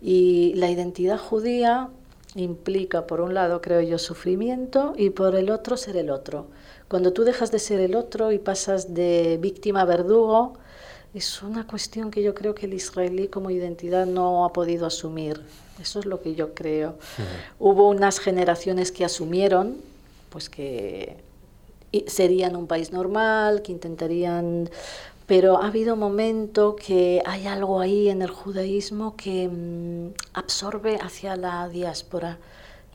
Y 0.01 0.55
la 0.55 0.71
identidad 0.71 1.19
judía 1.19 1.89
implica, 2.33 3.05
por 3.05 3.21
un 3.21 3.35
lado, 3.35 3.61
creo 3.61 3.79
yo, 3.81 3.99
sufrimiento 3.99 4.95
y 4.97 5.11
por 5.11 5.35
el 5.35 5.51
otro, 5.51 5.77
ser 5.77 5.97
el 5.97 6.09
otro. 6.09 6.47
Cuando 6.87 7.13
tú 7.13 7.25
dejas 7.25 7.51
de 7.51 7.59
ser 7.59 7.79
el 7.79 7.93
otro 7.93 8.31
y 8.31 8.39
pasas 8.39 8.95
de 8.95 9.37
víctima 9.39 9.81
a 9.81 9.85
verdugo, 9.85 10.53
es 11.13 11.43
una 11.43 11.67
cuestión 11.67 12.09
que 12.09 12.23
yo 12.23 12.33
creo 12.33 12.55
que 12.55 12.65
el 12.65 12.73
israelí 12.73 13.27
como 13.27 13.51
identidad 13.51 14.07
no 14.07 14.43
ha 14.43 14.51
podido 14.51 14.87
asumir. 14.87 15.43
Eso 15.79 15.99
es 15.99 16.07
lo 16.07 16.23
que 16.23 16.33
yo 16.33 16.55
creo. 16.55 16.95
Hubo 17.59 17.87
unas 17.87 18.17
generaciones 18.19 18.91
que 18.91 19.05
asumieron, 19.05 19.77
pues 20.31 20.49
que 20.49 21.17
serían 22.07 22.55
un 22.55 22.67
país 22.67 22.91
normal, 22.91 23.61
que 23.61 23.71
intentarían 23.71 24.69
pero 25.27 25.61
ha 25.61 25.67
habido 25.67 25.95
momento 25.95 26.75
que 26.75 27.21
hay 27.25 27.47
algo 27.47 27.79
ahí 27.79 28.09
en 28.09 28.21
el 28.21 28.29
judaísmo 28.29 29.15
que 29.15 29.47
mm, 29.47 30.13
absorbe 30.33 30.97
hacia 31.01 31.35
la 31.35 31.67
diáspora. 31.69 32.37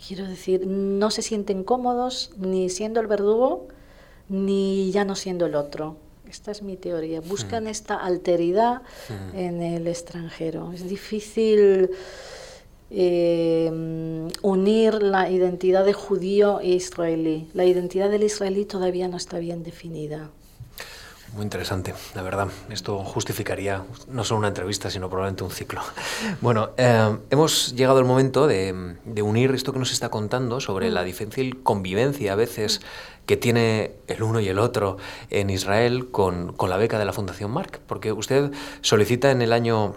Quiero 0.07 0.27
decir, 0.27 0.67
no 0.67 1.11
se 1.11 1.23
sienten 1.23 1.65
cómodos 1.65 2.33
ni 2.37 2.69
siendo 2.69 3.01
el 3.01 3.07
verdugo, 3.07 3.69
ni 4.29 4.91
ya 4.91 5.05
no 5.05 5.15
siendo 5.15 5.47
el 5.47 5.55
otro. 5.55 5.97
Esta 6.29 6.51
es 6.51 6.63
mi 6.63 6.77
teoría. 6.77 7.21
Buscan 7.21 7.65
hmm. 7.65 7.69
esta 7.69 7.95
alteridad 7.97 8.83
hmm. 9.09 9.39
en 9.39 9.63
el 9.63 9.87
extranjero. 9.87 10.73
Es 10.73 10.89
difícil 10.89 11.91
eh, 12.91 14.29
unir 14.43 15.03
la 15.03 15.31
identidad 15.31 15.85
de 15.85 15.93
judío 15.93 16.61
e 16.61 16.69
israelí. 16.69 17.49
La 17.55 17.65
identidad 17.65 18.11
del 18.11 18.25
israelí 18.25 18.65
todavía 18.65 19.09
no 19.09 19.17
está 19.17 19.39
bien 19.39 19.63
definida. 19.63 20.31
Muy 21.35 21.43
interesante, 21.43 21.95
la 22.15 22.23
verdad. 22.23 22.49
Esto 22.71 22.99
justificaría 23.05 23.85
no 24.09 24.25
solo 24.25 24.39
una 24.39 24.49
entrevista, 24.49 24.91
sino 24.91 25.09
probablemente 25.09 25.45
un 25.45 25.51
ciclo. 25.51 25.83
Bueno, 26.41 26.71
eh, 26.77 27.19
hemos 27.31 27.75
llegado 27.75 27.99
al 27.99 28.05
momento 28.05 28.47
de, 28.47 28.97
unir 29.23 29.51
esto 29.53 29.73
que 29.73 29.79
nos 29.79 29.93
está 29.93 30.09
contando 30.09 30.61
sobre 30.61 30.91
la 30.91 31.03
difícil 31.03 31.63
convivencia 31.63 32.33
a 32.33 32.37
veces 32.37 32.81
que 33.27 33.37
tiene 33.37 33.93
el 34.07 34.23
uno 34.23 34.41
y 34.41 34.49
el 34.49 34.59
otro 34.59 34.99
en 35.31 35.51
Israel 35.51 36.11
con, 36.11 36.53
con 36.53 36.71
la 36.71 36.77
beca 36.77 36.99
de 36.99 37.05
la 37.05 37.13
Fundación 37.13 37.51
Marc, 37.51 37.81
porque 37.87 38.13
usted 38.13 38.53
solicita 38.81 39.31
en 39.31 39.43
el 39.43 39.53
año 39.53 39.95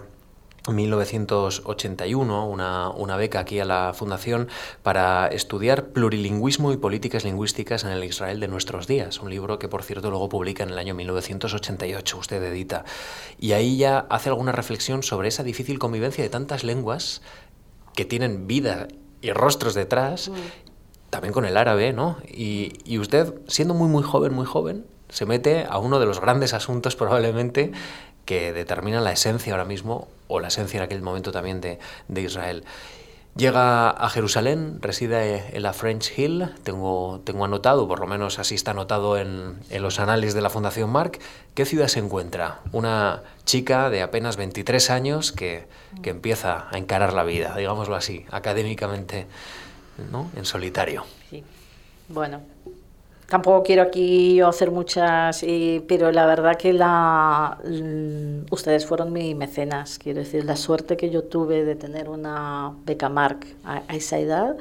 1981 0.68 2.46
una, 2.46 2.90
una, 2.90 3.16
beca 3.16 3.40
aquí 3.40 3.60
a 3.60 3.64
la 3.64 3.92
Fundación 3.94 4.48
para 4.82 5.26
estudiar 5.28 5.88
plurilingüismo 5.88 6.72
y 6.72 6.76
políticas 6.76 7.24
lingüísticas 7.24 7.84
en 7.84 7.90
el 7.90 8.04
Israel 8.04 8.40
de 8.40 8.48
nuestros 8.48 8.86
días, 8.86 9.20
un 9.20 9.30
libro 9.30 9.58
que 9.58 9.68
por 9.68 9.82
cierto 9.82 10.10
luego 10.10 10.28
publica 10.28 10.62
en 10.62 10.70
el 10.70 10.78
año 10.78 10.94
1988, 10.94 12.18
usted 12.18 12.42
edita, 12.42 12.84
y 13.38 13.52
ahí 13.52 13.78
ya 13.78 14.06
hace 14.10 14.28
alguna 14.28 14.52
reflexión 14.52 15.02
sobre 15.02 15.28
esa 15.28 15.42
difícil 15.42 15.78
convivencia 15.78 16.22
de 16.22 16.30
tantas 16.30 16.64
lenguas 16.64 17.22
que 17.94 18.04
tienen 18.04 18.46
vida 18.46 18.88
y 19.22 19.32
rostros 19.32 19.74
detrás, 19.74 20.28
mm. 20.28 20.34
también 21.10 21.32
con 21.32 21.44
el 21.44 21.56
árabe, 21.56 21.92
¿no? 21.92 22.18
Y, 22.26 22.72
y, 22.84 22.98
usted, 22.98 23.34
siendo 23.46 23.74
muy, 23.74 23.88
muy 23.88 24.02
joven, 24.02 24.32
muy 24.32 24.46
joven, 24.46 24.86
se 25.08 25.26
mete 25.26 25.66
a 25.68 25.78
uno 25.78 25.98
de 25.98 26.06
los 26.06 26.20
grandes 26.20 26.54
asuntos 26.54 26.96
probablemente 26.96 27.72
que 28.30 28.52
determinan 28.52 29.02
la 29.02 29.10
esencia 29.10 29.52
ahora 29.52 29.64
mismo, 29.64 30.06
o 30.28 30.38
la 30.38 30.46
esencia 30.46 30.78
en 30.78 30.84
aquel 30.84 31.02
momento 31.02 31.32
también 31.32 31.60
de, 31.60 31.80
de 32.06 32.22
Israel. 32.22 32.62
Llega 33.34 33.90
a 33.90 34.08
Jerusalén, 34.08 34.78
reside 34.80 35.56
en 35.56 35.64
la 35.64 35.72
French 35.72 36.16
Hill, 36.16 36.48
tengo, 36.62 37.22
tengo 37.24 37.44
anotado, 37.44 37.88
por 37.88 37.98
lo 37.98 38.06
menos 38.06 38.38
así 38.38 38.54
está 38.54 38.70
anotado 38.70 39.18
en, 39.18 39.58
en, 39.68 39.82
los 39.82 39.98
anales 39.98 40.32
de 40.32 40.42
la 40.42 40.48
Fundación 40.48 40.90
Marc, 40.90 41.18
¿qué 41.56 41.64
ciudad 41.64 41.88
se 41.88 41.98
encuentra? 41.98 42.60
Una 42.70 43.24
chica 43.46 43.90
de 43.90 44.00
apenas 44.00 44.36
23 44.36 44.90
años 44.90 45.32
que, 45.32 45.66
que 46.00 46.10
empieza 46.10 46.68
a 46.70 46.78
encarar 46.78 47.12
la 47.14 47.24
vida, 47.24 47.56
digámoslo 47.56 47.96
así, 47.96 48.26
académicamente, 48.30 49.26
¿no? 50.12 50.30
en 50.36 50.44
solitario. 50.44 51.04
Sí. 51.30 51.42
Bueno, 52.08 52.42
Tampoco 53.30 53.62
quiero 53.62 53.82
aquí 53.82 54.40
hacer 54.40 54.72
muchas, 54.72 55.44
pero 55.86 56.10
la 56.10 56.26
verdad 56.26 56.56
que 56.56 56.72
la, 56.72 57.58
ustedes 58.50 58.86
fueron 58.86 59.12
mi 59.12 59.36
mecenas. 59.36 60.00
Quiero 60.00 60.18
decir, 60.18 60.44
la 60.44 60.56
suerte 60.56 60.96
que 60.96 61.10
yo 61.10 61.22
tuve 61.22 61.64
de 61.64 61.76
tener 61.76 62.08
una 62.08 62.74
beca 62.84 63.08
Marc 63.08 63.46
a, 63.62 63.82
esa 63.94 64.18
edad 64.18 64.56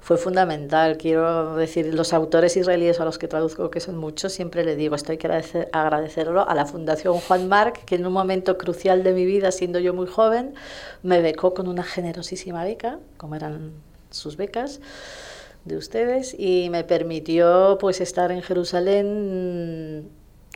fue 0.00 0.16
fundamental. 0.16 0.96
Quiero 0.96 1.56
decir, 1.56 1.92
los 1.92 2.14
autores 2.14 2.56
israelíes 2.56 3.00
a 3.00 3.04
los 3.04 3.18
que 3.18 3.28
traduzco, 3.28 3.70
que 3.70 3.80
son 3.80 3.98
muchos, 3.98 4.32
siempre 4.32 4.64
le 4.64 4.76
digo, 4.76 4.94
estoy 4.94 5.18
que 5.18 5.26
agradecer, 5.26 5.68
agradecerlo 5.74 6.48
a 6.48 6.54
la 6.54 6.64
Fundación 6.64 7.18
Juan 7.18 7.50
Marc, 7.50 7.84
que 7.84 7.96
en 7.96 8.06
un 8.06 8.14
momento 8.14 8.56
crucial 8.56 9.02
de 9.02 9.12
mi 9.12 9.26
vida, 9.26 9.52
siendo 9.52 9.78
yo 9.78 9.92
muy 9.92 10.06
joven, 10.06 10.54
me 11.02 11.20
becó 11.20 11.52
con 11.52 11.68
una 11.68 11.82
generosísima 11.82 12.64
beca, 12.64 12.98
como 13.18 13.34
eran 13.34 13.72
sus 14.10 14.38
becas 14.38 14.80
de 15.66 15.76
ustedes 15.76 16.34
y 16.38 16.70
me 16.70 16.84
permitió 16.84 17.76
pues 17.80 18.00
estar 18.00 18.32
en 18.32 18.42
Jerusalén 18.42 20.08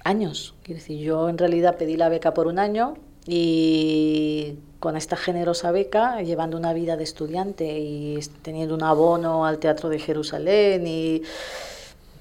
años. 0.05 0.55
Quiero 0.63 0.81
decir, 0.81 0.99
yo 0.99 1.29
en 1.29 1.37
realidad 1.37 1.77
pedí 1.77 1.97
la 1.97 2.09
beca 2.09 2.33
por 2.33 2.47
un 2.47 2.59
año 2.59 2.95
y 3.27 4.57
con 4.79 4.97
esta 4.97 5.17
generosa 5.17 5.73
beca, 5.73 6.23
llevando 6.23 6.57
una 6.57 6.73
vida 6.73 6.97
de 6.97 7.05
estudiante 7.05 7.79
y 7.79 8.19
teniendo 8.43 8.75
un 8.75 8.83
abono 8.83 9.45
al 9.45 9.59
Teatro 9.59 9.91
de 9.91 9.99
Jerusalén 9.99 10.87
y 10.87 11.23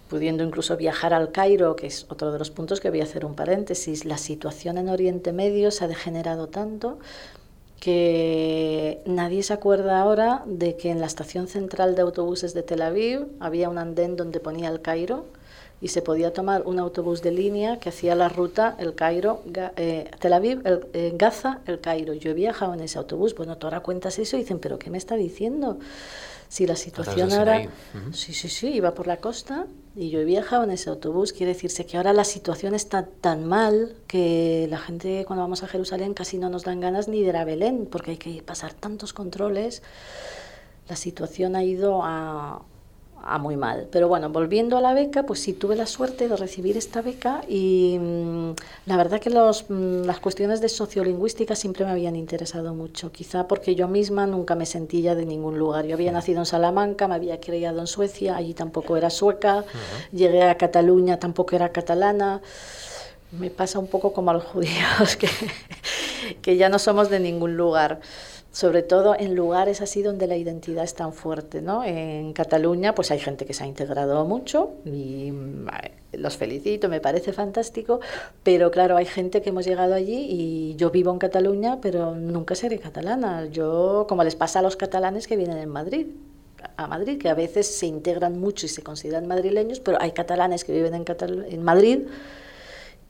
pudiendo 0.10 0.44
incluso 0.44 0.76
viajar 0.76 1.14
al 1.14 1.32
Cairo, 1.32 1.76
que 1.76 1.88
es 1.88 2.06
otro 2.10 2.32
de 2.32 2.40
los 2.40 2.50
puntos 2.50 2.82
que 2.82 2.90
voy 2.90 3.02
a 3.02 3.04
hacer 3.04 3.24
un 3.26 3.36
paréntesis, 3.36 4.06
la 4.06 4.18
situación 4.18 4.80
en 4.80 4.90
Oriente 4.90 5.32
Medio 5.32 5.70
se 5.72 5.86
ha 5.86 5.88
degenerado 5.88 6.48
tanto 6.48 6.98
que 7.80 9.02
nadie 9.06 9.42
se 9.44 9.54
acuerda 9.54 10.02
ahora 10.02 10.44
de 10.46 10.76
que 10.76 10.92
en 10.92 11.00
la 11.00 11.06
estación 11.06 11.48
central 11.48 11.96
de 11.96 12.02
autobuses 12.02 12.54
de 12.54 12.64
Tel 12.64 12.82
Aviv 12.82 13.28
había 13.40 13.70
un 13.70 13.78
andén 13.78 14.16
donde 14.16 14.40
ponía 14.40 14.70
el 14.70 14.82
Cairo 14.82 15.26
y 15.82 15.88
se 15.88 16.02
podía 16.02 16.34
tomar 16.34 16.64
un 16.66 16.78
autobús 16.78 17.22
de 17.22 17.32
línea 17.32 17.80
que 17.80 17.90
hacía 17.90 18.14
la 18.16 18.28
ruta 18.28 18.76
el 18.80 18.96
Cairo, 18.96 19.44
eh, 19.78 20.12
Tel 20.20 20.34
Aviv, 20.34 20.62
el, 20.66 20.88
eh, 20.92 21.14
Gaza, 21.16 21.62
el 21.68 21.80
Cairo. 21.80 22.14
Yo 22.14 22.32
he 22.32 22.34
viajado 22.34 22.74
en 22.74 22.82
ese 22.82 22.98
autobús. 22.98 23.34
Bueno, 23.34 23.58
tú 23.58 23.68
ahora 23.68 23.80
cuentas 23.80 24.20
eso 24.20 24.36
y 24.36 24.42
dicen, 24.42 24.60
¿pero 24.60 24.78
qué 24.78 24.90
me 24.90 24.98
está 24.98 25.16
diciendo? 25.16 25.80
Si 26.50 26.68
la 26.68 26.76
situación 26.76 27.32
ahora... 27.32 27.70
Sí, 28.12 28.34
sí, 28.34 28.50
sí, 28.50 28.68
iba 28.74 28.94
por 28.94 29.08
la 29.08 29.18
costa 29.18 29.68
y 29.96 30.10
yo 30.10 30.20
he 30.20 30.26
viajado 30.26 30.64
en 30.64 30.72
ese 30.72 30.90
autobús. 30.90 31.34
Quiere 31.34 31.54
decirse 31.54 31.86
que 31.86 31.98
ahora 31.98 32.14
la 32.14 32.24
situación 32.24 32.76
está 32.76 33.06
tan 33.06 33.46
mal 33.46 33.96
que 34.08 34.68
la 34.70 34.78
gente 34.78 35.26
cuando 35.26 35.44
vamos 35.44 35.64
a 35.64 35.68
Jerusalén 35.68 36.14
casi 36.14 36.38
no 36.38 36.50
nos 36.50 36.64
dan 36.64 36.80
ganas 36.80 37.08
ni 37.08 37.22
de 37.22 37.30
ir 37.30 37.38
a 37.38 37.44
Belén 37.44 37.88
porque 37.90 38.12
hay 38.12 38.18
que 38.18 38.42
pasar 38.42 38.74
tantos 38.74 39.14
controles. 39.14 39.82
La 40.88 40.96
situación 40.96 41.56
ha 41.56 41.64
ido 41.64 42.02
a, 42.04 42.64
a 43.24 43.38
muy 43.38 43.58
mal. 43.58 43.88
Pero 43.92 44.08
bueno, 44.08 44.30
volviendo 44.30 44.78
a 44.78 44.82
la 44.82 44.94
beca, 44.94 45.24
pues 45.24 45.42
sí 45.42 45.54
tuve 45.54 45.76
la 45.76 45.86
suerte 45.86 46.28
de 46.28 46.36
recibir 46.36 46.78
esta 46.78 47.02
beca 47.02 47.42
y 47.48 47.98
mm, 48.00 48.52
la 48.86 48.98
verdad 48.98 49.20
que 49.20 49.30
los, 49.30 49.70
mm, 49.70 50.04
las 50.04 50.20
cuestiones 50.20 50.62
de 50.62 50.70
sociolingüística 50.70 51.56
siempre 51.56 51.86
me 51.86 51.92
habían 51.92 52.16
interesado 52.16 52.74
mucho, 52.74 53.12
quizá 53.12 53.48
porque 53.48 53.76
yo 53.76 53.88
misma 53.88 54.28
nunca 54.28 54.56
me 54.56 54.66
sentía 54.66 55.16
de 55.16 55.26
ningún 55.26 55.58
lugar. 55.58 55.86
Yo 55.86 55.96
había 55.96 56.12
nacido 56.12 56.40
en 56.40 56.46
Salamanca, 56.46 57.08
me 57.08 57.16
había 57.16 57.40
criado 57.40 57.80
en 57.80 57.88
Suecia, 57.88 58.36
allí 58.36 58.54
tampoco 58.54 58.98
era 58.98 59.10
sueca, 59.10 59.66
llegué 60.12 60.44
a 60.44 60.58
Cataluña, 60.58 61.20
tampoco 61.20 61.56
era 61.56 61.70
catalana. 61.70 62.42
Me 63.32 63.52
pasa 63.52 63.78
un 63.78 63.88
poco 63.88 64.12
como 64.14 64.32
a 64.32 64.34
los 64.34 64.44
judíos, 64.54 65.16
que, 65.18 65.30
que 66.42 66.58
ya 66.58 66.70
no 66.70 66.80
somos 66.80 67.10
de 67.10 67.20
ningún 67.20 67.58
lugar 67.58 68.00
sobre 68.52 68.82
todo 68.82 69.16
en 69.18 69.36
lugares 69.36 69.82
así 69.82 70.02
donde 70.02 70.28
la 70.28 70.36
identidad 70.36 70.84
es 70.84 70.96
tan 70.96 71.14
fuerte, 71.14 71.62
¿no? 71.62 71.84
En 71.84 72.34
Cataluña 72.34 72.96
pues 72.96 73.12
hay 73.12 73.20
gente 73.20 73.46
que 73.46 73.54
se 73.54 73.64
ha 73.64 73.68
integrado 73.68 74.26
mucho 74.26 74.72
y 74.86 75.32
los 76.14 76.38
felicito, 76.38 76.90
me 76.90 77.00
parece 77.00 77.34
fantástico, 77.34 78.00
pero 78.44 78.72
claro, 78.72 78.98
hay 78.98 79.06
gente 79.06 79.42
que 79.42 79.50
hemos 79.50 79.66
llegado 79.66 79.94
allí 79.94 80.26
y 80.30 80.76
yo 80.76 80.90
vivo 80.90 81.12
en 81.12 81.20
Cataluña, 81.20 81.80
pero 81.82 82.16
nunca 82.16 82.56
seré 82.56 82.80
catalana. 82.80 83.46
Yo, 83.46 84.06
como 84.10 84.24
les 84.24 84.36
pasa 84.36 84.60
a 84.60 84.62
los 84.62 84.76
catalanes 84.76 85.28
que 85.28 85.36
vienen 85.36 85.60
en 85.60 85.70
Madrid, 85.70 86.08
a 86.76 86.88
Madrid, 86.88 87.20
que 87.20 87.30
a 87.30 87.36
veces 87.36 87.68
se 87.68 87.86
integran 87.86 88.40
mucho 88.40 88.66
y 88.66 88.70
se 88.70 88.82
consideran 88.82 89.28
madrileños, 89.28 89.80
pero 89.80 90.02
hay 90.02 90.12
catalanes 90.12 90.64
que 90.64 90.74
viven 90.74 90.96
en, 90.96 91.06
en 91.50 91.64
Madrid 91.64 92.00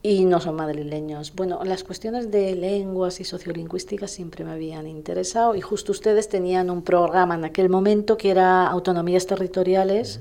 y 0.02 0.24
no 0.24 0.40
son 0.40 0.56
madrileños. 0.56 1.34
Bueno, 1.34 1.60
las 1.64 1.84
cuestiones 1.84 2.30
de 2.30 2.54
lenguas 2.54 3.20
y 3.20 3.24
sociolingüísticas 3.24 4.10
siempre 4.10 4.44
me 4.44 4.52
habían 4.52 4.86
interesado 4.86 5.54
y 5.54 5.60
justo 5.60 5.92
ustedes 5.92 6.28
tenían 6.28 6.70
un 6.70 6.82
programa 6.82 7.34
en 7.34 7.44
aquel 7.44 7.68
momento 7.68 8.16
que 8.16 8.30
era 8.30 8.66
autonomías 8.66 9.26
territoriales. 9.26 10.20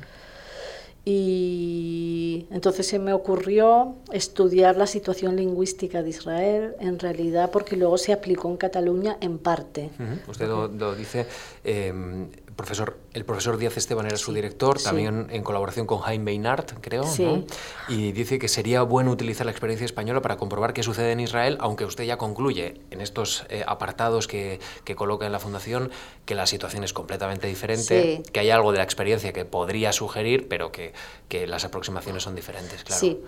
Y 1.05 2.45
entonces 2.51 2.85
se 2.85 2.99
me 2.99 3.13
ocurrió 3.13 3.95
estudiar 4.11 4.75
la 4.75 4.85
situación 4.85 5.37
lingüística 5.37 6.03
de 6.03 6.09
Israel, 6.09 6.75
en 6.79 6.99
realidad 6.99 7.49
porque 7.51 7.77
luego 7.77 7.97
se 7.97 8.11
aplicó 8.11 8.49
en 8.49 8.57
Cataluña 8.57 9.17
en 9.21 9.39
parte. 9.39 9.89
Usted 10.27 10.47
lo, 10.47 10.93
dice, 10.93 11.25
em, 11.63 12.27
profesor, 12.59 12.97
el 13.13 13.23
profesor 13.23 13.57
Díaz 13.57 13.77
Esteban 13.77 14.05
era 14.05 14.17
su 14.17 14.33
director, 14.33 14.81
también 14.81 15.27
en 15.29 15.43
colaboración 15.43 15.87
con 15.87 15.99
Jaime 15.99 16.25
Beinart, 16.25 16.73
creo, 16.81 17.05
¿no? 17.19 17.45
y 17.87 18.11
dice 18.11 18.37
que 18.37 18.49
sería 18.49 18.81
bueno 18.81 19.11
utilizar 19.11 19.45
la 19.45 19.53
experiencia 19.53 19.85
española 19.85 20.21
para 20.21 20.35
comprobar 20.35 20.73
qué 20.73 20.83
sucede 20.83 21.13
en 21.13 21.21
Israel, 21.21 21.57
aunque 21.61 21.85
usted 21.85 22.03
ya 22.03 22.17
concluye 22.17 22.81
en 22.91 22.99
estos 22.99 23.45
eh, 23.49 23.63
apartados 23.65 24.27
que, 24.27 24.59
que, 24.83 24.93
coloca 24.93 25.25
en 25.25 25.31
la 25.31 25.39
Fundación 25.39 25.89
que 26.25 26.35
la 26.35 26.45
situación 26.47 26.83
es 26.83 26.91
completamente 26.91 27.47
diferente, 27.47 28.23
que 28.29 28.39
hay 28.41 28.49
algo 28.49 28.73
de 28.73 28.79
la 28.79 28.83
experiencia 28.83 29.31
que 29.31 29.45
podría 29.45 29.93
sugerir, 29.93 30.49
pero 30.49 30.73
que, 30.73 30.91
que 31.29 31.47
las 31.47 31.63
aproximaciones 31.63 32.23
son 32.23 32.35
diferentes, 32.35 32.83
claro. 32.83 32.99
Sí. 32.99 33.21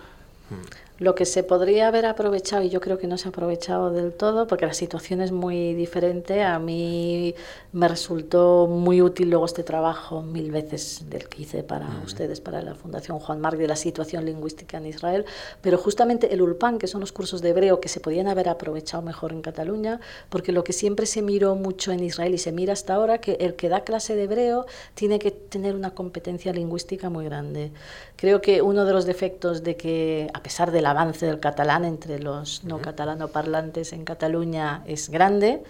Lo 1.01 1.15
que 1.15 1.25
se 1.25 1.41
podría 1.41 1.87
haber 1.87 2.05
aprovechado, 2.05 2.61
y 2.61 2.69
yo 2.69 2.79
creo 2.79 2.99
que 2.99 3.07
no 3.07 3.17
se 3.17 3.27
ha 3.27 3.29
aprovechado 3.29 3.89
del 3.89 4.13
todo, 4.13 4.45
porque 4.45 4.67
la 4.67 4.73
situación 4.75 5.19
es 5.19 5.31
muy 5.31 5.73
diferente, 5.73 6.43
a 6.43 6.59
mí 6.59 7.33
me 7.71 7.87
resultó 7.87 8.67
muy 8.67 9.01
útil 9.01 9.31
luego 9.31 9.45
este 9.45 9.63
trabajo 9.63 10.21
mil 10.21 10.51
veces 10.51 11.09
del 11.09 11.27
que 11.27 11.41
hice 11.41 11.63
para 11.63 11.87
ustedes, 12.05 12.39
para 12.39 12.61
la 12.61 12.75
Fundación 12.75 13.17
Juan 13.17 13.41
Marc, 13.41 13.57
de 13.57 13.67
la 13.67 13.75
situación 13.75 14.25
lingüística 14.25 14.77
en 14.77 14.85
Israel, 14.85 15.25
pero 15.61 15.79
justamente 15.79 16.35
el 16.35 16.43
ULPAN, 16.43 16.77
que 16.77 16.85
son 16.85 17.01
los 17.01 17.11
cursos 17.11 17.41
de 17.41 17.49
hebreo 17.49 17.81
que 17.81 17.89
se 17.89 17.99
podían 17.99 18.27
haber 18.27 18.47
aprovechado 18.47 19.01
mejor 19.01 19.31
en 19.31 19.41
Cataluña, 19.41 20.01
porque 20.29 20.51
lo 20.51 20.63
que 20.63 20.71
siempre 20.71 21.07
se 21.07 21.23
miró 21.23 21.55
mucho 21.55 21.91
en 21.91 22.03
Israel 22.03 22.35
y 22.35 22.37
se 22.37 22.51
mira 22.51 22.73
hasta 22.73 22.93
ahora, 22.93 23.17
que 23.17 23.37
el 23.39 23.55
que 23.55 23.69
da 23.69 23.83
clase 23.83 24.15
de 24.15 24.25
hebreo 24.25 24.67
tiene 24.93 25.17
que 25.17 25.31
tener 25.31 25.73
una 25.73 25.95
competencia 25.95 26.53
lingüística 26.53 27.09
muy 27.09 27.25
grande. 27.25 27.71
Creo 28.17 28.39
que 28.39 28.61
uno 28.61 28.85
de 28.85 28.93
los 28.93 29.05
defectos 29.05 29.63
de 29.63 29.75
que, 29.75 30.29
a 30.35 30.43
pesar 30.43 30.69
de 30.69 30.83
la 30.83 30.90
avance 30.91 31.25
del 31.25 31.39
catalán 31.39 31.85
entre 31.85 32.19
los 32.19 32.63
no 32.63 32.79
catalano 32.79 33.29
parlantes 33.29 33.93
en 33.93 34.05
Cataluña 34.05 34.83
es 34.85 35.09
grande. 35.09 35.63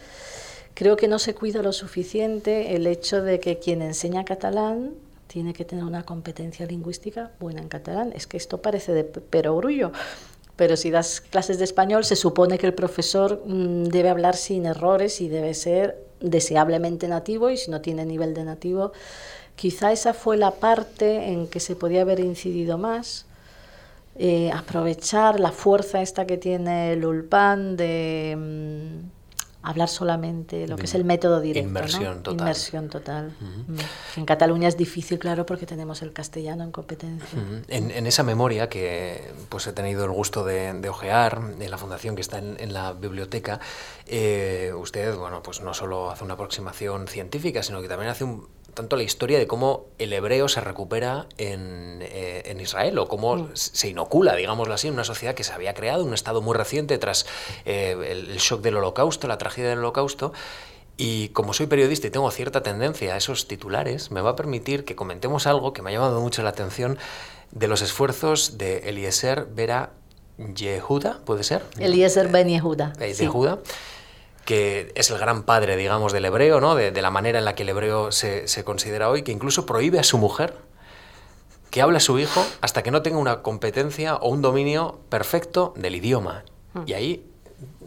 Creo 0.74 0.96
que 0.98 1.08
no 1.08 1.20
se 1.20 1.36
cuida 1.36 1.62
lo 1.62 1.74
suficiente 1.74 2.76
el 2.76 2.88
hecho 2.88 3.22
de 3.22 3.40
que 3.40 3.60
quien 3.60 3.82
enseña 3.82 4.26
catalán 4.26 4.94
tiene 5.28 5.54
que 5.54 5.64
tener 5.64 5.86
una 5.86 6.04
competencia 6.04 6.66
lingüística 6.66 7.32
buena 7.40 7.62
en 7.62 7.70
catalán. 7.70 8.12
Es 8.14 8.28
que 8.28 8.38
esto 8.38 8.62
parece 8.62 8.94
de 8.94 9.04
perogrullo, 9.04 9.92
pero 10.56 10.76
si 10.76 10.92
das 10.92 11.22
clases 11.22 11.58
de 11.58 11.64
español 11.64 12.04
se 12.04 12.16
supone 12.16 12.58
que 12.58 12.68
el 12.68 12.74
profesor 12.74 13.42
mm, 13.46 13.86
debe 13.86 14.10
hablar 14.10 14.36
sin 14.36 14.66
errores 14.66 15.22
y 15.22 15.30
debe 15.30 15.54
ser 15.54 15.98
deseablemente 16.20 17.08
nativo 17.08 17.50
y 17.50 17.58
si 17.58 17.72
no 17.72 17.82
tiene 17.82 18.06
nivel 18.06 18.34
de 18.34 18.44
nativo, 18.44 18.92
quizá 19.56 19.92
esa 19.92 20.14
fue 20.14 20.38
la 20.38 20.52
parte 20.52 21.32
en 21.32 21.48
que 21.48 21.60
se 21.60 21.76
podía 21.76 22.02
haber 22.02 22.20
incidido 22.20 22.78
más 22.78 23.26
eh, 24.16 24.52
aprovechar 24.52 25.40
la 25.40 25.52
fuerza 25.52 26.02
esta 26.02 26.26
que 26.26 26.38
tiene 26.38 26.94
el 26.94 27.06
Ulpan 27.06 27.78
de, 27.78 28.36
mm, 28.38 29.22
hablar 29.64 29.90
solamente 29.90 30.68
lo 30.68 30.76
que 30.76 30.86
es 30.86 30.96
el 30.96 31.06
método 31.06 31.40
directo. 31.40 31.68
Inmersión 31.68 32.24
total. 32.24 32.40
Inmersión 32.40 32.90
total. 32.90 33.36
Mm. 33.40 34.20
En 34.20 34.26
Cataluña 34.26 34.68
es 34.68 34.78
difícil, 34.78 35.20
claro, 35.20 35.46
porque 35.46 35.66
tenemos 35.66 36.02
el 36.02 36.14
castellano 36.14 36.64
en 36.64 36.72
competencia. 36.72 37.40
en, 37.68 38.08
esa 38.08 38.24
memoria 38.24 38.70
que 38.70 39.32
pues 39.50 39.68
he 39.68 39.74
tenido 39.74 40.04
el 40.06 40.12
gusto 40.12 40.44
de, 40.44 40.74
de 40.74 40.90
ojear 40.90 41.40
en 41.60 41.72
la 41.72 41.78
fundación 41.78 42.16
que 42.16 42.22
está 42.22 42.40
en, 42.40 42.74
la 42.74 42.94
biblioteca, 42.94 43.60
eh, 44.08 44.74
usted, 44.76 45.16
bueno, 45.16 45.44
pues 45.44 45.62
no 45.62 45.74
solo 45.74 46.10
hace 46.10 46.24
una 46.24 46.34
aproximación 46.34 47.08
científica, 47.08 47.62
sino 47.62 47.82
que 47.82 47.88
también 47.88 48.10
hace 48.10 48.24
un 48.24 48.48
tanto 48.74 48.96
la 48.96 49.04
historia 49.04 49.38
de 49.38 49.48
cómo 49.48 49.86
el 49.98 50.14
hebreo 50.14 50.48
se 50.48 50.62
recupera 50.62 51.28
en, 51.38 52.00
eh, 52.02 52.58
Israel 52.62 53.00
o 53.00 53.08
cómo 53.08 53.36
mm. 53.36 53.50
se 53.54 53.90
inocula, 53.90 54.36
digámoslo 54.36 54.74
así, 54.74 54.88
en 54.88 54.94
una 54.94 55.04
sociedad 55.04 55.34
que 55.34 55.44
se 55.44 55.54
había 55.54 55.74
creado, 55.74 56.06
un 56.06 56.14
estado 56.14 56.42
muy 56.42 56.56
reciente 56.56 56.98
tras 56.98 57.26
eh, 57.66 57.98
el, 58.10 58.38
shock 58.38 58.62
del 58.62 58.78
holocausto, 58.78 59.28
la 59.28 59.38
tragedia 59.38 59.70
del 59.70 59.80
holocausto. 59.80 60.34
Y 60.98 61.30
como 61.30 61.54
soy 61.54 61.66
periodista 61.66 62.08
y 62.08 62.12
tengo 62.12 62.30
cierta 62.30 62.62
tendencia 62.62 63.16
a 63.16 63.18
esos 63.18 63.48
titulares, 63.48 64.12
me 64.12 64.22
va 64.22 64.32
a 64.32 64.36
permitir 64.36 64.86
que 64.86 64.96
comentemos 64.96 65.48
algo 65.48 65.74
que 65.74 65.82
me 65.82 65.90
ha 65.90 65.94
llamado 65.94 66.22
mucho 66.22 66.44
la 66.44 66.50
atención 66.50 67.00
de 67.52 67.68
los 67.68 67.82
esfuerzos 67.82 68.58
de 68.58 68.90
Eliezer 68.90 69.46
Vera 69.46 69.94
Yehuda, 70.38 71.22
¿puede 71.26 71.44
ser? 71.44 71.64
Eliezer 71.80 72.28
Ben 72.28 72.50
Yehuda. 72.50 72.94
Eh, 73.00 73.14
Yehuda 73.14 73.60
que 74.46 74.92
es 74.96 75.10
el 75.12 75.18
gran 75.18 75.44
padre, 75.44 75.78
digamos, 75.78 76.14
del 76.14 76.26
hebreo, 76.26 76.60
¿no? 76.60 76.76
de, 76.76 77.02
la 77.02 77.12
manera 77.12 77.40
en 77.40 77.46
la 77.46 77.56
que 77.56 77.64
el 77.64 77.70
hebreo 77.70 78.12
se, 78.12 78.46
considera 78.64 79.10
hoy, 79.10 79.24
que 79.24 79.32
incluso 79.32 79.66
prohíbe 79.66 80.00
a 80.00 80.04
su 80.04 80.18
mujer 80.18 80.56
que 81.70 81.82
hable 81.82 81.98
a 81.98 82.02
su 82.02 82.20
hijo 82.20 82.46
hasta 82.60 82.84
que 82.84 82.92
no 82.92 83.02
tenga 83.02 83.18
una 83.18 83.42
competencia 83.44 84.16
o 84.16 84.30
un 84.30 84.42
dominio 84.42 85.00
perfecto 85.08 85.74
del 85.78 85.96
idioma. 85.96 86.44
Hmm. 86.74 86.84
Y 86.86 86.94
ahí 86.94 87.32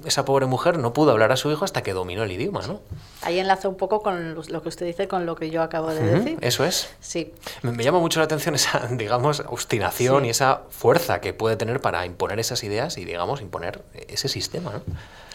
esa 0.05 0.25
pobre 0.25 0.47
mujer 0.47 0.79
no 0.79 0.93
pudo 0.93 1.11
hablar 1.11 1.33
a 1.33 1.37
su 1.37 1.51
hijo 1.51 1.65
hasta 1.65 1.83
que 1.83 1.93
dominó 1.93 2.23
el 2.23 2.33
idioma, 2.33 2.67
¿no? 2.67 2.81
Ahí 3.23 3.39
enlaza 3.39 3.69
un 3.69 3.77
poco 3.77 4.03
con 4.03 4.35
lo 4.35 4.63
que 4.63 4.69
usted 4.69 4.87
dice, 4.87 5.09
con 5.09 5.27
lo 5.27 5.35
que 5.35 5.51
yo 5.51 5.63
acabo 5.63 5.91
de 5.91 6.03
decir. 6.03 6.39
Eso 6.41 6.65
es. 6.65 6.91
Sí. 7.01 7.33
Me, 7.63 7.83
llama 7.83 7.99
mucho 7.99 8.21
la 8.21 8.25
atención 8.25 8.55
esa, 8.55 8.87
digamos, 8.91 9.41
obstinación 9.47 10.25
y 10.25 10.31
esa 10.31 10.63
fuerza 10.71 11.21
que 11.21 11.33
puede 11.33 11.57
tener 11.57 11.81
para 11.81 12.05
imponer 12.07 12.39
esas 12.39 12.63
ideas 12.65 12.99
y, 12.99 13.05
digamos, 13.05 13.41
imponer 13.41 13.83
ese 14.09 14.29
sistema, 14.29 14.73
¿no? 14.73 14.83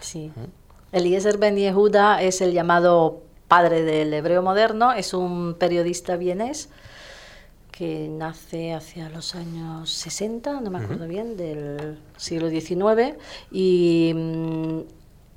Sí. 0.02 0.32
Eliezer 0.92 1.38
Ben 1.38 1.56
Yehuda 1.56 2.22
es 2.24 2.42
el 2.42 2.52
llamado 2.52 3.22
padre 3.48 3.84
del 3.84 4.14
hebreo 4.14 4.42
moderno, 4.42 4.92
es 4.92 5.14
un 5.14 5.56
periodista 5.56 6.18
vienés 6.18 6.70
que 7.72 8.10
nace 8.10 8.74
hacia 8.74 9.10
los 9.10 9.36
años 9.36 9.90
60, 9.92 10.62
no 10.62 10.70
me 10.70 10.80
acuerdo 10.80 11.08
bien, 11.08 11.38
del 11.38 12.00
siglo 12.18 12.50
XIX, 12.50 13.16
y 13.52 14.12
mm, 14.16 14.80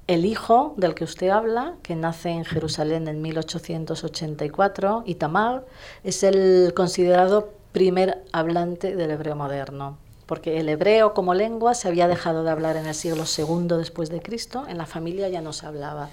el 0.09 0.25
hijo 0.25 0.75
del 0.77 0.95
que 0.95 1.05
usted 1.05 1.29
habla, 1.29 1.75
que 1.83 1.95
nace 1.95 2.31
en 2.31 2.45
Jerusalén 2.45 3.07
en 3.07 3.23
1884, 3.23 5.05
Itamar, 5.07 5.65
es 6.03 6.23
el 6.25 6.73
considerado 6.75 7.53
primer 7.73 8.25
hablante 8.33 8.97
del 8.97 9.13
hebreo 9.13 9.37
moderno 9.37 9.99
porque 10.33 10.59
el 10.59 10.71
hebreo 10.71 11.13
como 11.13 11.35
lengua 11.35 11.75
se 11.75 11.89
había 11.89 12.09
dejado 12.09 12.43
de 12.43 12.51
hablar 12.51 12.79
en 12.79 12.87
el 12.87 12.95
siglo 12.95 13.25
II 13.25 13.77
después 13.77 14.09
de 14.09 14.23
Cristo, 14.23 14.65
en 14.67 14.79
la 14.79 14.87
familia 14.87 15.29
ya 15.29 15.43
no 15.43 15.53
se 15.53 15.67
hablaba. 15.67 16.09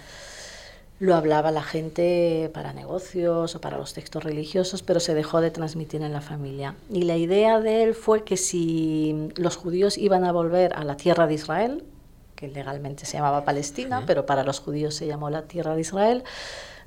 Lo 1.00 1.16
hablaba 1.16 1.52
la 1.52 1.64
gente 1.64 2.52
para 2.54 2.74
negocios 2.74 3.56
o 3.56 3.62
para 3.62 3.78
los 3.78 3.94
textos 3.94 4.22
religiosos, 4.22 4.84
pero 4.84 5.00
se 5.00 5.14
dejó 5.14 5.40
de 5.40 5.52
transmitir 5.52 6.02
en 6.02 6.12
la 6.12 6.20
familia. 6.20 6.76
Y 6.92 7.04
la 7.04 7.16
idea 7.16 7.62
de 7.62 7.82
él 7.82 7.96
fue 7.96 8.26
que 8.26 8.36
si 8.36 9.30
los 9.38 9.56
judíos 9.56 9.98
iban 9.98 10.26
a 10.26 10.34
volver 10.34 10.74
a 10.74 10.84
la 10.84 10.98
tierra 10.98 11.26
de 11.26 11.36
Israel, 11.36 11.86
que 12.36 12.50
legalmente 12.50 13.06
se 13.06 13.14
llamaba 13.14 13.46
Palestina, 13.46 14.04
pero 14.06 14.26
para 14.26 14.44
los 14.44 14.60
judíos 14.60 14.96
se 14.96 15.08
llamó 15.08 15.30
la 15.30 15.44
tierra 15.44 15.76
de 15.76 15.80
Israel, 15.80 16.26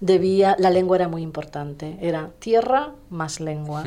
debía, 0.00 0.54
la 0.58 0.68
lengua 0.68 0.96
era 0.96 1.08
muy 1.08 1.22
importante, 1.22 1.96
era 2.02 2.28
tierra 2.40 2.92
más 3.08 3.40
lengua. 3.40 3.84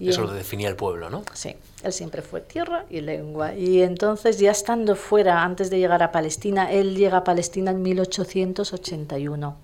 Eso 0.00 0.22
lo 0.22 0.32
definía 0.32 0.68
el 0.68 0.76
pueblo, 0.76 1.10
¿no? 1.10 1.24
Sí, 1.32 1.56
él 1.82 1.92
siempre 1.92 2.22
fue 2.22 2.40
tierra 2.40 2.84
y 2.88 3.00
lengua. 3.00 3.54
Y 3.54 3.82
entonces, 3.82 4.38
ya 4.38 4.52
estando 4.52 4.94
fuera, 4.94 5.42
antes 5.42 5.70
de 5.70 5.78
llegar 5.78 6.02
a 6.02 6.12
Palestina, 6.12 6.70
él 6.70 6.96
llega 6.96 7.18
a 7.18 7.24
Palestina 7.24 7.72
en 7.72 7.82
1881. 7.82 9.56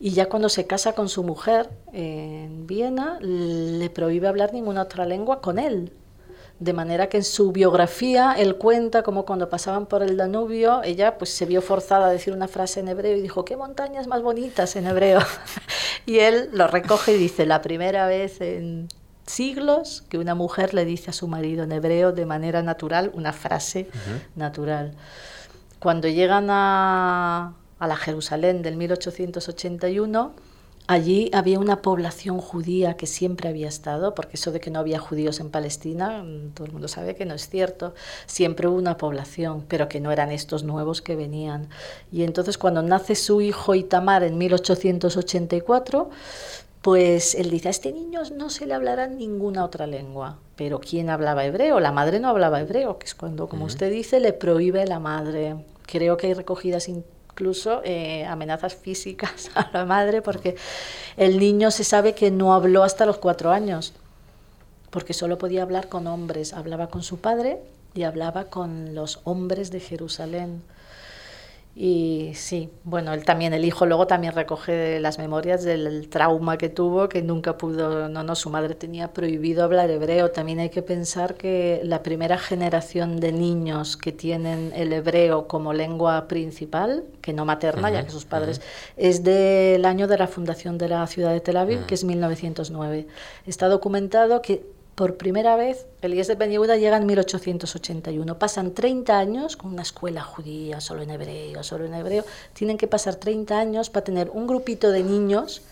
Y 0.00 0.10
ya 0.10 0.26
cuando 0.28 0.48
se 0.48 0.66
casa 0.66 0.94
con 0.94 1.08
su 1.08 1.22
mujer 1.22 1.68
en 1.92 2.66
Viena, 2.66 3.18
le 3.20 3.90
prohíbe 3.90 4.28
hablar 4.28 4.52
ninguna 4.52 4.82
otra 4.82 5.04
lengua 5.04 5.40
con 5.40 5.58
él. 5.58 5.92
De 6.58 6.72
manera 6.72 7.08
que 7.08 7.18
en 7.18 7.24
su 7.24 7.52
biografía 7.52 8.34
él 8.38 8.56
cuenta 8.56 9.02
como 9.02 9.26
cuando 9.26 9.48
pasaban 9.50 9.86
por 9.86 10.02
el 10.02 10.16
Danubio, 10.16 10.82
ella 10.84 11.18
pues 11.18 11.30
se 11.30 11.46
vio 11.46 11.60
forzada 11.60 12.06
a 12.06 12.10
decir 12.10 12.32
una 12.32 12.48
frase 12.48 12.80
en 12.80 12.88
hebreo 12.88 13.16
y 13.16 13.20
dijo, 13.20 13.44
qué 13.44 13.56
montañas 13.56 14.06
más 14.06 14.22
bonitas 14.22 14.74
en 14.76 14.86
hebreo. 14.86 15.20
y 16.06 16.20
él 16.20 16.48
lo 16.52 16.66
recoge 16.66 17.12
y 17.14 17.18
dice, 17.18 17.44
la 17.44 17.60
primera 17.60 18.06
vez 18.06 18.40
en 18.40 18.88
siglos 19.26 20.04
que 20.08 20.18
una 20.18 20.34
mujer 20.34 20.74
le 20.74 20.84
dice 20.84 21.10
a 21.10 21.12
su 21.12 21.28
marido 21.28 21.64
en 21.64 21.72
hebreo 21.72 22.12
de 22.12 22.26
manera 22.26 22.62
natural 22.62 23.10
una 23.14 23.32
frase 23.32 23.88
natural. 24.36 24.94
Cuando 25.78 26.08
llegan 26.08 26.48
a, 26.50 27.54
a 27.78 27.86
la 27.86 27.96
Jerusalén 27.96 28.62
del 28.62 28.76
1881, 28.76 30.32
Allí 30.86 31.30
había 31.32 31.58
una 31.60 31.80
población 31.80 32.40
judía 32.40 32.98
que 32.98 33.06
siempre 33.06 33.48
había 33.48 33.68
estado, 33.68 34.14
porque 34.14 34.36
eso 34.36 34.52
de 34.52 34.60
que 34.60 34.70
no 34.70 34.80
había 34.80 34.98
judíos 34.98 35.40
en 35.40 35.48
Palestina, 35.48 36.22
mm, 36.22 36.50
todo 36.50 36.66
el 36.66 36.72
mundo 36.72 36.88
sabe 36.88 37.16
que 37.16 37.24
no 37.24 37.32
es 37.32 37.48
cierto. 37.48 37.94
Siempre 38.26 38.68
hubo 38.68 38.76
una 38.76 38.98
población, 38.98 39.64
pero 39.66 39.88
que 39.88 40.00
no 40.00 40.12
eran 40.12 40.30
estos 40.30 40.62
nuevos 40.62 41.00
que 41.00 41.16
venían. 41.16 41.70
Y 42.12 42.22
entonces 42.22 42.58
cuando 42.58 42.82
nace 42.82 43.14
su 43.14 43.40
hijo 43.40 43.74
Itamar 43.74 44.24
en 44.24 44.36
1884, 44.36 46.10
pues 46.84 47.34
él 47.34 47.48
dice, 47.48 47.68
a 47.68 47.70
este 47.70 47.92
niño 47.92 48.20
no 48.36 48.50
se 48.50 48.66
le 48.66 48.74
hablará 48.74 49.06
ninguna 49.06 49.64
otra 49.64 49.86
lengua. 49.86 50.36
Pero 50.54 50.80
¿quién 50.80 51.08
hablaba 51.08 51.46
hebreo? 51.46 51.80
La 51.80 51.92
madre 51.92 52.20
no 52.20 52.28
hablaba 52.28 52.60
hebreo, 52.60 52.98
que 52.98 53.06
es 53.06 53.14
cuando, 53.14 53.48
como 53.48 53.64
usted 53.64 53.90
dice, 53.90 54.20
le 54.20 54.34
prohíbe 54.34 54.84
la 54.86 54.98
madre. 54.98 55.56
Creo 55.86 56.18
que 56.18 56.26
hay 56.26 56.34
recogidas 56.34 56.90
incluso 56.90 57.80
eh, 57.84 58.26
amenazas 58.26 58.74
físicas 58.74 59.50
a 59.54 59.70
la 59.72 59.86
madre 59.86 60.20
porque 60.20 60.56
el 61.16 61.38
niño 61.38 61.70
se 61.70 61.84
sabe 61.84 62.14
que 62.14 62.30
no 62.30 62.52
habló 62.52 62.82
hasta 62.82 63.06
los 63.06 63.16
cuatro 63.16 63.50
años, 63.50 63.94
porque 64.90 65.14
solo 65.14 65.38
podía 65.38 65.62
hablar 65.62 65.88
con 65.88 66.06
hombres. 66.06 66.52
Hablaba 66.52 66.88
con 66.88 67.02
su 67.02 67.16
padre 67.16 67.62
y 67.94 68.02
hablaba 68.02 68.50
con 68.50 68.94
los 68.94 69.20
hombres 69.24 69.70
de 69.70 69.80
Jerusalén. 69.80 70.62
Y 71.76 72.30
sí, 72.34 72.70
bueno, 72.84 73.12
él 73.14 73.24
también, 73.24 73.52
el 73.52 73.64
hijo 73.64 73.84
luego 73.84 74.06
también 74.06 74.32
recoge 74.32 75.00
las 75.00 75.18
memorias 75.18 75.64
del 75.64 76.08
trauma 76.08 76.56
que 76.56 76.68
tuvo, 76.68 77.08
que 77.08 77.20
nunca 77.20 77.58
pudo, 77.58 78.08
no, 78.08 78.22
no, 78.22 78.34
su 78.36 78.48
madre 78.48 78.76
tenía 78.76 79.12
prohibido 79.12 79.64
hablar 79.64 79.90
hebreo. 79.90 80.30
También 80.30 80.60
hay 80.60 80.70
que 80.70 80.82
pensar 80.82 81.34
que 81.34 81.80
la 81.82 82.04
primera 82.04 82.38
generación 82.38 83.18
de 83.18 83.32
niños 83.32 83.96
que 83.96 84.12
tienen 84.12 84.72
el 84.76 84.92
hebreo 84.92 85.48
como 85.48 85.72
lengua 85.72 86.28
principal, 86.28 87.04
que 87.20 87.32
no 87.32 87.44
materna, 87.44 87.90
ya 87.90 88.04
que 88.04 88.10
sus 88.10 88.24
padres, 88.24 88.60
es 88.96 89.24
del 89.24 89.84
año 89.84 90.06
de 90.06 90.18
la 90.18 90.28
fundación 90.28 90.78
de 90.78 90.88
la 90.88 91.04
ciudad 91.08 91.32
de 91.32 91.40
Tel 91.40 91.56
Aviv, 91.56 91.86
que 91.86 91.96
es 91.96 92.04
1909. 92.04 93.08
Está 93.46 93.66
documentado 93.66 94.42
que 94.42 94.64
por 94.94 95.16
primera 95.16 95.56
vez, 95.56 95.86
Elías 96.02 96.28
Ben 96.38 96.50
Yehuda 96.50 96.76
llega 96.76 96.96
en 96.96 97.06
1881. 97.06 98.38
Pasan 98.38 98.74
30 98.74 99.18
años 99.18 99.56
con 99.56 99.72
una 99.72 99.82
escuela 99.82 100.22
judía, 100.22 100.80
solo 100.80 101.02
en 101.02 101.10
hebreo, 101.10 101.64
solo 101.64 101.84
en 101.84 101.94
hebreo. 101.94 102.24
Tienen 102.52 102.78
que 102.78 102.86
pasar 102.86 103.16
30 103.16 103.58
años 103.58 103.90
para 103.90 104.04
tener 104.04 104.30
un 104.30 104.46
grupito 104.46 104.92
de 104.92 105.02
niños 105.02 105.62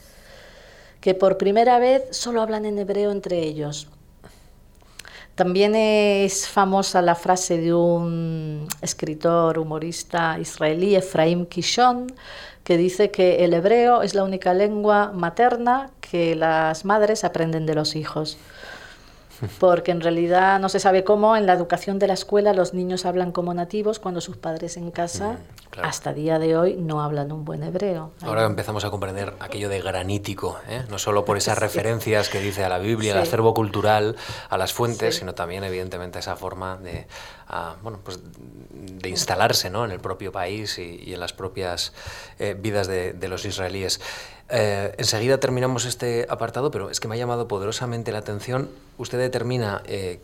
que 1.01 1.15
por 1.15 1.39
primera 1.39 1.79
vez 1.79 2.03
solo 2.11 2.43
hablan 2.43 2.65
en 2.65 2.79
hebreo 2.79 3.13
entre 3.13 3.41
ellos. 3.41 3.87
También 5.37 5.75
es 5.75 6.49
famosa 6.49 7.01
la 7.01 7.15
frase 7.15 7.59
de 7.59 7.73
un 7.73 8.69
escritor 8.83 9.59
humorista 9.59 10.39
israelí, 10.39 10.95
Efraim 10.95 11.47
Kishon, 11.47 12.13
que 12.65 12.77
dice 12.77 13.11
que 13.11 13.45
el 13.45 13.55
hebreo 13.55 14.03
es 14.03 14.15
la 14.15 14.25
única 14.25 14.53
lengua 14.53 15.11
materna 15.13 15.91
que 16.01 16.37
las 16.37 16.85
madres 16.85 17.25
aprenden 17.25 17.67
de 17.67 17.75
los 17.75 17.97
hijos 17.97 18.37
porque 19.59 19.91
en 19.91 20.01
realidad 20.01 20.61
no 20.61 20.69
se 20.69 20.81
sabe 20.81 21.05
cómo 21.05 21.37
en 21.37 21.47
la 21.47 21.53
educación 21.53 21.99
de 21.99 22.07
la 22.07 22.15
escuela 22.15 22.53
los 22.53 22.75
niños 22.75 23.07
hablan 23.07 23.33
como 23.33 23.55
nativos 23.55 23.99
cuando 23.99 24.21
sus 24.21 24.37
padres 24.37 24.77
en 24.77 24.91
casa 24.91 25.33
mm, 25.33 25.81
hasta 25.83 26.13
día 26.13 26.39
de 26.39 26.57
hoy 26.57 26.77
no 26.77 27.03
hablan 27.03 27.33
un 27.33 27.45
buen 27.45 27.63
hebreo. 27.63 28.13
Ahora 28.23 28.45
empezamos 28.45 28.85
a 28.85 28.91
comprender 28.91 29.35
aquello 29.41 29.69
de 29.69 29.81
granítico, 29.81 30.59
¿eh? 30.69 30.85
no 30.89 30.99
solo 30.99 31.25
por 31.25 31.37
esas 31.37 31.59
referencias 31.67 32.29
que 32.29 32.41
dice 32.41 32.65
a 32.65 32.69
la 32.69 32.79
Biblia, 32.79 33.15
al 33.15 33.23
acervo 33.23 33.55
cultural, 33.55 34.17
a 34.49 34.59
las 34.59 34.73
fuentes, 34.73 35.17
sino 35.17 35.35
también 35.35 35.65
evidentemente 35.65 36.19
esa 36.19 36.37
forma 36.37 36.77
de, 36.77 37.07
bueno, 37.83 38.01
pues, 38.03 38.21
de 38.23 39.09
instalarse 39.09 39.71
¿no? 39.71 39.85
en 39.85 39.91
el 39.91 40.01
propio 40.01 40.33
país 40.33 40.79
y, 40.79 41.13
en 41.13 41.21
las 41.21 41.33
propias 41.33 41.93
eh, 42.39 42.57
vidas 42.59 42.87
de, 42.87 43.13
de 43.13 43.29
los 43.29 43.45
israelíes. 43.45 44.01
Eh, 44.55 44.95
enseguida 44.99 45.41
terminamos 45.41 45.87
este 45.87 46.27
apartado, 46.29 46.71
pero 46.71 46.91
es 46.91 47.01
que 47.01 47.09
me 47.09 47.15
ha 47.15 47.19
llamado 47.19 47.49
poderosamente 47.49 48.13
la 48.13 48.19
atención. 48.19 48.69
Usted 48.99 49.19
determina 49.19 49.83
eh, 49.87 50.21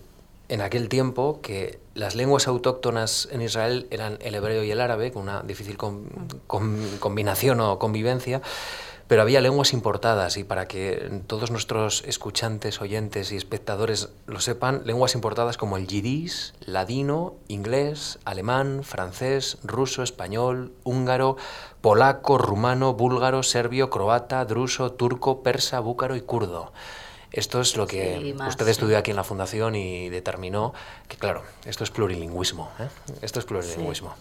en 0.51 0.61
aquel 0.61 0.91
tiempo 0.91 1.41
que 1.43 1.79
las 1.95 2.15
lenguas 2.15 2.47
autóctonas 2.47 3.31
en 3.33 3.41
Israel 3.41 3.87
eran 3.91 4.19
el 4.21 4.35
hebreo 4.35 4.63
y 4.65 4.71
el 4.71 4.83
árabe, 4.83 5.13
con 5.13 5.23
una 5.23 5.43
difícil 5.43 5.79
combinación 6.47 7.61
o 7.61 7.79
convivencia, 7.79 8.43
pero 9.09 9.23
había 9.23 9.41
lenguas 9.41 9.73
importadas 9.73 10.37
y 10.37 10.45
para 10.45 10.69
que 10.69 11.23
todos 11.27 11.51
nuestros 11.51 12.05
escuchantes, 12.07 12.83
oyentes 12.83 13.33
y 13.33 13.37
espectadores 13.37 14.11
lo 14.27 14.39
sepan, 14.39 14.83
lenguas 14.85 15.15
importadas 15.15 15.57
como 15.57 15.79
el 15.79 15.87
yiddish, 15.87 16.53
ladino, 16.61 17.35
inglés, 17.49 18.19
alemán, 18.27 18.85
francés, 18.85 19.57
ruso, 19.65 20.03
español, 20.03 20.73
húngaro, 20.85 21.39
polaco, 21.81 22.37
rumano, 22.37 22.93
búlgaro, 22.93 23.43
serbio, 23.43 23.89
croata, 23.89 24.45
druso, 24.45 24.93
turco, 24.93 25.43
persa, 25.43 25.81
búcaro 25.81 26.15
y 26.15 26.21
kurdo. 26.21 26.73
Esto 27.33 27.63
es 27.63 27.77
lo 27.77 27.87
que 27.87 28.37
usted 28.47 28.69
estudió 28.69 28.99
aquí 28.99 29.11
en 29.11 29.17
la 29.17 29.25
Fundación 29.25 29.75
y 29.75 30.11
determinó 30.11 30.75
que, 31.09 31.17
claro, 31.17 31.43
esto 31.65 31.83
es 31.83 31.91
plurilingüismo. 31.91 32.71
¿eh? 32.79 32.89
Esto 33.23 33.39
es 33.39 33.47
plurilingüismo. 33.47 34.15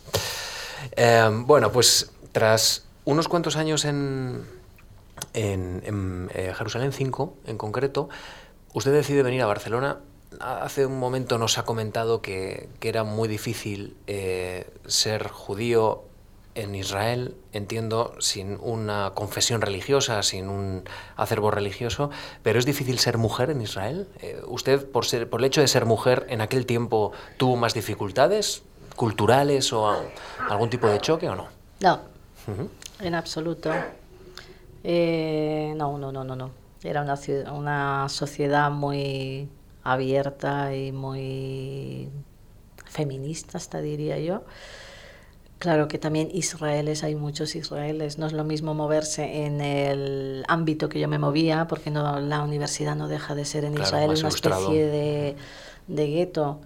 Eh, 0.91 1.29
bueno, 1.31 1.71
pues 1.71 2.11
tras 2.31 2.83
unos 3.05 3.29
cuantos 3.29 3.55
años 3.55 3.85
en, 3.85 4.45
en, 5.33 6.29
eh, 6.33 6.53
Jerusalén 6.55 6.91
5, 6.91 7.35
en 7.45 7.57
concreto, 7.57 8.09
usted 8.73 8.91
decide 8.93 9.23
venir 9.23 9.41
a 9.41 9.45
Barcelona. 9.45 9.99
Hace 10.39 10.85
un 10.85 10.99
momento 10.99 11.37
nos 11.37 11.57
ha 11.57 11.63
comentado 11.63 12.21
que, 12.21 12.69
era 12.81 13.03
muy 13.03 13.27
difícil 13.27 13.95
eh, 14.07 14.69
ser 14.85 15.27
judío 15.29 16.03
en 16.55 16.73
Israel, 16.73 17.35
entiendo, 17.53 18.15
sin 18.19 18.57
una 18.61 19.11
confesión 19.13 19.61
religiosa, 19.61 20.23
sin 20.23 20.49
un 20.49 20.83
acervo 21.15 21.51
religioso, 21.51 22.09
pero 22.41 22.57
es 22.57 22.65
difícil 22.65 22.97
ser 22.97 23.19
mujer 23.19 23.51
en 23.51 23.61
Israel. 23.61 24.07
Eh, 24.21 24.41
¿Usted, 24.47 24.89
por, 24.89 25.05
ser, 25.05 25.29
por 25.29 25.39
el 25.41 25.45
hecho 25.45 25.61
de 25.61 25.67
ser 25.67 25.85
mujer, 25.85 26.25
en 26.29 26.41
aquel 26.41 26.65
tiempo 26.65 27.11
tuvo 27.37 27.55
más 27.57 27.75
dificultades 27.75 28.63
culturales 28.95 29.71
o 29.71 29.87
algún 30.49 30.69
tipo 30.71 30.87
de 30.87 30.99
choque 30.99 31.29
o 31.29 31.35
no? 31.35 31.47
No, 31.79 31.99
en 32.99 33.13
absoluto. 33.13 33.71
Eh, 34.89 35.73
no, 35.75 35.97
no, 35.97 36.13
no, 36.13 36.23
no, 36.23 36.37
no. 36.37 36.51
Era 36.81 37.01
una, 37.01 37.19
una 37.51 38.07
sociedad 38.07 38.71
muy 38.71 39.49
abierta 39.83 40.73
y 40.73 40.93
muy 40.93 42.07
feminista, 42.85 43.57
hasta 43.57 43.81
diría 43.81 44.17
yo. 44.17 44.43
Claro 45.59 45.89
que 45.89 45.97
también 45.97 46.29
israelíes, 46.31 47.03
hay 47.03 47.15
muchos 47.15 47.53
israelíes. 47.57 48.17
No 48.17 48.27
es 48.27 48.33
lo 48.33 48.45
mismo 48.45 48.75
moverse 48.75 49.45
en 49.45 49.59
el 49.59 50.45
ámbito 50.47 50.87
que 50.87 51.01
yo 51.01 51.09
me 51.09 51.19
movía, 51.19 51.67
porque 51.67 51.91
no, 51.91 52.21
la 52.21 52.41
universidad 52.41 52.95
no 52.95 53.09
deja 53.09 53.35
de 53.35 53.43
ser 53.43 53.65
en 53.65 53.73
Israel 53.73 54.11
una 54.11 54.29
especie 54.29 54.85
de, 54.85 55.35
de 55.87 56.07
gueto. 56.07 56.61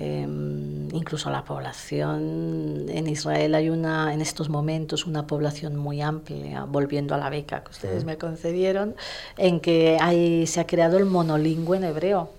Em, 0.00 0.94
incluso 0.94 1.28
la 1.28 1.44
población 1.44 2.86
en 2.88 3.08
Israel 3.08 3.56
hay 3.56 3.68
una 3.68 4.14
en 4.14 4.20
estos 4.20 4.48
momentos 4.48 5.06
una 5.06 5.26
población 5.26 5.74
muy 5.74 6.00
amplia 6.00 6.66
volviendo 6.66 7.16
a 7.16 7.18
la 7.18 7.28
beca 7.30 7.64
que 7.64 7.72
ustedes 7.72 8.04
me 8.04 8.16
concedieron 8.16 8.94
en 9.36 9.58
que 9.58 9.98
hay, 10.00 10.46
se 10.46 10.60
ha 10.60 10.68
creado 10.68 10.98
el 10.98 11.04
monolingüe 11.04 11.78
en 11.78 11.82
hebreo 11.82 12.30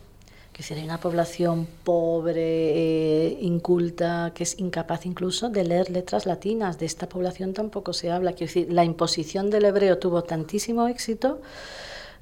que 0.53 0.63
si 0.63 0.73
hay 0.73 0.85
una 0.85 1.01
población 1.01 1.67
pobre 1.83 2.41
eh, 2.41 3.37
inculta 3.41 4.31
que 4.33 4.43
es 4.43 4.57
incapaz 4.57 5.05
incluso 5.05 5.49
de 5.49 5.63
leer 5.65 5.89
letras 5.89 6.25
latinas. 6.25 6.79
De 6.79 6.85
esta 6.85 7.07
población 7.07 7.53
tampoco 7.53 7.93
se 7.93 8.11
habla. 8.11 8.33
Quiero 8.33 8.53
decir 8.53 8.67
la 8.71 8.83
imposición 8.83 9.49
del 9.49 9.65
hebreo 9.65 9.99
tuvo 9.99 10.23
tantísimo 10.23 10.87
éxito 10.87 11.39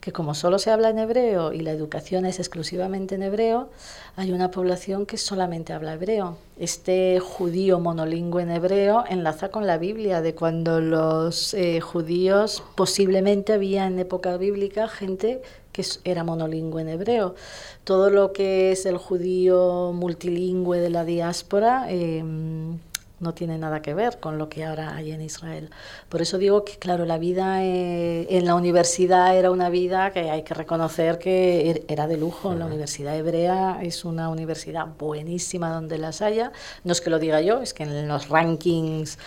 que 0.08 0.14
como 0.14 0.36
solo 0.36 0.58
se 0.58 0.72
habla 0.72 0.90
en 0.90 1.00
hebreo 1.00 1.52
y 1.52 1.60
la 1.60 1.72
educación 1.72 2.26
es 2.26 2.40
exclusivamente 2.40 3.16
en 3.16 3.24
hebreo, 3.24 3.68
hay 4.16 4.32
una 4.32 4.52
población 4.52 5.06
que 5.06 5.18
solamente 5.18 5.74
habla 5.74 5.96
hebreo. 5.96 6.38
Este 6.58 7.20
judío 7.20 7.82
monolingüe 7.82 8.44
en 8.44 8.52
hebreo 8.52 9.04
enlaza 9.10 9.50
con 9.50 9.68
la 9.68 9.78
Biblia, 9.78 10.22
de 10.22 10.34
cuando 10.34 10.80
los 10.80 11.54
eh, 11.54 11.82
judíos 11.82 12.64
posiblemente 12.76 13.52
había 13.52 13.86
en 13.86 14.00
época 14.00 14.38
bíblica 14.38 14.88
gente 14.88 15.42
que 15.74 15.86
era 16.06 16.24
monolingüe 16.24 16.84
en 16.84 16.88
hebreo. 16.88 17.36
Todo 17.84 18.10
lo 18.10 18.32
que 18.32 18.72
es 18.72 18.86
el 18.86 18.96
judío 18.96 19.92
multilingüe 19.94 20.80
de 20.80 20.90
la 20.90 21.04
diáspora 21.04 21.92
em, 21.92 22.80
no 23.20 23.34
tiene 23.34 23.58
nada 23.58 23.82
que 23.82 23.94
ver 23.94 24.20
con 24.20 24.38
lo 24.38 24.50
que 24.50 24.64
ahora 24.66 24.96
hay 24.96 25.12
en 25.12 25.22
Israel. 25.22 25.70
Por 26.10 26.22
eso 26.22 26.38
digo 26.38 26.64
que, 26.64 26.78
claro, 26.78 27.06
la 27.06 27.18
vida 27.18 27.64
eh, 27.64 28.28
en 28.30 28.46
la 28.46 28.56
universidad 28.56 29.36
era 29.36 29.50
una 29.52 29.70
vida 29.70 30.12
que 30.12 30.30
hay 30.30 30.44
que 30.44 30.54
reconocer 30.54 31.18
que 31.18 31.70
er, 31.70 31.84
era 31.88 32.08
de 32.08 32.18
lujo. 32.18 32.54
La 32.54 32.66
Universidad 32.66 33.18
Hebrea 33.18 33.80
es 33.82 34.06
una 34.06 34.30
universidad 34.30 34.88
buenísima 35.00 35.72
donde 35.72 35.98
las 35.98 36.22
haya. 36.22 36.52
No 36.84 36.92
es 36.92 37.02
que 37.02 37.10
lo 37.10 37.20
diga 37.20 37.42
yo, 37.42 37.62
es 37.62 37.74
que 37.74 37.84
en 37.84 38.08
los 38.08 38.30
rankings 38.30 39.18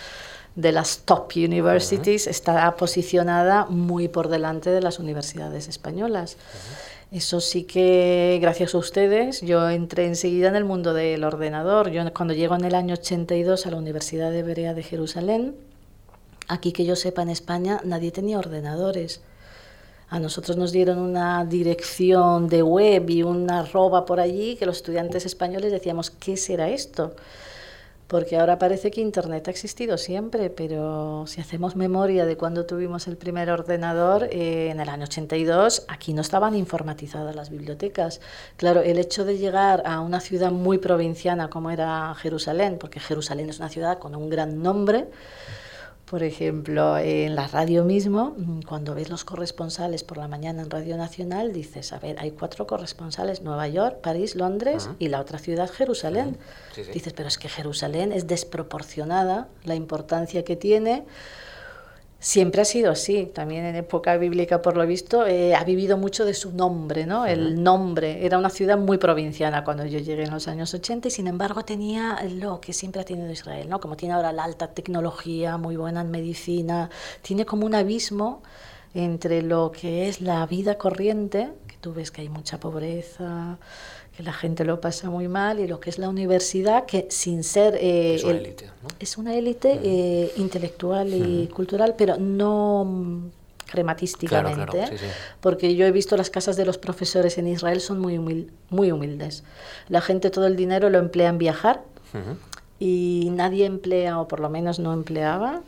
de 0.55 0.71
las 0.71 0.99
top 0.99 1.31
universities 1.35 2.27
está 2.27 2.75
posicionada 2.75 3.65
muy 3.65 4.07
por 4.07 4.27
delante 4.27 4.69
de 4.69 4.81
las 4.81 4.99
universidades 4.99 5.67
españolas. 5.67 6.37
Eso 7.11 7.41
sí 7.41 7.65
que, 7.65 8.39
gracias 8.41 8.73
a 8.73 8.77
ustedes, 8.77 9.41
yo 9.41 9.69
entré 9.69 10.05
enseguida 10.05 10.47
en 10.47 10.55
el 10.55 10.63
mundo 10.63 10.93
del 10.93 11.25
ordenador. 11.25 11.91
Yo 11.91 12.01
cuando 12.13 12.33
llego 12.33 12.55
en 12.55 12.63
el 12.63 12.73
año 12.73 12.93
82 12.93 13.67
a 13.67 13.71
la 13.71 13.75
Universidad 13.75 14.31
de 14.31 14.43
Berea 14.43 14.73
de 14.73 14.81
Jerusalén, 14.81 15.57
aquí 16.47 16.71
que 16.71 16.85
yo 16.85 16.95
sepa 16.95 17.21
en 17.21 17.27
España 17.27 17.81
nadie 17.83 18.11
tenía 18.13 18.39
ordenadores. 18.39 19.19
A 20.07 20.19
nosotros 20.19 20.55
nos 20.55 20.71
dieron 20.71 20.99
una 20.99 21.43
dirección 21.43 22.47
de 22.47 22.63
web 22.63 23.09
y 23.09 23.23
una 23.23 23.59
arroba 23.59 24.05
por 24.05 24.21
allí 24.21 24.55
que 24.55 24.65
los 24.65 24.77
estudiantes 24.77 25.25
españoles 25.25 25.73
decíamos, 25.73 26.11
¿qué 26.11 26.37
será 26.37 26.69
esto? 26.69 27.13
Porque 28.11 28.35
ahora 28.35 28.59
parece 28.59 28.91
que 28.91 28.99
Internet 28.99 29.47
ha 29.47 29.51
existido 29.51 29.97
siempre, 29.97 30.49
pero 30.49 31.23
si 31.27 31.39
hacemos 31.39 31.77
memoria 31.77 32.25
de 32.25 32.35
cuando 32.35 32.65
tuvimos 32.65 33.07
el 33.07 33.15
primer 33.15 33.49
ordenador, 33.49 34.27
eh, 34.33 34.67
en 34.69 34.81
el 34.81 34.89
año 34.89 35.05
82, 35.05 35.85
aquí 35.87 36.13
no 36.13 36.19
estaban 36.19 36.53
informatizadas 36.53 37.33
las 37.37 37.49
bibliotecas. 37.49 38.19
Claro, 38.57 38.81
el 38.81 38.99
hecho 38.99 39.23
de 39.23 39.37
llegar 39.37 39.83
a 39.85 40.01
una 40.01 40.19
ciudad 40.19 40.51
muy 40.51 40.77
provinciana 40.77 41.49
como 41.49 41.71
era 41.71 42.13
Jerusalén, 42.15 42.79
porque 42.81 42.99
Jerusalén 42.99 43.49
es 43.49 43.59
una 43.59 43.69
ciudad 43.69 43.97
con 43.97 44.13
un 44.13 44.29
gran 44.29 44.61
nombre, 44.61 45.07
por 46.11 46.23
ejemplo, 46.23 46.97
en 46.97 47.35
la 47.37 47.47
radio 47.47 47.85
mismo, 47.85 48.35
mm, 48.35 48.63
cuando 48.63 48.93
ves 48.93 49.09
los 49.09 49.23
corresponsales 49.23 50.03
por 50.03 50.17
la 50.17 50.27
mañana 50.27 50.61
en 50.61 50.69
Radio 50.69 50.97
Nacional, 50.97 51.53
dices, 51.53 51.93
a 51.93 51.99
ver, 51.99 52.17
hay 52.19 52.31
cuatro 52.31 52.67
corresponsales, 52.67 53.43
Nueva 53.43 53.69
York, 53.69 54.01
París, 54.01 54.35
Londres 54.35 54.89
y 54.99 55.07
la 55.07 55.21
otra 55.21 55.39
ciudad, 55.39 55.71
Jerusalén. 55.71 56.37
Dices, 56.93 57.13
pero 57.13 57.29
es 57.29 57.37
que 57.37 57.47
Jerusalén 57.47 58.11
es 58.11 58.27
desproporcionada 58.27 59.47
la 59.63 59.75
importancia 59.75 60.43
que 60.43 60.57
tiene 60.57 61.05
Siempre 62.23 62.61
ha 62.61 62.65
sido 62.65 62.91
así, 62.91 63.25
también 63.25 63.65
en 63.65 63.75
época 63.75 64.15
bíblica 64.15 64.61
por 64.61 64.77
lo 64.77 64.85
visto, 64.85 65.25
eh, 65.25 65.55
ha 65.55 65.63
vivido 65.63 65.97
mucho 65.97 66.23
de 66.23 66.35
su 66.35 66.51
nombre, 66.51 67.07
¿no? 67.07 67.25
El 67.25 67.63
nombre, 67.63 68.23
era 68.23 68.37
una 68.37 68.51
ciudad 68.51 68.77
muy 68.77 68.99
provinciana 68.99 69.63
cuando 69.63 69.87
yo 69.87 69.97
llegué 69.97 70.25
en 70.25 70.29
los 70.29 70.47
años 70.47 70.71
80 70.71 71.07
y 71.07 71.11
sin 71.11 71.25
embargo 71.25 71.65
tenía 71.65 72.21
lo 72.29 72.61
que 72.61 72.73
siempre 72.73 73.01
ha 73.01 73.05
tenido 73.05 73.31
Israel, 73.31 73.67
¿no? 73.67 73.79
Como 73.79 73.97
tiene 73.97 74.13
ahora 74.13 74.31
la 74.33 74.43
alta 74.43 74.67
tecnología, 74.67 75.57
muy 75.57 75.77
buena 75.77 76.01
en 76.01 76.11
medicina, 76.11 76.91
tiene 77.23 77.43
como 77.43 77.65
un 77.65 77.73
abismo 77.73 78.43
entre 78.93 79.41
lo 79.41 79.71
que 79.71 80.07
es 80.07 80.21
la 80.21 80.45
vida 80.45 80.77
corriente, 80.77 81.51
que 81.65 81.77
tú 81.77 81.91
ves 81.91 82.11
que 82.11 82.21
hay 82.21 82.29
mucha 82.29 82.59
pobreza, 82.59 83.57
que 84.15 84.23
la 84.23 84.33
gente 84.33 84.65
lo 84.65 84.81
pasa 84.81 85.09
muy 85.09 85.27
mal, 85.27 85.59
y 85.59 85.67
lo 85.67 85.79
que 85.79 85.89
es 85.89 85.97
la 85.97 86.09
universidad, 86.09 86.85
que 86.85 87.07
sin 87.09 87.43
ser... 87.43 87.77
Eh, 87.79 88.15
es 88.15 88.23
una 88.23 88.37
élite, 88.37 88.65
¿no? 88.65 88.87
Es 88.99 89.17
una 89.17 89.35
élite 89.35 89.79
eh, 89.83 90.31
intelectual 90.37 91.13
y 91.13 91.47
cultural, 91.47 91.95
pero 91.97 92.17
no 92.17 93.31
crematísticamente, 93.71 94.83
porque 95.39 95.75
yo 95.75 95.85
he 95.85 95.91
visto 95.91 96.17
las 96.17 96.29
casas 96.29 96.57
de 96.57 96.65
los 96.65 96.77
profesores 96.77 97.37
en 97.37 97.47
Israel 97.47 97.79
son 97.79 97.99
muy, 97.99 98.19
muy 98.69 98.91
humildes. 98.91 99.43
La 99.87 100.01
gente 100.01 100.29
todo 100.29 100.45
el 100.45 100.57
dinero 100.57 100.89
lo 100.89 100.99
emplea 100.99 101.29
en 101.29 101.37
viajar 101.37 101.81
y 102.79 103.29
nadie 103.31 103.65
emplea, 103.65 104.19
o 104.19 104.27
por 104.27 104.41
lo 104.41 104.49
menos 104.49 104.79
no 104.79 104.91
empleaba, 104.91 105.61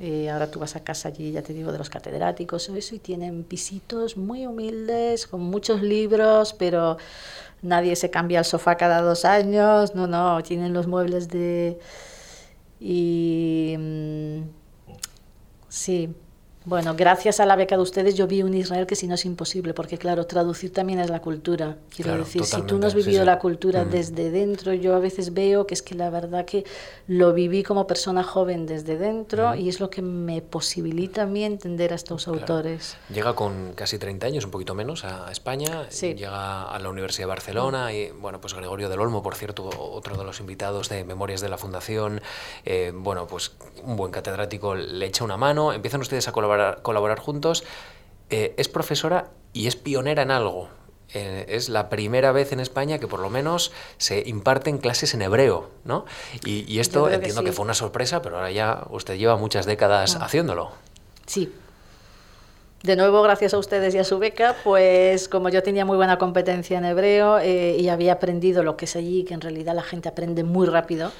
eh, 0.00 0.30
ahora 0.30 0.50
tú 0.50 0.60
vas 0.60 0.76
a 0.76 0.84
casa 0.84 1.08
allí, 1.08 1.32
ya 1.32 1.42
te 1.42 1.52
digo, 1.52 1.72
de 1.72 1.78
los 1.78 1.90
catedráticos 1.90 2.68
o 2.68 2.76
eso, 2.76 2.94
y 2.94 2.98
tienen 2.98 3.44
pisitos 3.44 4.16
muy 4.16 4.46
humildes, 4.46 5.26
con 5.26 5.42
muchos 5.42 5.82
libros, 5.82 6.54
pero 6.54 6.98
nadie 7.62 7.96
se 7.96 8.10
cambia 8.10 8.40
el 8.40 8.44
sofá 8.44 8.76
cada 8.76 9.00
dos 9.02 9.24
años, 9.24 9.94
no, 9.94 10.06
no, 10.06 10.42
tienen 10.42 10.72
los 10.72 10.86
muebles 10.86 11.28
de... 11.28 11.78
Y 12.78 13.74
mm, 13.78 14.40
sí, 15.68 16.14
Bueno, 16.66 16.96
gracias 16.96 17.38
a 17.38 17.46
la 17.46 17.54
beca 17.54 17.76
de 17.76 17.82
ustedes 17.82 18.16
yo 18.16 18.26
vi 18.26 18.42
un 18.42 18.52
Israel 18.52 18.88
que 18.88 18.96
si 18.96 19.06
no 19.06 19.14
es 19.14 19.24
imposible, 19.24 19.72
porque 19.72 19.98
claro, 19.98 20.26
traducir 20.26 20.72
también 20.72 20.98
es 20.98 21.08
la 21.08 21.20
cultura. 21.20 21.76
Quiero 21.94 22.18
decir, 22.18 22.44
si 22.44 22.60
tú 22.62 22.76
no 22.76 22.88
has 22.88 22.94
vivido 22.96 23.24
la 23.24 23.38
cultura 23.38 23.84
desde 23.84 24.32
dentro, 24.32 24.74
yo 24.74 24.96
a 24.96 24.98
veces 24.98 25.32
veo 25.32 25.64
que 25.68 25.74
es 25.74 25.82
que 25.82 25.94
la 25.94 26.10
verdad 26.10 26.44
que 26.44 26.64
lo 27.06 27.32
viví 27.32 27.62
como 27.62 27.86
persona 27.86 28.24
joven 28.24 28.66
desde 28.66 28.98
dentro 28.98 29.54
y 29.54 29.68
es 29.68 29.78
lo 29.78 29.90
que 29.90 30.02
me 30.02 30.42
posibilita 30.42 31.22
a 31.22 31.26
mí 31.26 31.44
entender 31.44 31.92
a 31.92 31.94
estos 31.94 32.26
autores. 32.26 32.96
Llega 33.14 33.36
con 33.36 33.74
casi 33.74 33.96
30 33.96 34.26
años, 34.26 34.44
un 34.44 34.50
poquito 34.50 34.74
menos, 34.74 35.04
a 35.04 35.30
España, 35.30 35.88
llega 35.88 36.64
a 36.64 36.78
la 36.80 36.90
Universidad 36.90 37.26
de 37.26 37.28
Barcelona 37.28 37.92
y, 37.92 38.10
bueno, 38.10 38.40
pues 38.40 38.54
Gregorio 38.54 38.88
del 38.88 38.98
Olmo, 38.98 39.22
por 39.22 39.36
cierto, 39.36 39.70
otro 39.78 40.16
de 40.16 40.24
los 40.24 40.40
invitados 40.40 40.88
de 40.88 41.04
Memorias 41.04 41.40
de 41.40 41.48
la 41.48 41.58
Fundación, 41.58 42.20
eh, 42.64 42.90
bueno, 42.92 43.28
pues 43.28 43.52
un 43.84 43.94
buen 43.94 44.10
catedrático 44.10 44.74
le 44.74 45.06
echa 45.06 45.22
una 45.22 45.36
mano, 45.36 45.72
empiezan 45.72 46.00
ustedes 46.00 46.26
a 46.26 46.32
colaborar 46.32 46.55
colaborar, 46.82 47.18
juntos. 47.18 47.64
Eh, 48.30 48.54
es 48.56 48.68
profesora 48.68 49.28
y 49.52 49.66
es 49.66 49.76
pionera 49.76 50.22
en 50.22 50.30
algo. 50.30 50.68
Eh, 51.14 51.46
es 51.48 51.68
la 51.68 51.88
primera 51.88 52.32
vez 52.32 52.52
en 52.52 52.60
España 52.60 52.98
que 52.98 53.06
por 53.06 53.20
lo 53.20 53.30
menos 53.30 53.72
se 53.96 54.24
imparten 54.26 54.78
clases 54.78 55.14
en 55.14 55.22
hebreo, 55.22 55.70
¿no? 55.84 56.04
Y, 56.44 56.80
esto 56.80 57.08
entiendo 57.08 57.44
que, 57.44 57.52
fue 57.52 57.64
una 57.64 57.74
sorpresa, 57.74 58.22
pero 58.22 58.36
ahora 58.36 58.50
ya 58.50 58.84
usted 58.90 59.14
lleva 59.16 59.36
muchas 59.36 59.66
décadas 59.66 60.16
ah. 60.16 60.24
haciéndolo. 60.24 60.72
Sí. 61.26 61.52
De 62.82 62.96
nuevo, 62.96 63.22
gracias 63.22 63.54
a 63.54 63.58
ustedes 63.58 63.94
y 63.94 63.98
a 63.98 64.04
su 64.04 64.18
beca, 64.18 64.56
pues 64.62 65.28
como 65.28 65.48
yo 65.48 65.62
tenía 65.62 65.84
muy 65.84 65.96
buena 65.96 66.18
competencia 66.18 66.78
en 66.78 66.84
hebreo 66.84 67.38
eh, 67.38 67.76
y 67.78 67.88
había 67.88 68.14
aprendido 68.14 68.62
lo 68.62 68.76
que 68.76 68.84
es 68.84 68.94
allí, 68.96 69.24
que 69.24 69.34
en 69.34 69.40
realidad 69.40 69.74
la 69.74 69.82
gente 69.82 70.08
aprende 70.08 70.44
muy 70.44 70.66
rápido, 70.66 71.10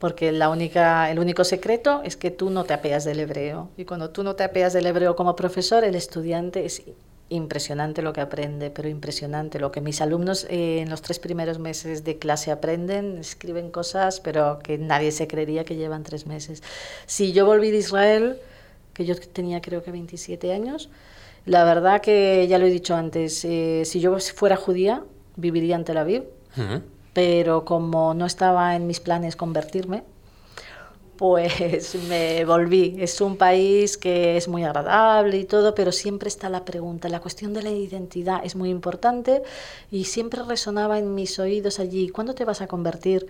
porque 0.00 0.32
la 0.32 0.48
única, 0.48 1.10
el 1.10 1.18
único 1.18 1.44
secreto 1.44 2.00
es 2.04 2.16
que 2.16 2.30
tú 2.30 2.48
no 2.48 2.64
te 2.64 2.72
apeas 2.72 3.04
del 3.04 3.20
hebreo. 3.20 3.68
Y 3.76 3.84
cuando 3.84 4.08
tú 4.08 4.24
no 4.24 4.34
te 4.34 4.42
apeas 4.42 4.72
del 4.72 4.86
hebreo 4.86 5.14
como 5.14 5.36
profesor, 5.36 5.84
el 5.84 5.94
estudiante 5.94 6.64
es 6.64 6.82
impresionante 7.28 8.00
lo 8.00 8.14
que 8.14 8.22
aprende, 8.22 8.70
pero 8.70 8.88
impresionante 8.88 9.60
lo 9.60 9.70
que 9.70 9.82
mis 9.82 10.00
alumnos 10.00 10.46
eh, 10.48 10.80
en 10.80 10.88
los 10.88 11.02
tres 11.02 11.18
primeros 11.18 11.58
meses 11.58 12.02
de 12.02 12.18
clase 12.18 12.50
aprenden, 12.50 13.18
escriben 13.18 13.70
cosas, 13.70 14.20
pero 14.20 14.58
que 14.60 14.78
nadie 14.78 15.12
se 15.12 15.28
creería 15.28 15.64
que 15.64 15.76
llevan 15.76 16.02
tres 16.02 16.26
meses. 16.26 16.62
Si 17.04 17.32
yo 17.32 17.44
volví 17.44 17.70
de 17.70 17.78
Israel, 17.78 18.38
que 18.94 19.04
yo 19.04 19.14
tenía 19.14 19.60
creo 19.60 19.82
que 19.82 19.92
27 19.92 20.50
años, 20.54 20.88
la 21.44 21.64
verdad 21.64 22.00
que 22.00 22.46
ya 22.48 22.56
lo 22.56 22.64
he 22.66 22.70
dicho 22.70 22.94
antes, 22.94 23.44
eh, 23.44 23.82
si 23.84 24.00
yo 24.00 24.18
fuera 24.18 24.56
judía, 24.56 25.04
viviría 25.36 25.76
en 25.76 25.84
Tel 25.84 25.98
Aviv 25.98 26.24
pero 27.12 27.64
como 27.64 28.14
no 28.14 28.26
estaba 28.26 28.76
en 28.76 28.86
mis 28.86 29.00
planes 29.00 29.36
convertirme, 29.36 30.04
pues 31.20 31.94
me 32.08 32.46
volví. 32.46 32.96
Es 32.98 33.20
un 33.20 33.36
país 33.36 33.98
que 33.98 34.38
es 34.38 34.48
muy 34.48 34.64
agradable 34.64 35.36
y 35.36 35.44
todo, 35.44 35.74
pero 35.74 35.92
siempre 35.92 36.28
está 36.28 36.48
la 36.48 36.64
pregunta. 36.64 37.10
La 37.10 37.20
cuestión 37.20 37.52
de 37.52 37.62
la 37.62 37.70
identidad 37.70 38.40
es 38.42 38.56
muy 38.56 38.70
importante 38.70 39.42
y 39.90 40.04
siempre 40.04 40.42
resonaba 40.42 40.98
en 40.98 41.14
mis 41.14 41.38
oídos 41.38 41.78
allí, 41.78 42.08
¿cuándo 42.08 42.34
te 42.34 42.46
vas 42.46 42.62
a 42.62 42.66
convertir? 42.68 43.26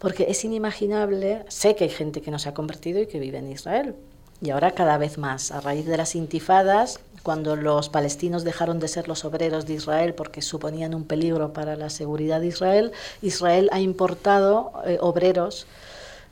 Porque 0.00 0.26
es 0.28 0.44
inimaginable, 0.44 1.44
sé 1.46 1.76
que 1.76 1.84
hay 1.84 1.90
gente 1.90 2.22
que 2.22 2.32
no 2.32 2.40
se 2.40 2.48
ha 2.48 2.54
convertido 2.54 3.00
y 3.00 3.06
que 3.06 3.20
vive 3.20 3.38
en 3.38 3.52
Israel. 3.52 3.94
Y 4.40 4.50
ahora 4.50 4.72
cada 4.72 4.98
vez 4.98 5.16
más, 5.16 5.52
a 5.52 5.60
raíz 5.60 5.86
de 5.86 5.96
las 5.96 6.16
intifadas, 6.16 6.98
cuando 7.22 7.56
los 7.56 7.88
palestinos 7.88 8.44
dejaron 8.44 8.80
de 8.80 8.88
ser 8.88 9.08
los 9.08 9.24
obreros 9.24 9.66
de 9.66 9.74
Israel 9.74 10.14
porque 10.14 10.42
suponían 10.42 10.94
un 10.94 11.04
peligro 11.04 11.52
para 11.52 11.76
la 11.76 11.90
seguridad 11.90 12.40
de 12.40 12.48
Israel, 12.48 12.92
Israel 13.22 13.68
ha 13.72 13.80
importado 13.80 14.72
eh, 14.86 14.98
obreros 15.00 15.66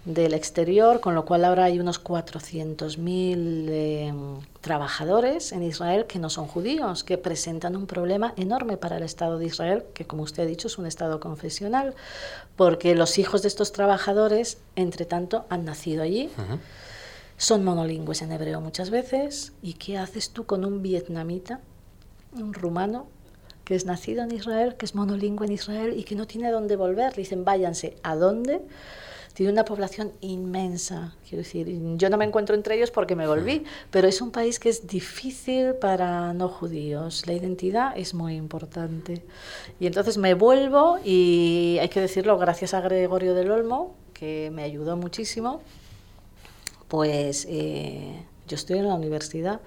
del 0.04 0.32
exterior, 0.32 1.00
con 1.00 1.14
lo 1.14 1.26
cual 1.26 1.44
ahora 1.44 1.64
hay 1.64 1.78
unos 1.78 2.02
400.000 2.02 3.66
eh, 3.68 4.14
trabajadores 4.62 5.52
en 5.52 5.62
Israel 5.62 6.06
que 6.06 6.18
no 6.18 6.30
son 6.30 6.46
judíos, 6.46 7.04
que 7.04 7.18
presentan 7.18 7.76
un 7.76 7.86
problema 7.86 8.32
enorme 8.36 8.78
para 8.78 8.96
el 8.96 9.02
Estado 9.02 9.38
de 9.38 9.46
Israel, 9.46 9.84
que 9.92 10.06
como 10.06 10.22
usted 10.22 10.44
ha 10.44 10.46
dicho 10.46 10.68
es 10.68 10.78
un 10.78 10.86
Estado 10.86 11.20
confesional, 11.20 11.94
porque 12.56 12.94
los 12.94 13.18
hijos 13.18 13.42
de 13.42 13.48
estos 13.48 13.72
trabajadores, 13.72 14.58
entre 14.74 15.04
tanto, 15.04 15.44
han 15.50 15.66
nacido 15.66 16.02
allí 16.02 16.30
son 17.40 17.64
monolingües 17.64 18.20
en 18.20 18.32
hebreo 18.32 18.60
muchas 18.60 18.90
veces. 18.90 19.54
¿Y 19.62 19.72
qué 19.72 19.96
haces 19.96 20.30
tú 20.30 20.44
con 20.44 20.62
un 20.62 20.82
vietnamita, 20.82 21.60
un 22.34 22.52
rumano, 22.52 23.06
que 23.64 23.74
es 23.74 23.86
nacido 23.86 24.22
en 24.22 24.32
Israel, 24.32 24.76
que 24.76 24.84
es 24.84 24.94
monolingüe 24.94 25.46
en 25.46 25.52
Israel 25.52 25.94
y 25.96 26.04
que 26.04 26.14
no 26.14 26.26
tiene 26.26 26.50
dónde 26.50 26.76
volver? 26.76 27.16
Le 27.16 27.22
dicen, 27.22 27.46
váyanse. 27.46 27.96
¿A 28.02 28.14
dónde? 28.14 28.60
Tiene 29.32 29.52
una 29.52 29.64
población 29.64 30.12
inmensa, 30.20 31.14
quiero 31.26 31.38
decir. 31.38 31.66
Yo 31.96 32.10
no 32.10 32.18
me 32.18 32.26
encuentro 32.26 32.54
entre 32.54 32.76
ellos 32.76 32.90
porque 32.90 33.16
me 33.16 33.26
volví, 33.26 33.64
pero 33.90 34.06
es 34.06 34.20
un 34.20 34.32
país 34.32 34.58
que 34.58 34.68
es 34.68 34.86
difícil 34.86 35.76
para 35.76 36.34
no 36.34 36.50
judíos. 36.50 37.26
La 37.26 37.32
identidad 37.32 37.96
es 37.96 38.12
muy 38.12 38.34
importante. 38.34 39.24
Y 39.78 39.86
entonces 39.86 40.18
me 40.18 40.34
vuelvo 40.34 40.98
y 41.02 41.78
hay 41.80 41.88
que 41.88 42.02
decirlo, 42.02 42.36
gracias 42.36 42.74
a 42.74 42.82
Gregorio 42.82 43.32
del 43.32 43.50
Olmo, 43.50 43.94
que 44.12 44.50
me 44.52 44.62
ayudó 44.62 44.98
muchísimo 44.98 45.62
pues 46.90 47.46
eh, 47.48 48.20
yo 48.48 48.56
estoy 48.56 48.78
en 48.78 48.88
la 48.88 48.94
universidad, 48.94 49.60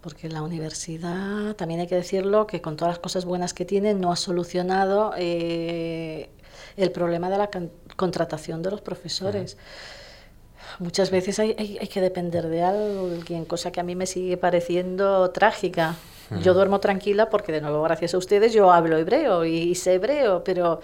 porque 0.00 0.28
la 0.28 0.42
universidad, 0.42 1.56
también 1.56 1.80
hay 1.80 1.88
que 1.88 1.96
decirlo, 1.96 2.46
que 2.46 2.62
con 2.62 2.76
todas 2.76 2.92
las 2.92 3.00
cosas 3.00 3.24
buenas 3.24 3.52
que 3.52 3.64
tiene, 3.64 3.94
no 3.94 4.12
ha 4.12 4.16
solucionado 4.16 5.12
eh, 5.18 6.30
el 6.76 6.92
problema 6.92 7.28
de 7.30 7.38
la 7.38 7.50
contratación 7.96 8.62
de 8.62 8.70
los 8.70 8.80
profesores. 8.80 9.56
Muchas 10.78 11.10
veces 11.10 11.40
hay, 11.40 11.54
que 11.54 12.00
depender 12.00 12.46
de 12.46 12.62
alguien, 12.62 13.44
cosa 13.44 13.72
que 13.72 13.80
a 13.80 13.82
mí 13.82 13.96
me 13.96 14.06
sigue 14.06 14.36
pareciendo 14.36 15.30
trágica. 15.30 15.96
Yo 16.42 16.54
duermo 16.54 16.78
tranquila 16.80 17.28
porque, 17.28 17.50
de 17.50 17.60
nuevo, 17.60 17.82
gracias 17.82 18.14
a 18.14 18.18
ustedes, 18.18 18.52
yo 18.52 18.70
hablo 18.70 18.96
hebreo 18.98 19.44
y 19.44 19.74
sé 19.74 19.94
hebreo, 19.94 20.44
pero 20.44 20.80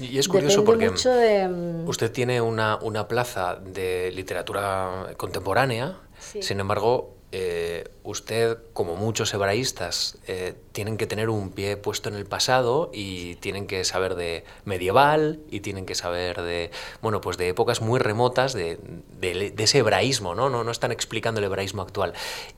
y 0.00 0.18
es 0.18 0.28
curioso 0.28 0.64
porque 0.64 0.90
mm, 0.90 1.88
usted 1.88 2.12
tiene 2.12 2.40
una, 2.40 2.76
una, 2.76 3.08
plaza 3.08 3.56
de 3.56 4.10
literatura 4.12 5.14
contemporánea, 5.16 5.96
sin 6.18 6.60
embargo, 6.60 7.19
eh, 7.32 7.84
usted, 8.02 8.58
como 8.72 8.96
muchos 8.96 9.32
hebraístas, 9.32 10.18
eh, 10.26 10.54
tienen 10.72 10.96
que 10.96 11.06
tener 11.06 11.30
un 11.30 11.50
pie 11.50 11.76
puesto 11.76 12.08
en 12.08 12.16
el 12.16 12.26
pasado 12.26 12.90
y 12.92 13.36
tienen 13.36 13.68
que 13.68 13.84
saber 13.84 14.16
de 14.16 14.44
medieval 14.64 15.38
y 15.48 15.60
tienen 15.60 15.86
que 15.86 15.94
saber 15.94 16.42
de, 16.42 16.72
bueno, 17.02 17.20
pues 17.20 17.36
de 17.36 17.48
épocas 17.48 17.82
muy 17.82 18.00
remotas 18.00 18.52
de, 18.52 18.80
de, 19.20 19.54
ese 19.56 19.78
hebraísmo, 19.78 20.34
¿no? 20.34 20.50
¿no? 20.50 20.64
No 20.64 20.72
están 20.72 20.90
explicando 20.90 21.38
el 21.38 21.44
hebraísmo 21.44 21.82
actual. 21.82 22.14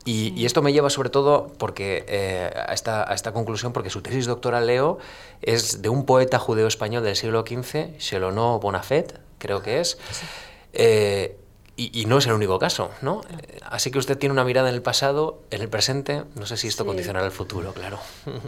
Y, 0.06 0.32
y 0.40 0.46
esto 0.46 0.62
me 0.62 0.72
lleva 0.72 0.88
sobre 0.88 1.10
todo 1.10 1.52
porque, 1.58 2.06
eh, 2.08 2.50
a, 2.54 2.72
esta, 2.72 3.10
a 3.10 3.14
esta 3.14 3.32
conclusión, 3.32 3.74
porque 3.74 3.90
su 3.90 4.00
tesis 4.00 4.24
doctoral, 4.24 4.66
Leo, 4.66 4.98
es 5.42 5.82
de 5.82 5.90
un 5.90 6.06
poeta 6.06 6.38
judeo-español 6.38 7.04
del 7.04 7.16
siglo 7.16 7.44
XV, 7.46 7.98
Shelono 7.98 8.58
Bonafet, 8.58 9.20
creo 9.38 9.60
que 9.60 9.80
es. 9.80 9.98
Y, 11.74 12.04
no 12.04 12.18
es 12.18 12.26
el 12.26 12.34
único 12.34 12.58
caso, 12.58 12.90
¿no? 13.00 13.22
Así 13.62 13.90
que 13.90 13.98
usted 13.98 14.18
tiene 14.18 14.34
una 14.34 14.44
mirada 14.44 14.68
en 14.68 14.74
el 14.74 14.82
pasado, 14.82 15.40
en 15.50 15.62
el 15.62 15.68
presente. 15.68 16.24
No 16.34 16.44
sé 16.46 16.56
si 16.56 16.68
esto 16.68 16.84
condicionará 16.84 17.24
el 17.24 17.32
futuro, 17.32 17.72
claro. 17.72 17.98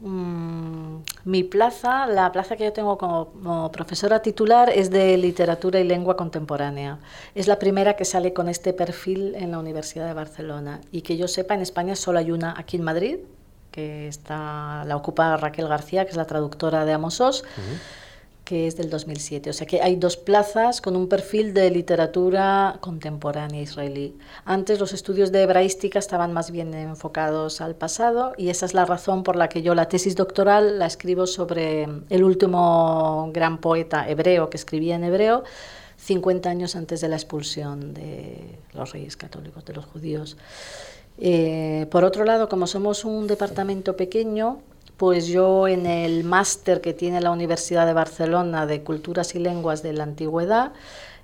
Mm, 0.00 1.00
mi 1.24 1.42
plaza, 1.42 2.06
la 2.06 2.30
plaza 2.30 2.56
que 2.56 2.62
yo 2.62 2.72
tengo 2.72 2.96
como, 2.96 3.72
profesora 3.72 4.22
titular 4.22 4.70
es 4.70 4.90
de 4.90 5.16
literatura 5.16 5.80
y 5.80 5.84
lengua 5.84 6.16
contemporánea. 6.16 7.00
Es 7.34 7.48
la 7.48 7.58
primera 7.58 7.96
que 7.96 8.04
sale 8.04 8.32
con 8.32 8.48
este 8.48 8.72
perfil 8.72 9.34
en 9.34 9.50
la 9.50 9.58
Universidad 9.58 10.06
de 10.06 10.14
Barcelona. 10.14 10.80
Y 10.92 11.02
que 11.02 11.16
yo 11.16 11.26
sepa, 11.26 11.54
en 11.54 11.62
España 11.62 11.96
solo 11.96 12.20
hay 12.20 12.30
una 12.30 12.54
aquí 12.56 12.76
en 12.76 12.84
Madrid, 12.84 13.18
que 13.72 14.06
está, 14.06 14.84
la 14.86 14.96
ocupa 14.96 15.36
Raquel 15.36 15.66
García, 15.66 16.04
que 16.04 16.12
es 16.12 16.16
la 16.16 16.26
traductora 16.26 16.84
de 16.84 16.92
Amosos 16.92 17.44
que 18.48 18.66
es 18.66 18.78
del 18.78 18.88
2007. 18.88 19.50
O 19.50 19.52
sea 19.52 19.66
que 19.66 19.82
hay 19.82 19.96
dos 19.96 20.16
plazas 20.16 20.80
con 20.80 20.96
un 20.96 21.06
perfil 21.06 21.52
de 21.52 21.70
literatura 21.70 22.78
contemporánea 22.80 23.60
israelí. 23.60 24.16
Antes 24.46 24.80
los 24.80 24.94
estudios 24.94 25.32
de 25.32 25.42
hebraística 25.42 25.98
estaban 25.98 26.32
más 26.32 26.50
bien 26.50 26.72
enfocados 26.72 27.60
al 27.60 27.74
pasado 27.74 28.32
y 28.38 28.48
esa 28.48 28.64
es 28.64 28.72
la 28.72 28.86
razón 28.86 29.22
por 29.22 29.36
la 29.36 29.50
que 29.50 29.60
yo 29.60 29.74
la 29.74 29.90
tesis 29.90 30.16
doctoral 30.16 30.78
la 30.78 30.86
escribo 30.86 31.26
sobre 31.26 31.86
el 32.08 32.24
último 32.24 33.30
gran 33.34 33.58
poeta 33.58 34.08
hebreo 34.08 34.48
que 34.48 34.56
escribía 34.56 34.96
en 34.96 35.04
hebreo 35.04 35.44
50 35.98 36.48
años 36.48 36.74
antes 36.74 37.02
de 37.02 37.08
la 37.08 37.16
expulsión 37.16 37.92
de 37.92 38.58
los 38.72 38.92
reyes 38.92 39.18
católicos, 39.18 39.62
de 39.66 39.74
los 39.74 39.84
judíos. 39.84 40.38
Eh, 41.18 41.86
por 41.90 42.02
otro 42.02 42.24
lado, 42.24 42.48
como 42.48 42.66
somos 42.66 43.04
un 43.04 43.26
departamento 43.26 43.94
pequeño, 43.94 44.62
pues 44.98 45.28
yo 45.28 45.68
en 45.68 45.86
el 45.86 46.24
máster 46.24 46.80
que 46.80 46.92
tiene 46.92 47.20
la 47.20 47.30
Universidad 47.30 47.86
de 47.86 47.92
Barcelona 47.94 48.66
de 48.66 48.82
Culturas 48.82 49.34
y 49.34 49.38
Lenguas 49.38 49.82
de 49.82 49.92
la 49.94 50.02
Antigüedad 50.02 50.72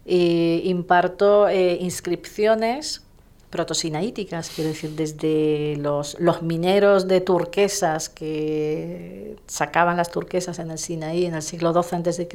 eh, 0.07 0.63
imparto 0.65 1.49
eh, 1.49 1.79
inscripciones 1.81 3.03
protosinaíticas, 3.51 4.51
quiero 4.55 4.71
decir, 4.71 4.91
desde 4.91 5.77
los, 5.79 6.17
los, 6.19 6.43
mineros 6.43 7.09
de 7.09 7.21
turquesas 7.21 8.09
que 8.09 9.37
sacaban 9.47 9.97
las 9.97 10.11
turquesas 10.11 10.59
en 10.59 10.71
el 10.71 10.79
Sinaí 10.79 11.25
en 11.27 11.35
el 11.35 11.43
siglo 11.43 11.73
XII 11.73 12.09
a.C., 12.09 12.29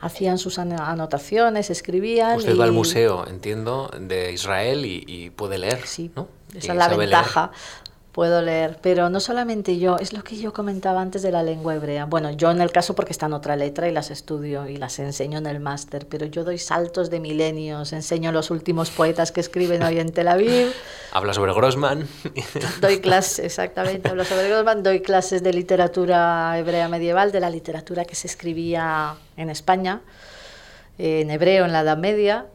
hacían 0.00 0.38
sus 0.38 0.58
anotaciones, 0.58 1.70
escribían. 1.70 2.38
Usted 2.38 2.58
va 2.58 2.64
al 2.64 2.72
museo, 2.72 3.26
entiendo, 3.26 3.90
de 3.98 4.32
Israel 4.32 4.84
y, 4.84 5.30
puede 5.30 5.58
leer. 5.58 5.86
Sí, 5.86 6.10
¿no? 6.16 6.28
esa 6.54 6.72
es 6.72 6.78
la 6.78 6.88
ventaja 6.88 7.52
puedo 8.12 8.42
leer, 8.42 8.78
pero 8.82 9.10
no 9.10 9.20
solamente 9.20 9.78
yo, 9.78 9.96
es 9.98 10.12
lo 10.12 10.24
que 10.24 10.36
yo 10.36 10.52
comentaba 10.52 11.00
antes 11.00 11.22
de 11.22 11.30
la 11.30 11.42
lengua 11.42 11.74
hebrea. 11.74 12.06
Bueno, 12.06 12.30
yo 12.30 12.50
en 12.50 12.60
el 12.60 12.72
caso 12.72 12.94
porque 12.94 13.12
está 13.12 13.26
en 13.26 13.32
otra 13.32 13.54
letra 13.56 13.88
y 13.88 13.92
las 13.92 14.10
estudio 14.10 14.66
y 14.66 14.76
las 14.76 14.98
enseño 14.98 15.38
en 15.38 15.46
el 15.46 15.60
máster, 15.60 16.06
pero 16.06 16.26
yo 16.26 16.44
doy 16.44 16.58
saltos 16.58 17.10
de 17.10 17.20
milenios, 17.20 17.92
enseño 17.92 18.32
los 18.32 18.50
últimos 18.50 18.90
poetas 18.90 19.30
que 19.30 19.40
escriben 19.40 19.82
hoy 19.82 19.98
en 19.98 20.12
Tel 20.12 20.28
Aviv. 20.28 20.72
Habla 21.12 21.34
sobre 21.34 21.52
Grossman. 21.52 22.08
Doy 22.80 23.00
clases, 23.00 23.38
exactamente, 23.40 24.10
hablo 24.10 24.24
sobre 24.24 24.48
Grossman, 24.48 24.82
doy 24.82 25.00
clases 25.00 25.42
de 25.42 25.52
literatura 25.52 26.58
hebrea 26.58 26.88
medieval, 26.88 27.32
de 27.32 27.40
la 27.40 27.48
literatura 27.48 28.04
que 28.04 28.14
se 28.14 28.26
escribía 28.26 29.14
en 29.36 29.48
España, 29.48 30.02
en 30.98 31.30
hebreo 31.30 31.64
en 31.64 31.72
la 31.72 31.80
Edad 31.80 31.96
Media, 31.96 32.46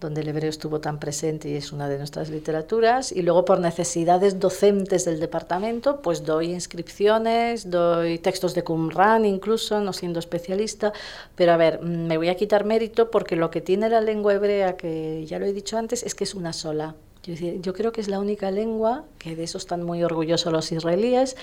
donde 0.00 0.22
el 0.22 0.28
hebreo 0.28 0.48
estuvo 0.48 0.80
tan 0.80 0.98
presente 0.98 1.50
y 1.50 1.56
es 1.56 1.72
una 1.72 1.88
de 1.88 1.98
nuestras 1.98 2.30
literaturas, 2.30 3.12
y 3.12 3.22
luego 3.22 3.44
por 3.44 3.60
necesidades 3.60 4.40
docentes 4.40 5.04
del 5.04 5.20
departamento, 5.20 6.00
pues 6.00 6.24
doy 6.24 6.52
inscripciones, 6.52 7.70
doy 7.70 8.18
textos 8.18 8.54
de 8.54 8.64
Qumran 8.64 9.24
incluso, 9.24 9.80
no 9.80 9.92
siendo 9.92 10.18
especialista, 10.18 10.92
pero 11.34 11.52
a 11.52 11.56
ver, 11.56 11.82
mm, 11.82 12.06
me 12.06 12.16
voy 12.16 12.28
a 12.30 12.36
quitar 12.36 12.64
mérito 12.64 13.10
porque 13.10 13.36
lo 13.36 13.50
que 13.50 13.60
tiene 13.60 13.88
la 13.88 14.00
lengua 14.00 14.34
hebrea, 14.34 14.76
que 14.76 15.24
ya 15.26 15.38
lo 15.38 15.44
he 15.46 15.52
dicho 15.52 15.76
antes, 15.76 16.02
es 16.02 16.14
que 16.14 16.24
es 16.24 16.34
una 16.34 16.52
sola. 16.52 16.94
Yo, 17.22 17.34
yo 17.34 17.74
creo 17.74 17.92
que 17.92 18.00
es 18.00 18.08
la 18.08 18.18
única 18.18 18.50
lengua, 18.50 19.04
que 19.18 19.36
de 19.36 19.44
eso 19.44 19.58
están 19.58 19.82
muy 19.82 20.02
orgullosos 20.02 20.50
los 20.50 20.72
israelíes, 20.72 21.36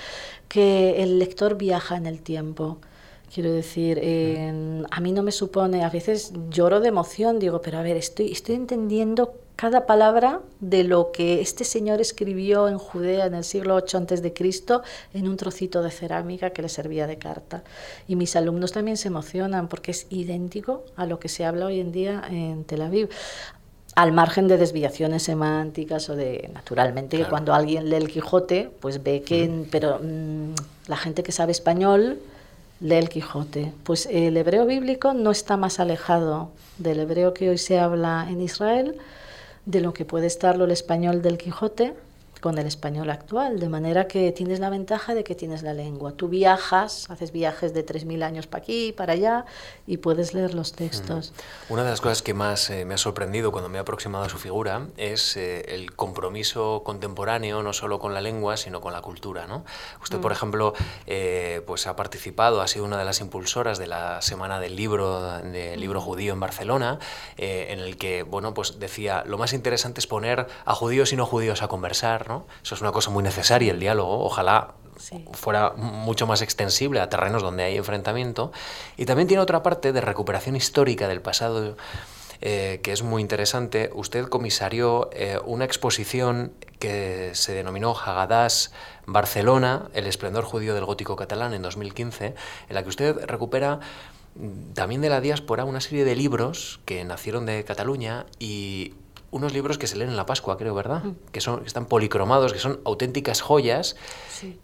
que 0.48 1.04
el 1.04 1.20
lector 1.20 1.56
viaja 1.58 1.96
en 1.96 2.08
el 2.08 2.22
tiempo. 2.22 2.80
Quiero 3.34 3.52
decir, 3.52 4.00
a 4.90 5.02
mí 5.02 5.12
no 5.12 5.22
me 5.22 5.32
supone, 5.32 5.84
a 5.84 5.90
veces 5.90 6.32
lloro 6.50 6.80
de 6.80 6.88
emoción, 6.88 7.40
digo, 7.40 7.62
pero 7.62 7.78
a 7.78 7.82
ver, 7.82 7.98
estoy, 7.98 8.32
estoy 8.32 8.56
entendiendo 8.56 9.34
cada 9.58 9.88
palabra 9.88 10.40
de 10.60 10.84
lo 10.84 11.12
que 11.12 11.42
este 11.42 11.64
señor 11.64 12.00
escribió 12.00 12.70
en 12.70 12.78
Judea 12.78 13.26
en 13.26 13.34
el 13.34 13.44
siglo 13.44 13.76
VIII 13.76 13.98
antes 13.98 14.22
de 14.22 14.32
Cristo 14.32 14.84
en 15.14 15.28
un 15.28 15.36
trocito 15.36 15.82
de 15.82 15.90
cerámica 15.90 16.52
que 16.52 16.62
le 16.62 16.70
servía 16.70 17.08
de 17.08 17.18
carta. 17.18 17.64
Y 18.08 18.16
mis 18.16 18.36
alumnos 18.36 18.72
también 18.72 18.98
se 18.98 19.08
emocionan 19.08 19.68
porque 19.68 19.92
es 19.92 20.06
idéntico 20.12 20.86
a 20.96 21.08
lo 21.08 21.20
que 21.20 21.28
se 21.28 21.44
habla 21.44 21.66
hoy 21.66 21.80
en 21.80 21.92
día 21.92 22.24
en 22.30 22.64
Tel 22.66 22.84
Aviv. 22.84 23.10
Al 23.96 24.12
margen 24.12 24.48
de 24.48 24.58
desviaciones 24.58 25.24
semánticas 25.24 26.08
o 26.12 26.16
de, 26.16 26.52
naturalmente, 26.54 27.18
que 27.18 27.26
cuando 27.26 27.56
alguien 27.56 27.90
lee 27.90 27.96
el 27.96 28.10
Quijote, 28.10 28.70
pues 28.80 29.02
ve 29.02 29.24
que, 29.24 29.66
pero 29.72 30.00
mm, 30.00 30.54
la 30.88 30.98
gente 30.98 31.24
que 31.24 31.32
sabe 31.32 31.52
español 31.52 32.20
lee 32.80 32.96
el 32.96 33.10
Quijote. 33.10 33.74
Pues 33.84 34.08
el 34.12 34.38
hebreo 34.38 34.66
bíblico 34.66 35.14
no 35.14 35.32
está 35.32 35.58
más 35.58 35.80
alejado 35.80 36.52
del 36.78 37.00
hebreo 37.00 37.34
que 37.34 37.50
hoy 37.50 37.58
se 37.58 37.80
habla 37.80 38.28
en 38.30 38.42
Israel 38.42 38.98
de 39.66 39.82
lo 39.82 39.94
que 39.94 40.06
puede 40.06 40.28
estarlo 40.28 40.66
el 40.66 40.72
español 40.72 41.22
del 41.22 41.38
Quijote 41.38 41.94
con 42.40 42.58
el 42.58 42.68
español 42.68 43.10
actual, 43.10 43.60
de 43.60 43.70
manera 43.70 44.08
que 44.08 44.32
tienes 44.32 44.60
la 44.60 44.70
ventaja 44.70 45.16
de 45.16 45.24
que 45.24 45.36
tienes 45.36 45.64
la 45.64 45.74
lengua. 45.74 46.14
Tú 46.14 46.28
viajas, 46.28 47.10
haces 47.10 47.32
viajes 47.32 47.74
de 47.74 47.86
3.000 47.86 48.24
años 48.24 48.48
para 48.48 48.64
aquí, 48.64 48.92
para 48.92 49.14
allá, 49.14 49.46
y 49.86 49.98
puedes 49.98 50.34
leer 50.34 50.54
los 50.54 50.74
textos. 50.74 51.34
Mm. 51.70 51.74
Una 51.74 51.84
de 51.84 51.90
las 51.92 52.02
cosas 52.02 52.22
que 52.22 52.34
más 52.34 52.70
eh, 52.70 52.86
me 52.86 52.94
ha 52.94 52.98
sorprendido 52.98 53.52
cuando 53.52 53.70
me 53.70 53.78
he 53.78 53.82
aproximado 53.82 54.26
a 54.26 54.30
su 54.30 54.38
figura 54.38 54.88
es 54.98 55.38
eh, 55.38 55.76
el 55.76 55.96
compromiso 55.96 56.84
contemporáneo, 56.84 57.64
no 57.64 57.74
solo 57.74 58.00
con 58.00 58.14
la 58.14 58.22
lengua, 58.22 58.58
sino 58.58 58.82
con 58.82 58.94
la 58.94 59.02
cultura. 59.02 59.48
¿no? 59.48 59.66
Usted, 60.02 60.20
por 60.20 60.32
mm. 60.32 60.36
ejemplo, 60.36 60.74
eh, 61.06 61.62
pues 61.66 61.88
ha 61.88 61.96
participado, 61.96 62.62
ha 62.62 62.68
sido 62.68 62.86
una 62.86 62.98
de 62.98 63.06
las 63.06 63.22
impulsoras 63.22 63.78
de 63.78 63.88
la 63.88 64.22
Semana 64.22 64.60
del 64.60 64.76
Libro, 64.76 65.40
del 65.42 65.80
Libro 65.80 66.02
mm. 66.02 66.04
Judío 66.04 66.34
en 66.34 66.40
Barcelona, 66.40 67.00
en 67.38 67.80
el 67.80 67.98
que, 67.98 68.24
bueno, 68.24 68.54
pues 68.54 68.80
decía, 68.80 69.24
lo 69.26 69.38
más 69.38 69.54
interesante 69.54 70.00
es 70.00 70.08
poner 70.08 70.48
a 70.66 70.76
judíos 70.76 71.14
y 71.14 71.16
no 71.16 71.26
judíos 71.26 71.62
a 71.62 71.68
conversar, 71.68 72.27
eso 72.64 72.76
es 72.76 72.82
una 72.82 72.92
cosa 72.92 73.10
muy 73.10 73.24
necesaria, 73.24 73.72
el 73.72 73.80
diálogo. 73.80 74.24
Ojalá 74.24 74.76
fuera 75.34 75.74
mucho 75.76 76.28
más 76.28 76.42
extensible 76.42 77.00
a 77.00 77.10
terrenos 77.10 77.42
donde 77.42 77.64
hay 77.64 77.78
enfrentamiento. 77.78 78.52
Y 78.98 79.06
también 79.06 79.28
tiene 79.28 79.42
otra 79.42 79.64
parte 79.64 79.92
de 79.94 80.02
recuperación 80.02 80.56
histórica 80.56 81.08
del 81.08 81.22
pasado. 81.22 81.78
Eh, 82.40 82.82
que 82.84 82.92
es 82.92 83.02
muy 83.02 83.24
interesante. 83.24 83.90
Usted 83.96 84.28
comisarió 84.28 85.10
eh, 85.12 85.40
una 85.44 85.66
exposición 85.66 86.54
que 86.78 87.32
se 87.34 87.54
denominó 87.54 87.96
Hagadas 87.98 88.72
Barcelona, 89.08 89.90
el 89.94 90.06
esplendor 90.06 90.44
judío 90.44 90.76
del 90.76 90.86
gótico 90.86 91.16
catalán 91.16 91.56
en 91.56 91.64
2015, 91.64 92.36
en 92.70 92.76
la 92.76 92.84
que 92.84 92.90
usted 92.90 93.26
recupera 93.26 93.80
mm, 94.36 94.74
también 94.74 95.02
de 95.02 95.10
la 95.10 95.20
diáspora 95.20 95.66
una 95.66 95.82
serie 95.82 96.06
de 96.06 96.16
libros 96.16 96.80
que 96.86 97.04
nacieron 97.06 97.48
de 97.48 97.64
Cataluña 97.64 98.28
y 98.38 98.94
unos 99.32 99.54
libros 99.54 99.78
que 99.78 99.88
se 99.88 99.98
leen 99.98 100.10
en 100.10 100.18
la 100.18 100.26
Pascua, 100.26 100.58
creo, 100.58 100.74
¿verdad? 100.74 101.04
Mm. 101.04 101.16
Que, 101.32 101.42
son, 101.42 101.64
están 101.66 101.86
policromados, 101.86 102.54
que 102.54 102.60
son 102.60 102.80
auténticas 102.86 103.42
joyas 103.42 103.96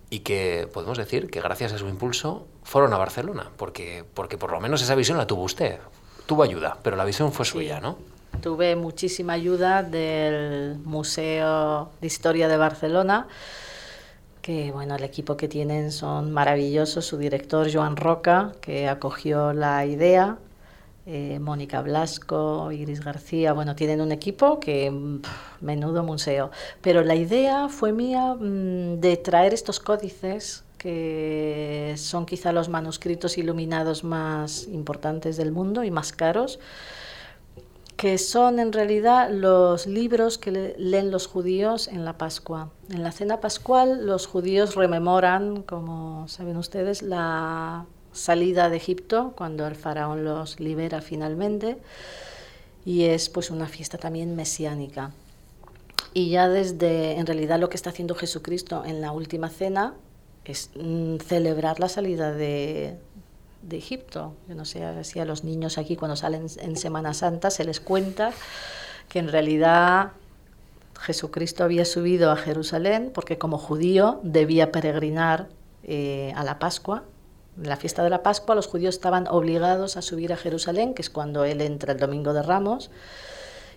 y 0.09 0.19
que 0.19 0.67
podemos 0.73 0.97
decir 0.97 1.29
que 1.29 1.41
gracias 1.41 1.73
a 1.73 1.77
su 1.77 1.87
impulso 1.87 2.47
fueron 2.63 2.93
a 2.93 2.97
Barcelona, 2.97 3.51
porque, 3.57 4.05
porque 4.13 4.37
por 4.37 4.51
lo 4.51 4.59
menos 4.61 4.81
esa 4.81 4.95
visión 4.95 5.17
la 5.17 5.27
tuvo 5.27 5.43
usted. 5.43 5.79
Tuvo 6.25 6.43
ayuda, 6.43 6.77
pero 6.81 6.95
la 6.95 7.03
visión 7.03 7.33
fue 7.33 7.45
suya, 7.45 7.81
¿no? 7.81 7.97
Tuve 8.41 8.75
muchísima 8.75 9.33
ayuda 9.33 9.83
del 9.83 10.77
Museo 10.83 11.91
de 11.99 12.07
Historia 12.07 12.47
de 12.47 12.57
Barcelona, 12.57 13.27
que 14.41 14.71
bueno, 14.71 14.95
el 14.95 15.03
equipo 15.03 15.37
que 15.37 15.47
tienen 15.47 15.91
son 15.91 16.31
maravillosos, 16.31 17.05
su 17.05 17.17
director 17.17 17.71
Joan 17.71 17.95
Roca, 17.95 18.53
que 18.61 18.89
acogió 18.89 19.53
la 19.53 19.85
idea 19.85 20.37
eh, 21.05 21.39
Mónica 21.39 21.81
Blasco, 21.81 22.71
Iris 22.71 23.03
García, 23.03 23.53
bueno, 23.53 23.75
tienen 23.75 23.99
un 23.99 24.11
equipo 24.11 24.59
que 24.59 24.91
menudo 25.59 26.03
museo. 26.03 26.51
Pero 26.81 27.03
la 27.03 27.15
idea 27.15 27.67
fue 27.69 27.91
mía 27.91 28.35
mm, 28.35 28.99
de 28.99 29.17
traer 29.17 29.53
estos 29.53 29.79
códices 29.79 30.63
que 30.77 31.93
son 31.97 32.25
quizá 32.25 32.51
los 32.51 32.67
manuscritos 32.67 33.37
iluminados 33.37 34.03
más 34.03 34.67
importantes 34.67 35.37
del 35.37 35.53
mundo 35.53 35.85
y 35.85 35.91
más 35.91 36.11
caros, 36.11 36.59
que 37.95 38.17
son 38.17 38.59
en 38.59 38.73
realidad 38.73 39.29
los 39.31 39.87
libros 39.87 40.37
que 40.37 40.75
leen 40.77 41.09
los 41.09 41.27
judíos 41.27 41.87
en 41.87 42.03
la 42.03 42.17
Pascua. 42.17 42.69
En 42.89 43.01
la 43.01 43.13
cena 43.13 43.39
pascual 43.39 44.05
los 44.05 44.27
judíos 44.27 44.75
rememoran, 44.75 45.63
como 45.63 46.27
saben 46.27 46.57
ustedes, 46.57 47.01
la 47.01 47.85
salida 48.13 48.69
de 48.69 48.77
Egipto, 48.77 49.33
cuando 49.35 49.67
el 49.67 49.75
faraón 49.75 50.23
los 50.23 50.59
libera 50.59 51.01
finalmente, 51.01 51.77
y 52.85 53.05
es 53.05 53.29
pues 53.29 53.49
una 53.49 53.67
fiesta 53.67 53.97
también 53.97 54.35
mesiánica. 54.35 55.11
Y 56.13 56.29
ya 56.29 56.47
desde, 56.47 57.17
en 57.17 57.25
realidad 57.25 57.59
lo 57.59 57.69
que 57.69 57.75
está 57.75 57.89
haciendo 57.89 58.15
Jesucristo 58.15 58.83
en 58.85 59.01
la 59.01 59.11
última 59.11 59.49
cena 59.49 59.95
es 60.45 60.69
mm, 60.75 61.17
celebrar 61.17 61.79
la 61.79 61.89
salida 61.89 62.31
de, 62.31 62.97
de 63.63 63.77
Egipto. 63.77 64.35
Yo 64.47 64.55
no 64.55 64.65
sé 64.65 65.03
si 65.03 65.19
a 65.19 65.25
los 65.25 65.43
niños 65.43 65.77
aquí 65.77 65.95
cuando 65.95 66.15
salen 66.15 66.47
en 66.59 66.75
Semana 66.75 67.13
Santa 67.13 67.49
se 67.49 67.63
les 67.63 67.79
cuenta 67.79 68.31
que 69.09 69.19
en 69.19 69.29
realidad 69.29 70.11
Jesucristo 70.99 71.63
había 71.63 71.85
subido 71.85 72.31
a 72.31 72.35
Jerusalén 72.35 73.11
porque 73.13 73.37
como 73.37 73.57
judío 73.57 74.19
debía 74.23 74.71
peregrinar 74.71 75.47
eh, 75.83 76.31
a 76.35 76.43
la 76.43 76.59
Pascua 76.59 77.03
en 77.57 77.69
la 77.69 77.77
fiesta 77.77 78.03
de 78.03 78.09
la 78.09 78.23
Pascua 78.23 78.55
los 78.55 78.67
judíos 78.67 78.95
estaban 78.95 79.27
obligados 79.27 79.97
a 79.97 80.01
subir 80.01 80.33
a 80.33 80.37
Jerusalén, 80.37 80.93
que 80.93 81.01
es 81.01 81.09
cuando 81.09 81.43
él 81.45 81.61
entra 81.61 81.93
el 81.93 81.99
domingo 81.99 82.33
de 82.33 82.41
Ramos, 82.41 82.89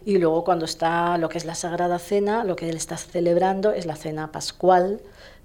y 0.05 0.19
luego 0.19 0.45
cuando 0.45 0.65
está 0.65 1.19
lo 1.19 1.29
que 1.29 1.39
es 1.39 1.45
la 1.45 1.55
Sagrada 1.55 1.99
Cena, 1.99 2.45
lo 2.45 2.57
que 2.57 2.69
él 2.69 2.77
está 2.77 2.97
celebrando 2.97 3.73
es 3.73 3.87
la 3.87 3.97
cena 3.97 4.31
pascual, 4.31 5.01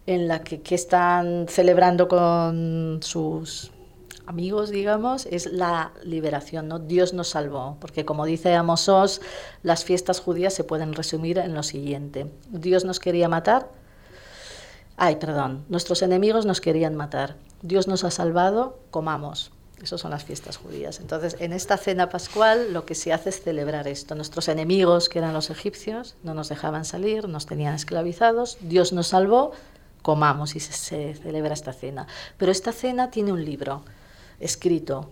en 0.05 0.27
la 0.27 0.41
que, 0.41 0.61
están 0.75 1.47
celebrando 1.47 2.07
con 2.07 2.99
sus 3.01 3.71
amigos, 4.25 4.69
digamos, 4.69 5.25
es 5.25 5.47
la 5.51 5.91
liberación, 6.03 6.67
¿no? 6.67 6.79
Dios 6.79 7.13
nos 7.13 7.29
salvó, 7.29 7.77
porque 7.79 8.05
como 8.05 8.25
dice 8.25 8.53
Amosos, 8.53 9.21
las 9.63 9.83
fiestas 9.83 10.19
judías 10.19 10.53
se 10.53 10.63
pueden 10.63 10.93
resumir 10.93 11.37
en 11.37 11.53
lo 11.53 11.63
siguiente. 11.63 12.31
Dios 12.49 12.85
nos 12.85 12.99
quería 12.99 13.29
matar, 13.29 13.69
ay, 15.01 15.15
perdón, 15.15 15.65
nuestros 15.67 16.03
enemigos 16.03 16.45
nos 16.45 16.61
querían 16.61 16.95
matar. 16.95 17.35
Dios 17.63 17.87
nos 17.87 18.03
ha 18.03 18.11
salvado, 18.11 18.77
comamos. 18.91 19.51
Esas 19.81 19.99
son 19.99 20.11
las 20.11 20.23
fiestas 20.23 20.57
judías. 20.57 20.99
Entonces, 20.99 21.37
en 21.39 21.53
esta 21.53 21.75
cena 21.77 22.09
pascual 22.09 22.71
lo 22.71 22.85
que 22.85 22.93
se 22.93 23.11
hace 23.11 23.29
es 23.29 23.41
celebrar 23.41 23.87
esto. 23.87 24.13
Nuestros 24.13 24.47
enemigos, 24.47 25.09
que 25.09 25.17
eran 25.17 25.33
los 25.33 25.49
egipcios, 25.49 26.13
no 26.21 26.35
nos 26.35 26.49
dejaban 26.49 26.85
salir, 26.85 27.27
nos 27.27 27.47
tenían 27.47 27.73
esclavizados. 27.73 28.59
Dios 28.61 28.93
nos 28.93 29.07
salvó, 29.07 29.53
comamos 30.03 30.55
y 30.55 30.59
se, 30.59 31.15
celebra 31.15 31.55
esta 31.55 31.73
cena. 31.73 32.05
Pero 32.37 32.51
esta 32.51 32.71
cena 32.71 33.09
tiene 33.09 33.31
un 33.31 33.43
libro 33.43 33.83
escrito. 34.39 35.09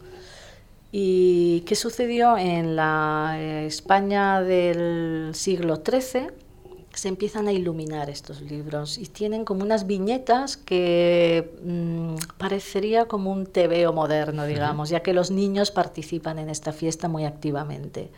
¿Y 0.91 1.61
qué 1.61 1.73
sucedió 1.73 2.37
en 2.37 2.75
la 2.75 3.37
España 3.39 4.43
del 4.43 5.31
siglo 5.33 5.81
XIII? 5.83 6.48
Se 6.93 7.07
empiezan 7.07 7.47
a 7.47 7.51
iluminar 7.51 8.09
estos 8.09 8.41
libros 8.41 8.97
y 8.97 9.05
tienen 9.05 9.45
como 9.45 9.63
unas 9.63 9.87
viñetas 9.87 10.57
que 10.57 11.51
mm, 11.63 12.15
parecería 12.37 13.05
como 13.05 13.31
un 13.31 13.45
tebeo 13.45 13.93
moderno, 13.93 14.45
digamos, 14.45 14.89
ya 14.89 15.01
que 15.01 15.13
los 15.13 15.31
niños 15.31 15.71
participan 15.71 16.39
en 16.39 16.49
esta 16.49 16.71
fiesta 16.71 17.07
muy 17.07 17.25
activamente. 17.25 18.09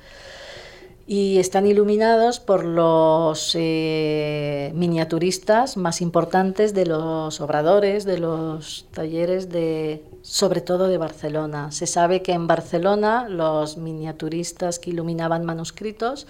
Y 1.07 1.39
están 1.39 1.67
iluminados 1.67 2.39
por 2.39 2.63
los 2.63 3.51
eh, 3.55 4.71
miniaturistas 4.75 5.75
más 5.75 5.99
importantes 5.99 6.73
de 6.73 6.85
los 6.85 7.41
obradores, 7.41 8.05
de 8.05 8.17
los 8.17 8.85
talleres 8.91 9.49
de, 9.49 10.05
sobre 10.21 10.61
todo 10.61 10.87
de 10.87 10.97
Barcelona. 10.97 11.71
Se 11.71 11.85
sabe 11.87 12.21
que 12.21 12.31
en 12.31 12.47
Barcelona 12.47 13.27
los 13.27 13.75
miniaturistas 13.77 14.79
que 14.79 14.91
iluminaban 14.91 15.43
manuscritos 15.43 16.27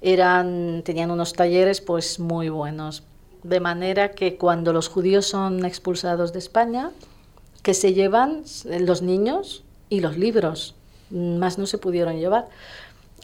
eran, 0.00 0.82
tenían 0.84 1.10
unos 1.10 1.32
talleres 1.32 1.80
pues 1.80 2.18
muy 2.18 2.48
buenos. 2.48 3.02
De 3.42 3.60
manera 3.60 4.12
que 4.12 4.36
cuando 4.36 4.72
los 4.72 4.88
judíos 4.88 5.26
son 5.26 5.64
expulsados 5.64 6.32
de 6.32 6.38
España, 6.38 6.90
que 7.62 7.74
se 7.74 7.94
llevan 7.94 8.42
los 8.64 9.02
niños 9.02 9.62
y 9.88 10.00
los 10.00 10.16
libros, 10.16 10.74
más 11.10 11.58
no 11.58 11.66
se 11.66 11.78
pudieron 11.78 12.18
llevar. 12.18 12.48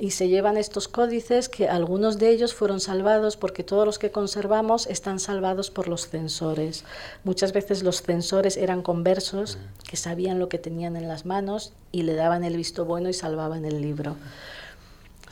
Y 0.01 0.11
se 0.11 0.29
llevan 0.29 0.57
estos 0.57 0.89
códices 0.89 1.49
que 1.49 1.68
algunos 1.68 2.18
de 2.18 2.31
ellos 2.31 2.53
fueron 2.53 2.81
salvados 2.81 3.37
porque 3.37 3.62
todos 3.62 3.87
los 3.87 4.01
que 4.01 4.11
conservamos 4.11 4.89
están 4.89 5.20
salvados 5.20 5.70
por 5.70 5.87
los 5.87 6.09
censores. 6.09 6.85
Muchas 7.22 7.53
veces 7.53 7.85
los 7.85 8.03
censores 8.03 8.57
eran 8.57 8.83
conversos 8.83 9.57
que 9.89 9.97
sabían 9.97 10.41
lo 10.41 10.49
que 10.49 10.59
tenían 10.59 10.97
en 10.97 11.07
las 11.07 11.27
manos 11.27 11.72
y 11.93 12.03
le 12.03 12.14
daban 12.14 12.43
el 12.43 12.57
visto 12.57 12.85
bueno 12.85 13.09
y 13.09 13.12
salvaban 13.12 13.64
el 13.64 13.81
libro. 13.81 14.16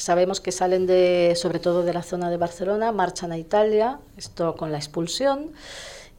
Sabemos 0.02 0.40
que 0.40 0.50
salen 0.50 0.88
de, 0.88 1.34
sobre 1.36 1.60
todo 1.60 1.84
de 1.84 1.92
la 1.92 2.02
zona 2.02 2.28
de 2.28 2.36
Barcelona, 2.36 2.90
marchan 2.90 3.30
a 3.30 3.38
Italia, 3.38 4.00
esto 4.16 4.56
con 4.56 4.72
la 4.72 4.78
expulsión, 4.78 5.52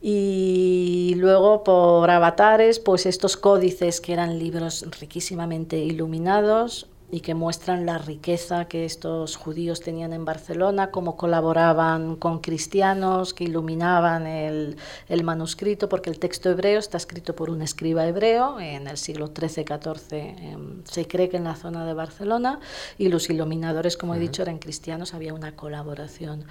y 0.00 1.12
luego 1.18 1.64
por 1.64 2.08
avatares, 2.08 2.80
pues 2.80 3.04
estos 3.04 3.36
códices 3.36 4.00
que 4.00 4.14
eran 4.14 4.38
libros 4.38 4.86
riquísimamente 4.98 5.76
iluminados, 5.76 6.86
y 7.14 7.20
que 7.20 7.32
muestran 7.32 7.86
la 7.86 7.98
riqueza 7.98 8.64
que 8.64 8.84
estos 8.84 9.36
judíos 9.36 9.80
tenían 9.80 10.12
en 10.12 10.24
Barcelona, 10.24 10.90
cómo 10.90 11.16
colaboraban 11.16 12.16
con 12.16 12.40
cristianos 12.40 13.32
que 13.34 13.44
iluminaban 13.44 14.26
el, 14.26 14.76
el 15.08 15.22
manuscrito, 15.22 15.88
porque 15.88 16.10
el 16.10 16.18
texto 16.18 16.50
hebreo 16.50 16.80
está 16.80 16.96
escrito 16.96 17.36
por 17.36 17.50
un 17.50 17.62
escriba 17.62 18.04
hebreo 18.04 18.58
en 18.58 18.88
el 18.88 18.96
siglo 18.96 19.28
XIII-XIV, 19.28 20.12
em, 20.12 20.82
se 20.82 21.06
cree 21.06 21.28
que 21.28 21.36
en 21.36 21.44
la 21.44 21.54
zona 21.54 21.86
de 21.86 21.94
Barcelona, 21.94 22.58
y 22.98 23.06
los 23.06 23.30
iluminadores, 23.30 23.96
como 23.96 24.16
he 24.16 24.18
dicho, 24.18 24.42
eran 24.42 24.58
cristianos, 24.58 25.14
había 25.14 25.34
una 25.34 25.54
colaboración. 25.54 26.46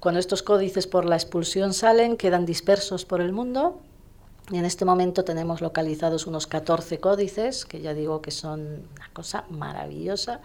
Cuando 0.00 0.18
estos 0.18 0.42
códices 0.42 0.86
por 0.86 1.04
la 1.04 1.16
expulsión 1.16 1.74
salen, 1.74 2.16
quedan 2.16 2.46
dispersos 2.46 3.04
por 3.04 3.20
el 3.20 3.34
mundo, 3.34 3.82
en 4.52 4.64
este 4.64 4.84
momento 4.84 5.24
tenemos 5.24 5.60
localizados 5.60 6.26
unos 6.26 6.46
14 6.46 7.00
códices, 7.00 7.64
que 7.64 7.80
ya 7.80 7.94
digo 7.94 8.22
que 8.22 8.30
son 8.30 8.60
una 8.94 9.10
cosa 9.12 9.44
maravillosa, 9.50 10.40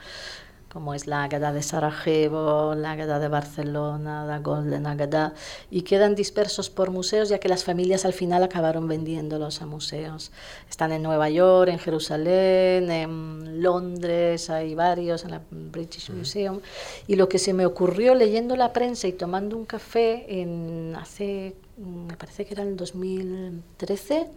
como 0.72 0.94
es 0.94 1.06
la 1.06 1.24
Agada 1.24 1.52
de 1.52 1.62
Sarajevo, 1.62 2.76
la 2.76 2.92
Agada 2.94 3.20
de 3.20 3.28
Barcelona, 3.28 4.26
la 4.26 4.40
Golden 4.40 4.88
Agada, 4.88 5.34
y 5.70 5.82
quedan 5.82 6.16
dispersos 6.16 6.70
por 6.70 6.92
museos, 6.92 7.28
ya 7.28 7.40
que 7.40 7.50
las 7.50 7.66
familias 7.66 8.06
al 8.06 8.14
final 8.14 8.42
acabaron 8.42 8.88
vendiéndolos 8.88 9.62
a 9.62 9.66
museos. 9.66 10.32
Están 10.70 10.94
en 10.94 11.04
Nueva 11.04 11.30
York, 11.30 11.70
en 11.70 11.80
Jerusalén, 11.80 12.90
en 12.90 13.62
Londres, 13.62 14.50
hay 14.50 14.74
varios, 14.74 15.26
en 15.26 15.32
la 15.32 15.42
British 15.52 16.10
mm. 16.10 16.18
Museum. 16.18 16.60
Y 17.06 17.16
lo 17.18 17.28
que 17.28 17.38
se 17.38 17.54
me 17.54 17.66
ocurrió 17.66 18.16
leyendo 18.16 18.56
la 18.56 18.72
prensa 18.72 19.10
y 19.10 19.14
tomando 19.14 19.58
un 19.58 19.66
café 19.66 20.42
en 20.42 20.96
hace 20.96 21.56
me 21.78 22.16
parece 22.16 22.46
que 22.46 22.54
era 22.54 22.62
en 22.62 22.70
el 22.70 22.76
2013, 22.78 24.28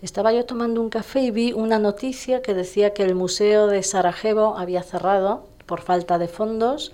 estaba 0.00 0.32
yo 0.32 0.46
tomando 0.46 0.80
un 0.80 0.88
café 0.88 1.20
y 1.20 1.30
vi 1.30 1.52
una 1.52 1.78
noticia 1.78 2.40
que 2.40 2.54
decía 2.54 2.94
que 2.94 3.02
el 3.02 3.14
Museo 3.14 3.66
de 3.66 3.82
Sarajevo 3.82 4.56
había 4.56 4.82
cerrado 4.82 5.44
por 5.66 5.80
falta 5.80 6.18
de 6.18 6.28
fondos, 6.28 6.92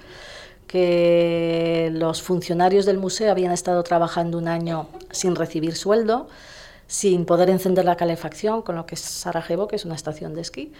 que 0.66 1.90
los 1.92 2.22
funcionarios 2.22 2.86
del 2.86 2.98
museo 2.98 3.30
habían 3.30 3.52
estado 3.52 3.82
trabajando 3.82 4.38
un 4.38 4.48
año 4.48 4.88
sin 5.10 5.36
recibir 5.36 5.76
sueldo, 5.76 6.28
sin 6.86 7.24
poder 7.26 7.50
encender 7.50 7.84
la 7.84 7.96
calefacción, 7.96 8.62
con 8.62 8.76
lo 8.76 8.86
que 8.86 8.94
es 8.94 9.00
Sarajevo, 9.00 9.68
que 9.68 9.76
es 9.76 9.84
una 9.84 9.94
estación 9.94 10.34
de 10.34 10.40
esquí 10.40 10.72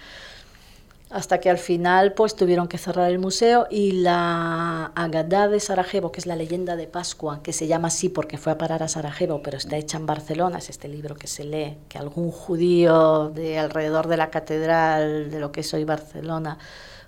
hasta 1.13 1.41
que 1.41 1.51
al 1.51 1.59
final 1.59 2.15
pues 2.15 2.35
tuvieron 2.35 2.69
que 2.69 2.79
cerrar 2.79 3.11
el 3.11 3.19
museo 3.19 3.67
y 3.71 3.93
la 3.93 4.87
Agadá 4.95 5.47
de 5.47 5.61
Sarajevo, 5.61 6.11
que 6.11 6.21
es 6.21 6.27
la 6.27 6.37
leyenda 6.37 6.75
de 6.75 6.87
Pascua, 6.87 7.43
que 7.43 7.53
se 7.53 7.67
llama 7.67 7.89
así 7.89 8.09
porque 8.09 8.39
fue 8.39 8.53
a 8.53 8.59
parar 8.59 8.83
a 8.83 8.89
Sarajevo, 8.89 9.43
pero 9.43 9.59
está 9.59 9.77
hecha 9.77 9.99
en 9.99 10.07
Barcelona, 10.07 10.59
es 10.59 10.71
este 10.71 10.89
libro 10.89 11.15
que 11.15 11.27
se 11.27 11.45
lee, 11.45 11.77
que 11.89 11.99
algún 11.99 12.31
judío 12.31 13.29
de 13.29 13.59
alrededor 13.59 14.09
de 14.09 14.17
la 14.17 14.31
catedral 14.31 15.31
de 15.31 15.39
lo 15.39 15.53
que 15.53 15.61
es 15.61 15.75
hoy 15.75 15.85
Barcelona, 15.85 16.59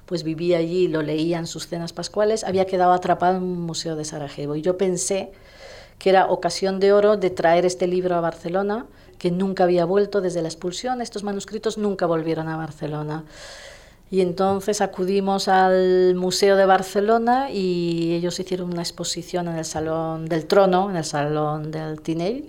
pues 0.06 0.22
vivía 0.22 0.58
allí, 0.58 0.88
lo 0.88 1.02
leía 1.02 1.38
en 1.38 1.46
sus 1.46 1.66
cenas 1.66 1.92
pascuales, 1.92 2.44
había 2.44 2.66
quedado 2.66 2.92
atrapado 2.92 3.36
en 3.36 3.42
un 3.42 3.62
museo 3.62 3.96
de 3.96 4.04
Sarajevo. 4.04 4.56
Y 4.56 4.62
yo 4.62 4.76
pensé 4.76 5.32
que 5.98 6.10
era 6.10 6.26
ocasión 6.26 6.80
de 6.80 6.92
oro 6.92 7.16
de 7.16 7.30
traer 7.30 7.64
este 7.64 7.86
libro 7.86 8.14
a 8.14 8.20
Barcelona, 8.20 8.86
que 9.18 9.30
nunca 9.30 9.64
había 9.64 9.84
vuelto 9.84 10.20
desde 10.20 10.42
la 10.42 10.48
expulsión, 10.48 11.00
estos 11.00 11.22
manuscritos 11.22 11.78
nunca 11.78 12.06
volvieron 12.06 12.48
a 12.48 12.56
Barcelona. 12.56 13.24
Y 14.10 14.20
entonces 14.20 14.80
acudimos 14.80 15.48
al 15.48 16.14
Museo 16.14 16.56
de 16.56 16.66
Barcelona 16.66 17.50
y 17.50 18.14
ellos 18.14 18.38
hicieron 18.38 18.70
una 18.70 18.82
exposición 18.82 19.48
en 19.48 19.56
el 19.56 19.64
Salón 19.64 20.26
del 20.26 20.46
Trono, 20.46 20.90
en 20.90 20.96
el 20.96 21.04
Salón 21.04 21.70
del 21.70 22.00
Tinell, 22.00 22.44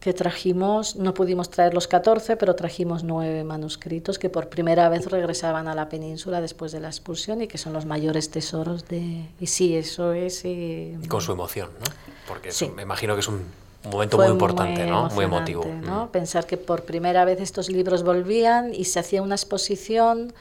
que 0.00 0.14
trajimos, 0.14 0.96
no 0.96 1.12
pudimos 1.12 1.50
traer 1.50 1.74
los 1.74 1.86
14, 1.86 2.36
pero 2.36 2.56
trajimos 2.56 3.04
nueve 3.04 3.44
manuscritos 3.44 4.18
que 4.18 4.30
por 4.30 4.48
primera 4.48 4.88
vez 4.88 5.06
regresaban 5.10 5.68
a 5.68 5.74
la 5.74 5.90
península 5.90 6.40
después 6.40 6.72
de 6.72 6.80
la 6.80 6.88
expulsión 6.88 7.42
y 7.42 7.46
que 7.46 7.58
son 7.58 7.74
los 7.74 7.84
mayores 7.84 8.30
tesoros 8.30 8.88
de... 8.88 9.26
Y 9.38 9.46
sí, 9.46 9.76
eso 9.76 10.14
es... 10.14 10.42
Y 10.46 10.96
con 11.06 11.20
su 11.20 11.32
emoción, 11.32 11.68
¿no? 11.78 11.84
Porque 12.26 12.50
me 12.74 12.82
imagino 12.82 13.14
que 13.14 13.20
es 13.20 13.28
un 13.28 13.44
momento 13.90 14.16
muy 14.16 14.28
importante, 14.28 14.82
muy 14.82 14.90
¿no? 14.90 15.10
Muy 15.10 15.24
emotivo. 15.26 15.66
¿no? 15.66 16.06
Mm. 16.06 16.08
Pensar 16.08 16.46
que 16.46 16.56
por 16.56 16.84
primera 16.84 17.26
vez 17.26 17.38
estos 17.40 17.68
libros 17.68 18.02
volvían 18.02 18.74
y 18.74 18.86
se 18.86 19.00
hacía 19.00 19.20
una 19.20 19.34
exposición 19.34 20.32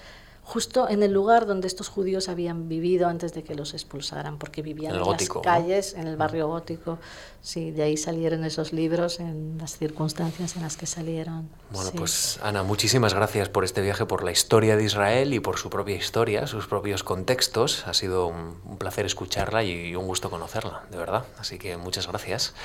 justo 0.50 0.90
en 0.90 1.04
el 1.04 1.14
lugar 1.14 1.46
donde 1.46 1.68
estos 1.68 1.90
judíos 1.90 2.28
habían 2.28 2.68
vivido 2.68 3.08
antes 3.08 3.34
de 3.34 3.44
que 3.44 3.54
los 3.54 3.76
expulsaran, 3.76 4.40
porque 4.40 4.64
vivían 4.64 4.96
en, 4.96 5.02
las 5.02 5.30
calles, 5.44 5.94
en 5.94 6.08
el 6.08 6.18
barrio 6.18 6.48
gótico. 6.48 6.98
Sí, 7.44 7.70
de 7.70 7.84
ahí 7.84 7.98
salieron 7.98 8.44
esos 8.44 8.74
libros 8.74 9.20
en 9.20 9.60
las 9.60 9.78
circunstancias 9.78 10.56
en 10.56 10.64
las 10.64 10.76
que 10.76 10.88
salieron. 10.88 11.50
Bueno, 11.70 11.92
pues 11.96 12.40
Ana, 12.42 12.64
muchísimas 12.64 13.14
gracias 13.14 13.48
por 13.48 13.64
este 13.64 13.82
viaje, 13.82 14.08
por 14.08 14.24
la 14.24 14.32
historia 14.32 14.76
de 14.76 14.84
Israel 14.84 15.36
y 15.36 15.40
por 15.40 15.60
su 15.60 15.70
propia 15.70 15.96
historia, 15.96 16.48
sus 16.48 16.66
propios 16.66 17.04
contextos. 17.04 17.86
Ha 17.86 17.94
sido 17.94 18.26
un, 18.26 18.56
un 18.66 18.78
placer 18.80 19.06
escucharla 19.06 19.64
y 19.64 19.96
un 19.96 20.08
gusto 20.08 20.32
conocerla, 20.32 20.82
de 20.90 20.98
verdad. 20.98 21.26
Así 21.38 21.60
que 21.60 21.78
muchas 21.78 22.08
gracias. 22.08 22.56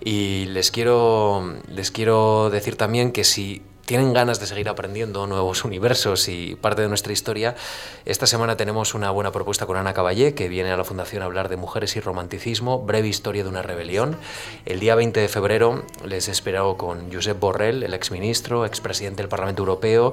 Y 0.00 0.46
les 0.46 0.72
quiero, 0.72 1.54
les 1.68 1.92
quiero 1.92 2.50
decir 2.50 2.74
también 2.74 3.12
que 3.12 3.22
si 3.22 3.62
tienen 3.88 4.12
ganas 4.12 4.38
de 4.38 4.46
seguir 4.46 4.68
aprendiendo 4.68 5.26
nuevos 5.26 5.64
universos 5.64 6.28
y 6.28 6.56
parte 6.56 6.82
de 6.82 6.88
nuestra 6.88 7.10
historia, 7.10 7.56
esta 8.04 8.26
semana 8.26 8.54
tenemos 8.54 8.92
una 8.92 9.10
buena 9.10 9.32
propuesta 9.32 9.64
con 9.64 9.78
Ana 9.78 9.94
Caballé, 9.94 10.34
que 10.34 10.50
viene 10.50 10.70
a 10.70 10.76
la 10.76 10.84
Fundación 10.84 11.22
a 11.22 11.24
hablar 11.24 11.48
de 11.48 11.56
mujeres 11.56 11.96
y 11.96 12.00
romanticismo, 12.00 12.84
breve 12.84 13.08
historia 13.08 13.44
de 13.44 13.48
una 13.48 13.62
rebelión. 13.62 14.18
El 14.66 14.78
día 14.78 14.94
20 14.94 15.18
de 15.18 15.28
febrero 15.28 15.86
les 16.04 16.28
espero 16.28 16.76
con 16.76 17.10
Josep 17.10 17.40
Borrell, 17.40 17.82
el 17.82 17.94
exministro, 17.94 18.66
expresidente 18.66 19.22
del 19.22 19.30
Parlamento 19.30 19.62
Europeo 19.62 20.12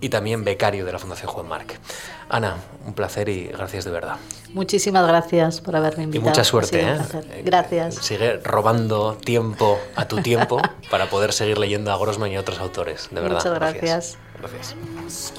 y 0.00 0.08
también 0.08 0.42
becario 0.42 0.84
de 0.84 0.90
la 0.90 0.98
Fundación 0.98 1.30
Juan 1.30 1.46
Marc. 1.46 1.78
Ana, 2.28 2.56
un 2.84 2.94
placer 2.94 3.28
y 3.28 3.44
gracias 3.44 3.84
de 3.84 3.92
verdad. 3.92 4.16
Muchísimas 4.54 5.06
gracias 5.06 5.60
por 5.60 5.76
haberme 5.76 6.04
invitado. 6.04 6.26
Y 6.26 6.30
mucha 6.30 6.44
suerte. 6.44 6.82
¿eh? 6.82 7.42
Gracias. 7.44 7.96
Sigue 7.96 8.38
robando 8.38 9.16
tiempo 9.16 9.78
a 9.96 10.06
tu 10.06 10.22
tiempo 10.22 10.60
para 10.90 11.08
poder 11.08 11.32
seguir 11.32 11.58
leyendo 11.58 11.92
a 11.92 11.98
Grossman 11.98 12.30
y 12.30 12.38
otros 12.38 12.58
autores. 12.60 13.08
De 13.10 13.20
verdad. 13.20 13.38
Muchas 13.38 13.54
gracias. 13.54 14.18
Gracias. 14.38 14.74
gracias. 14.94 15.32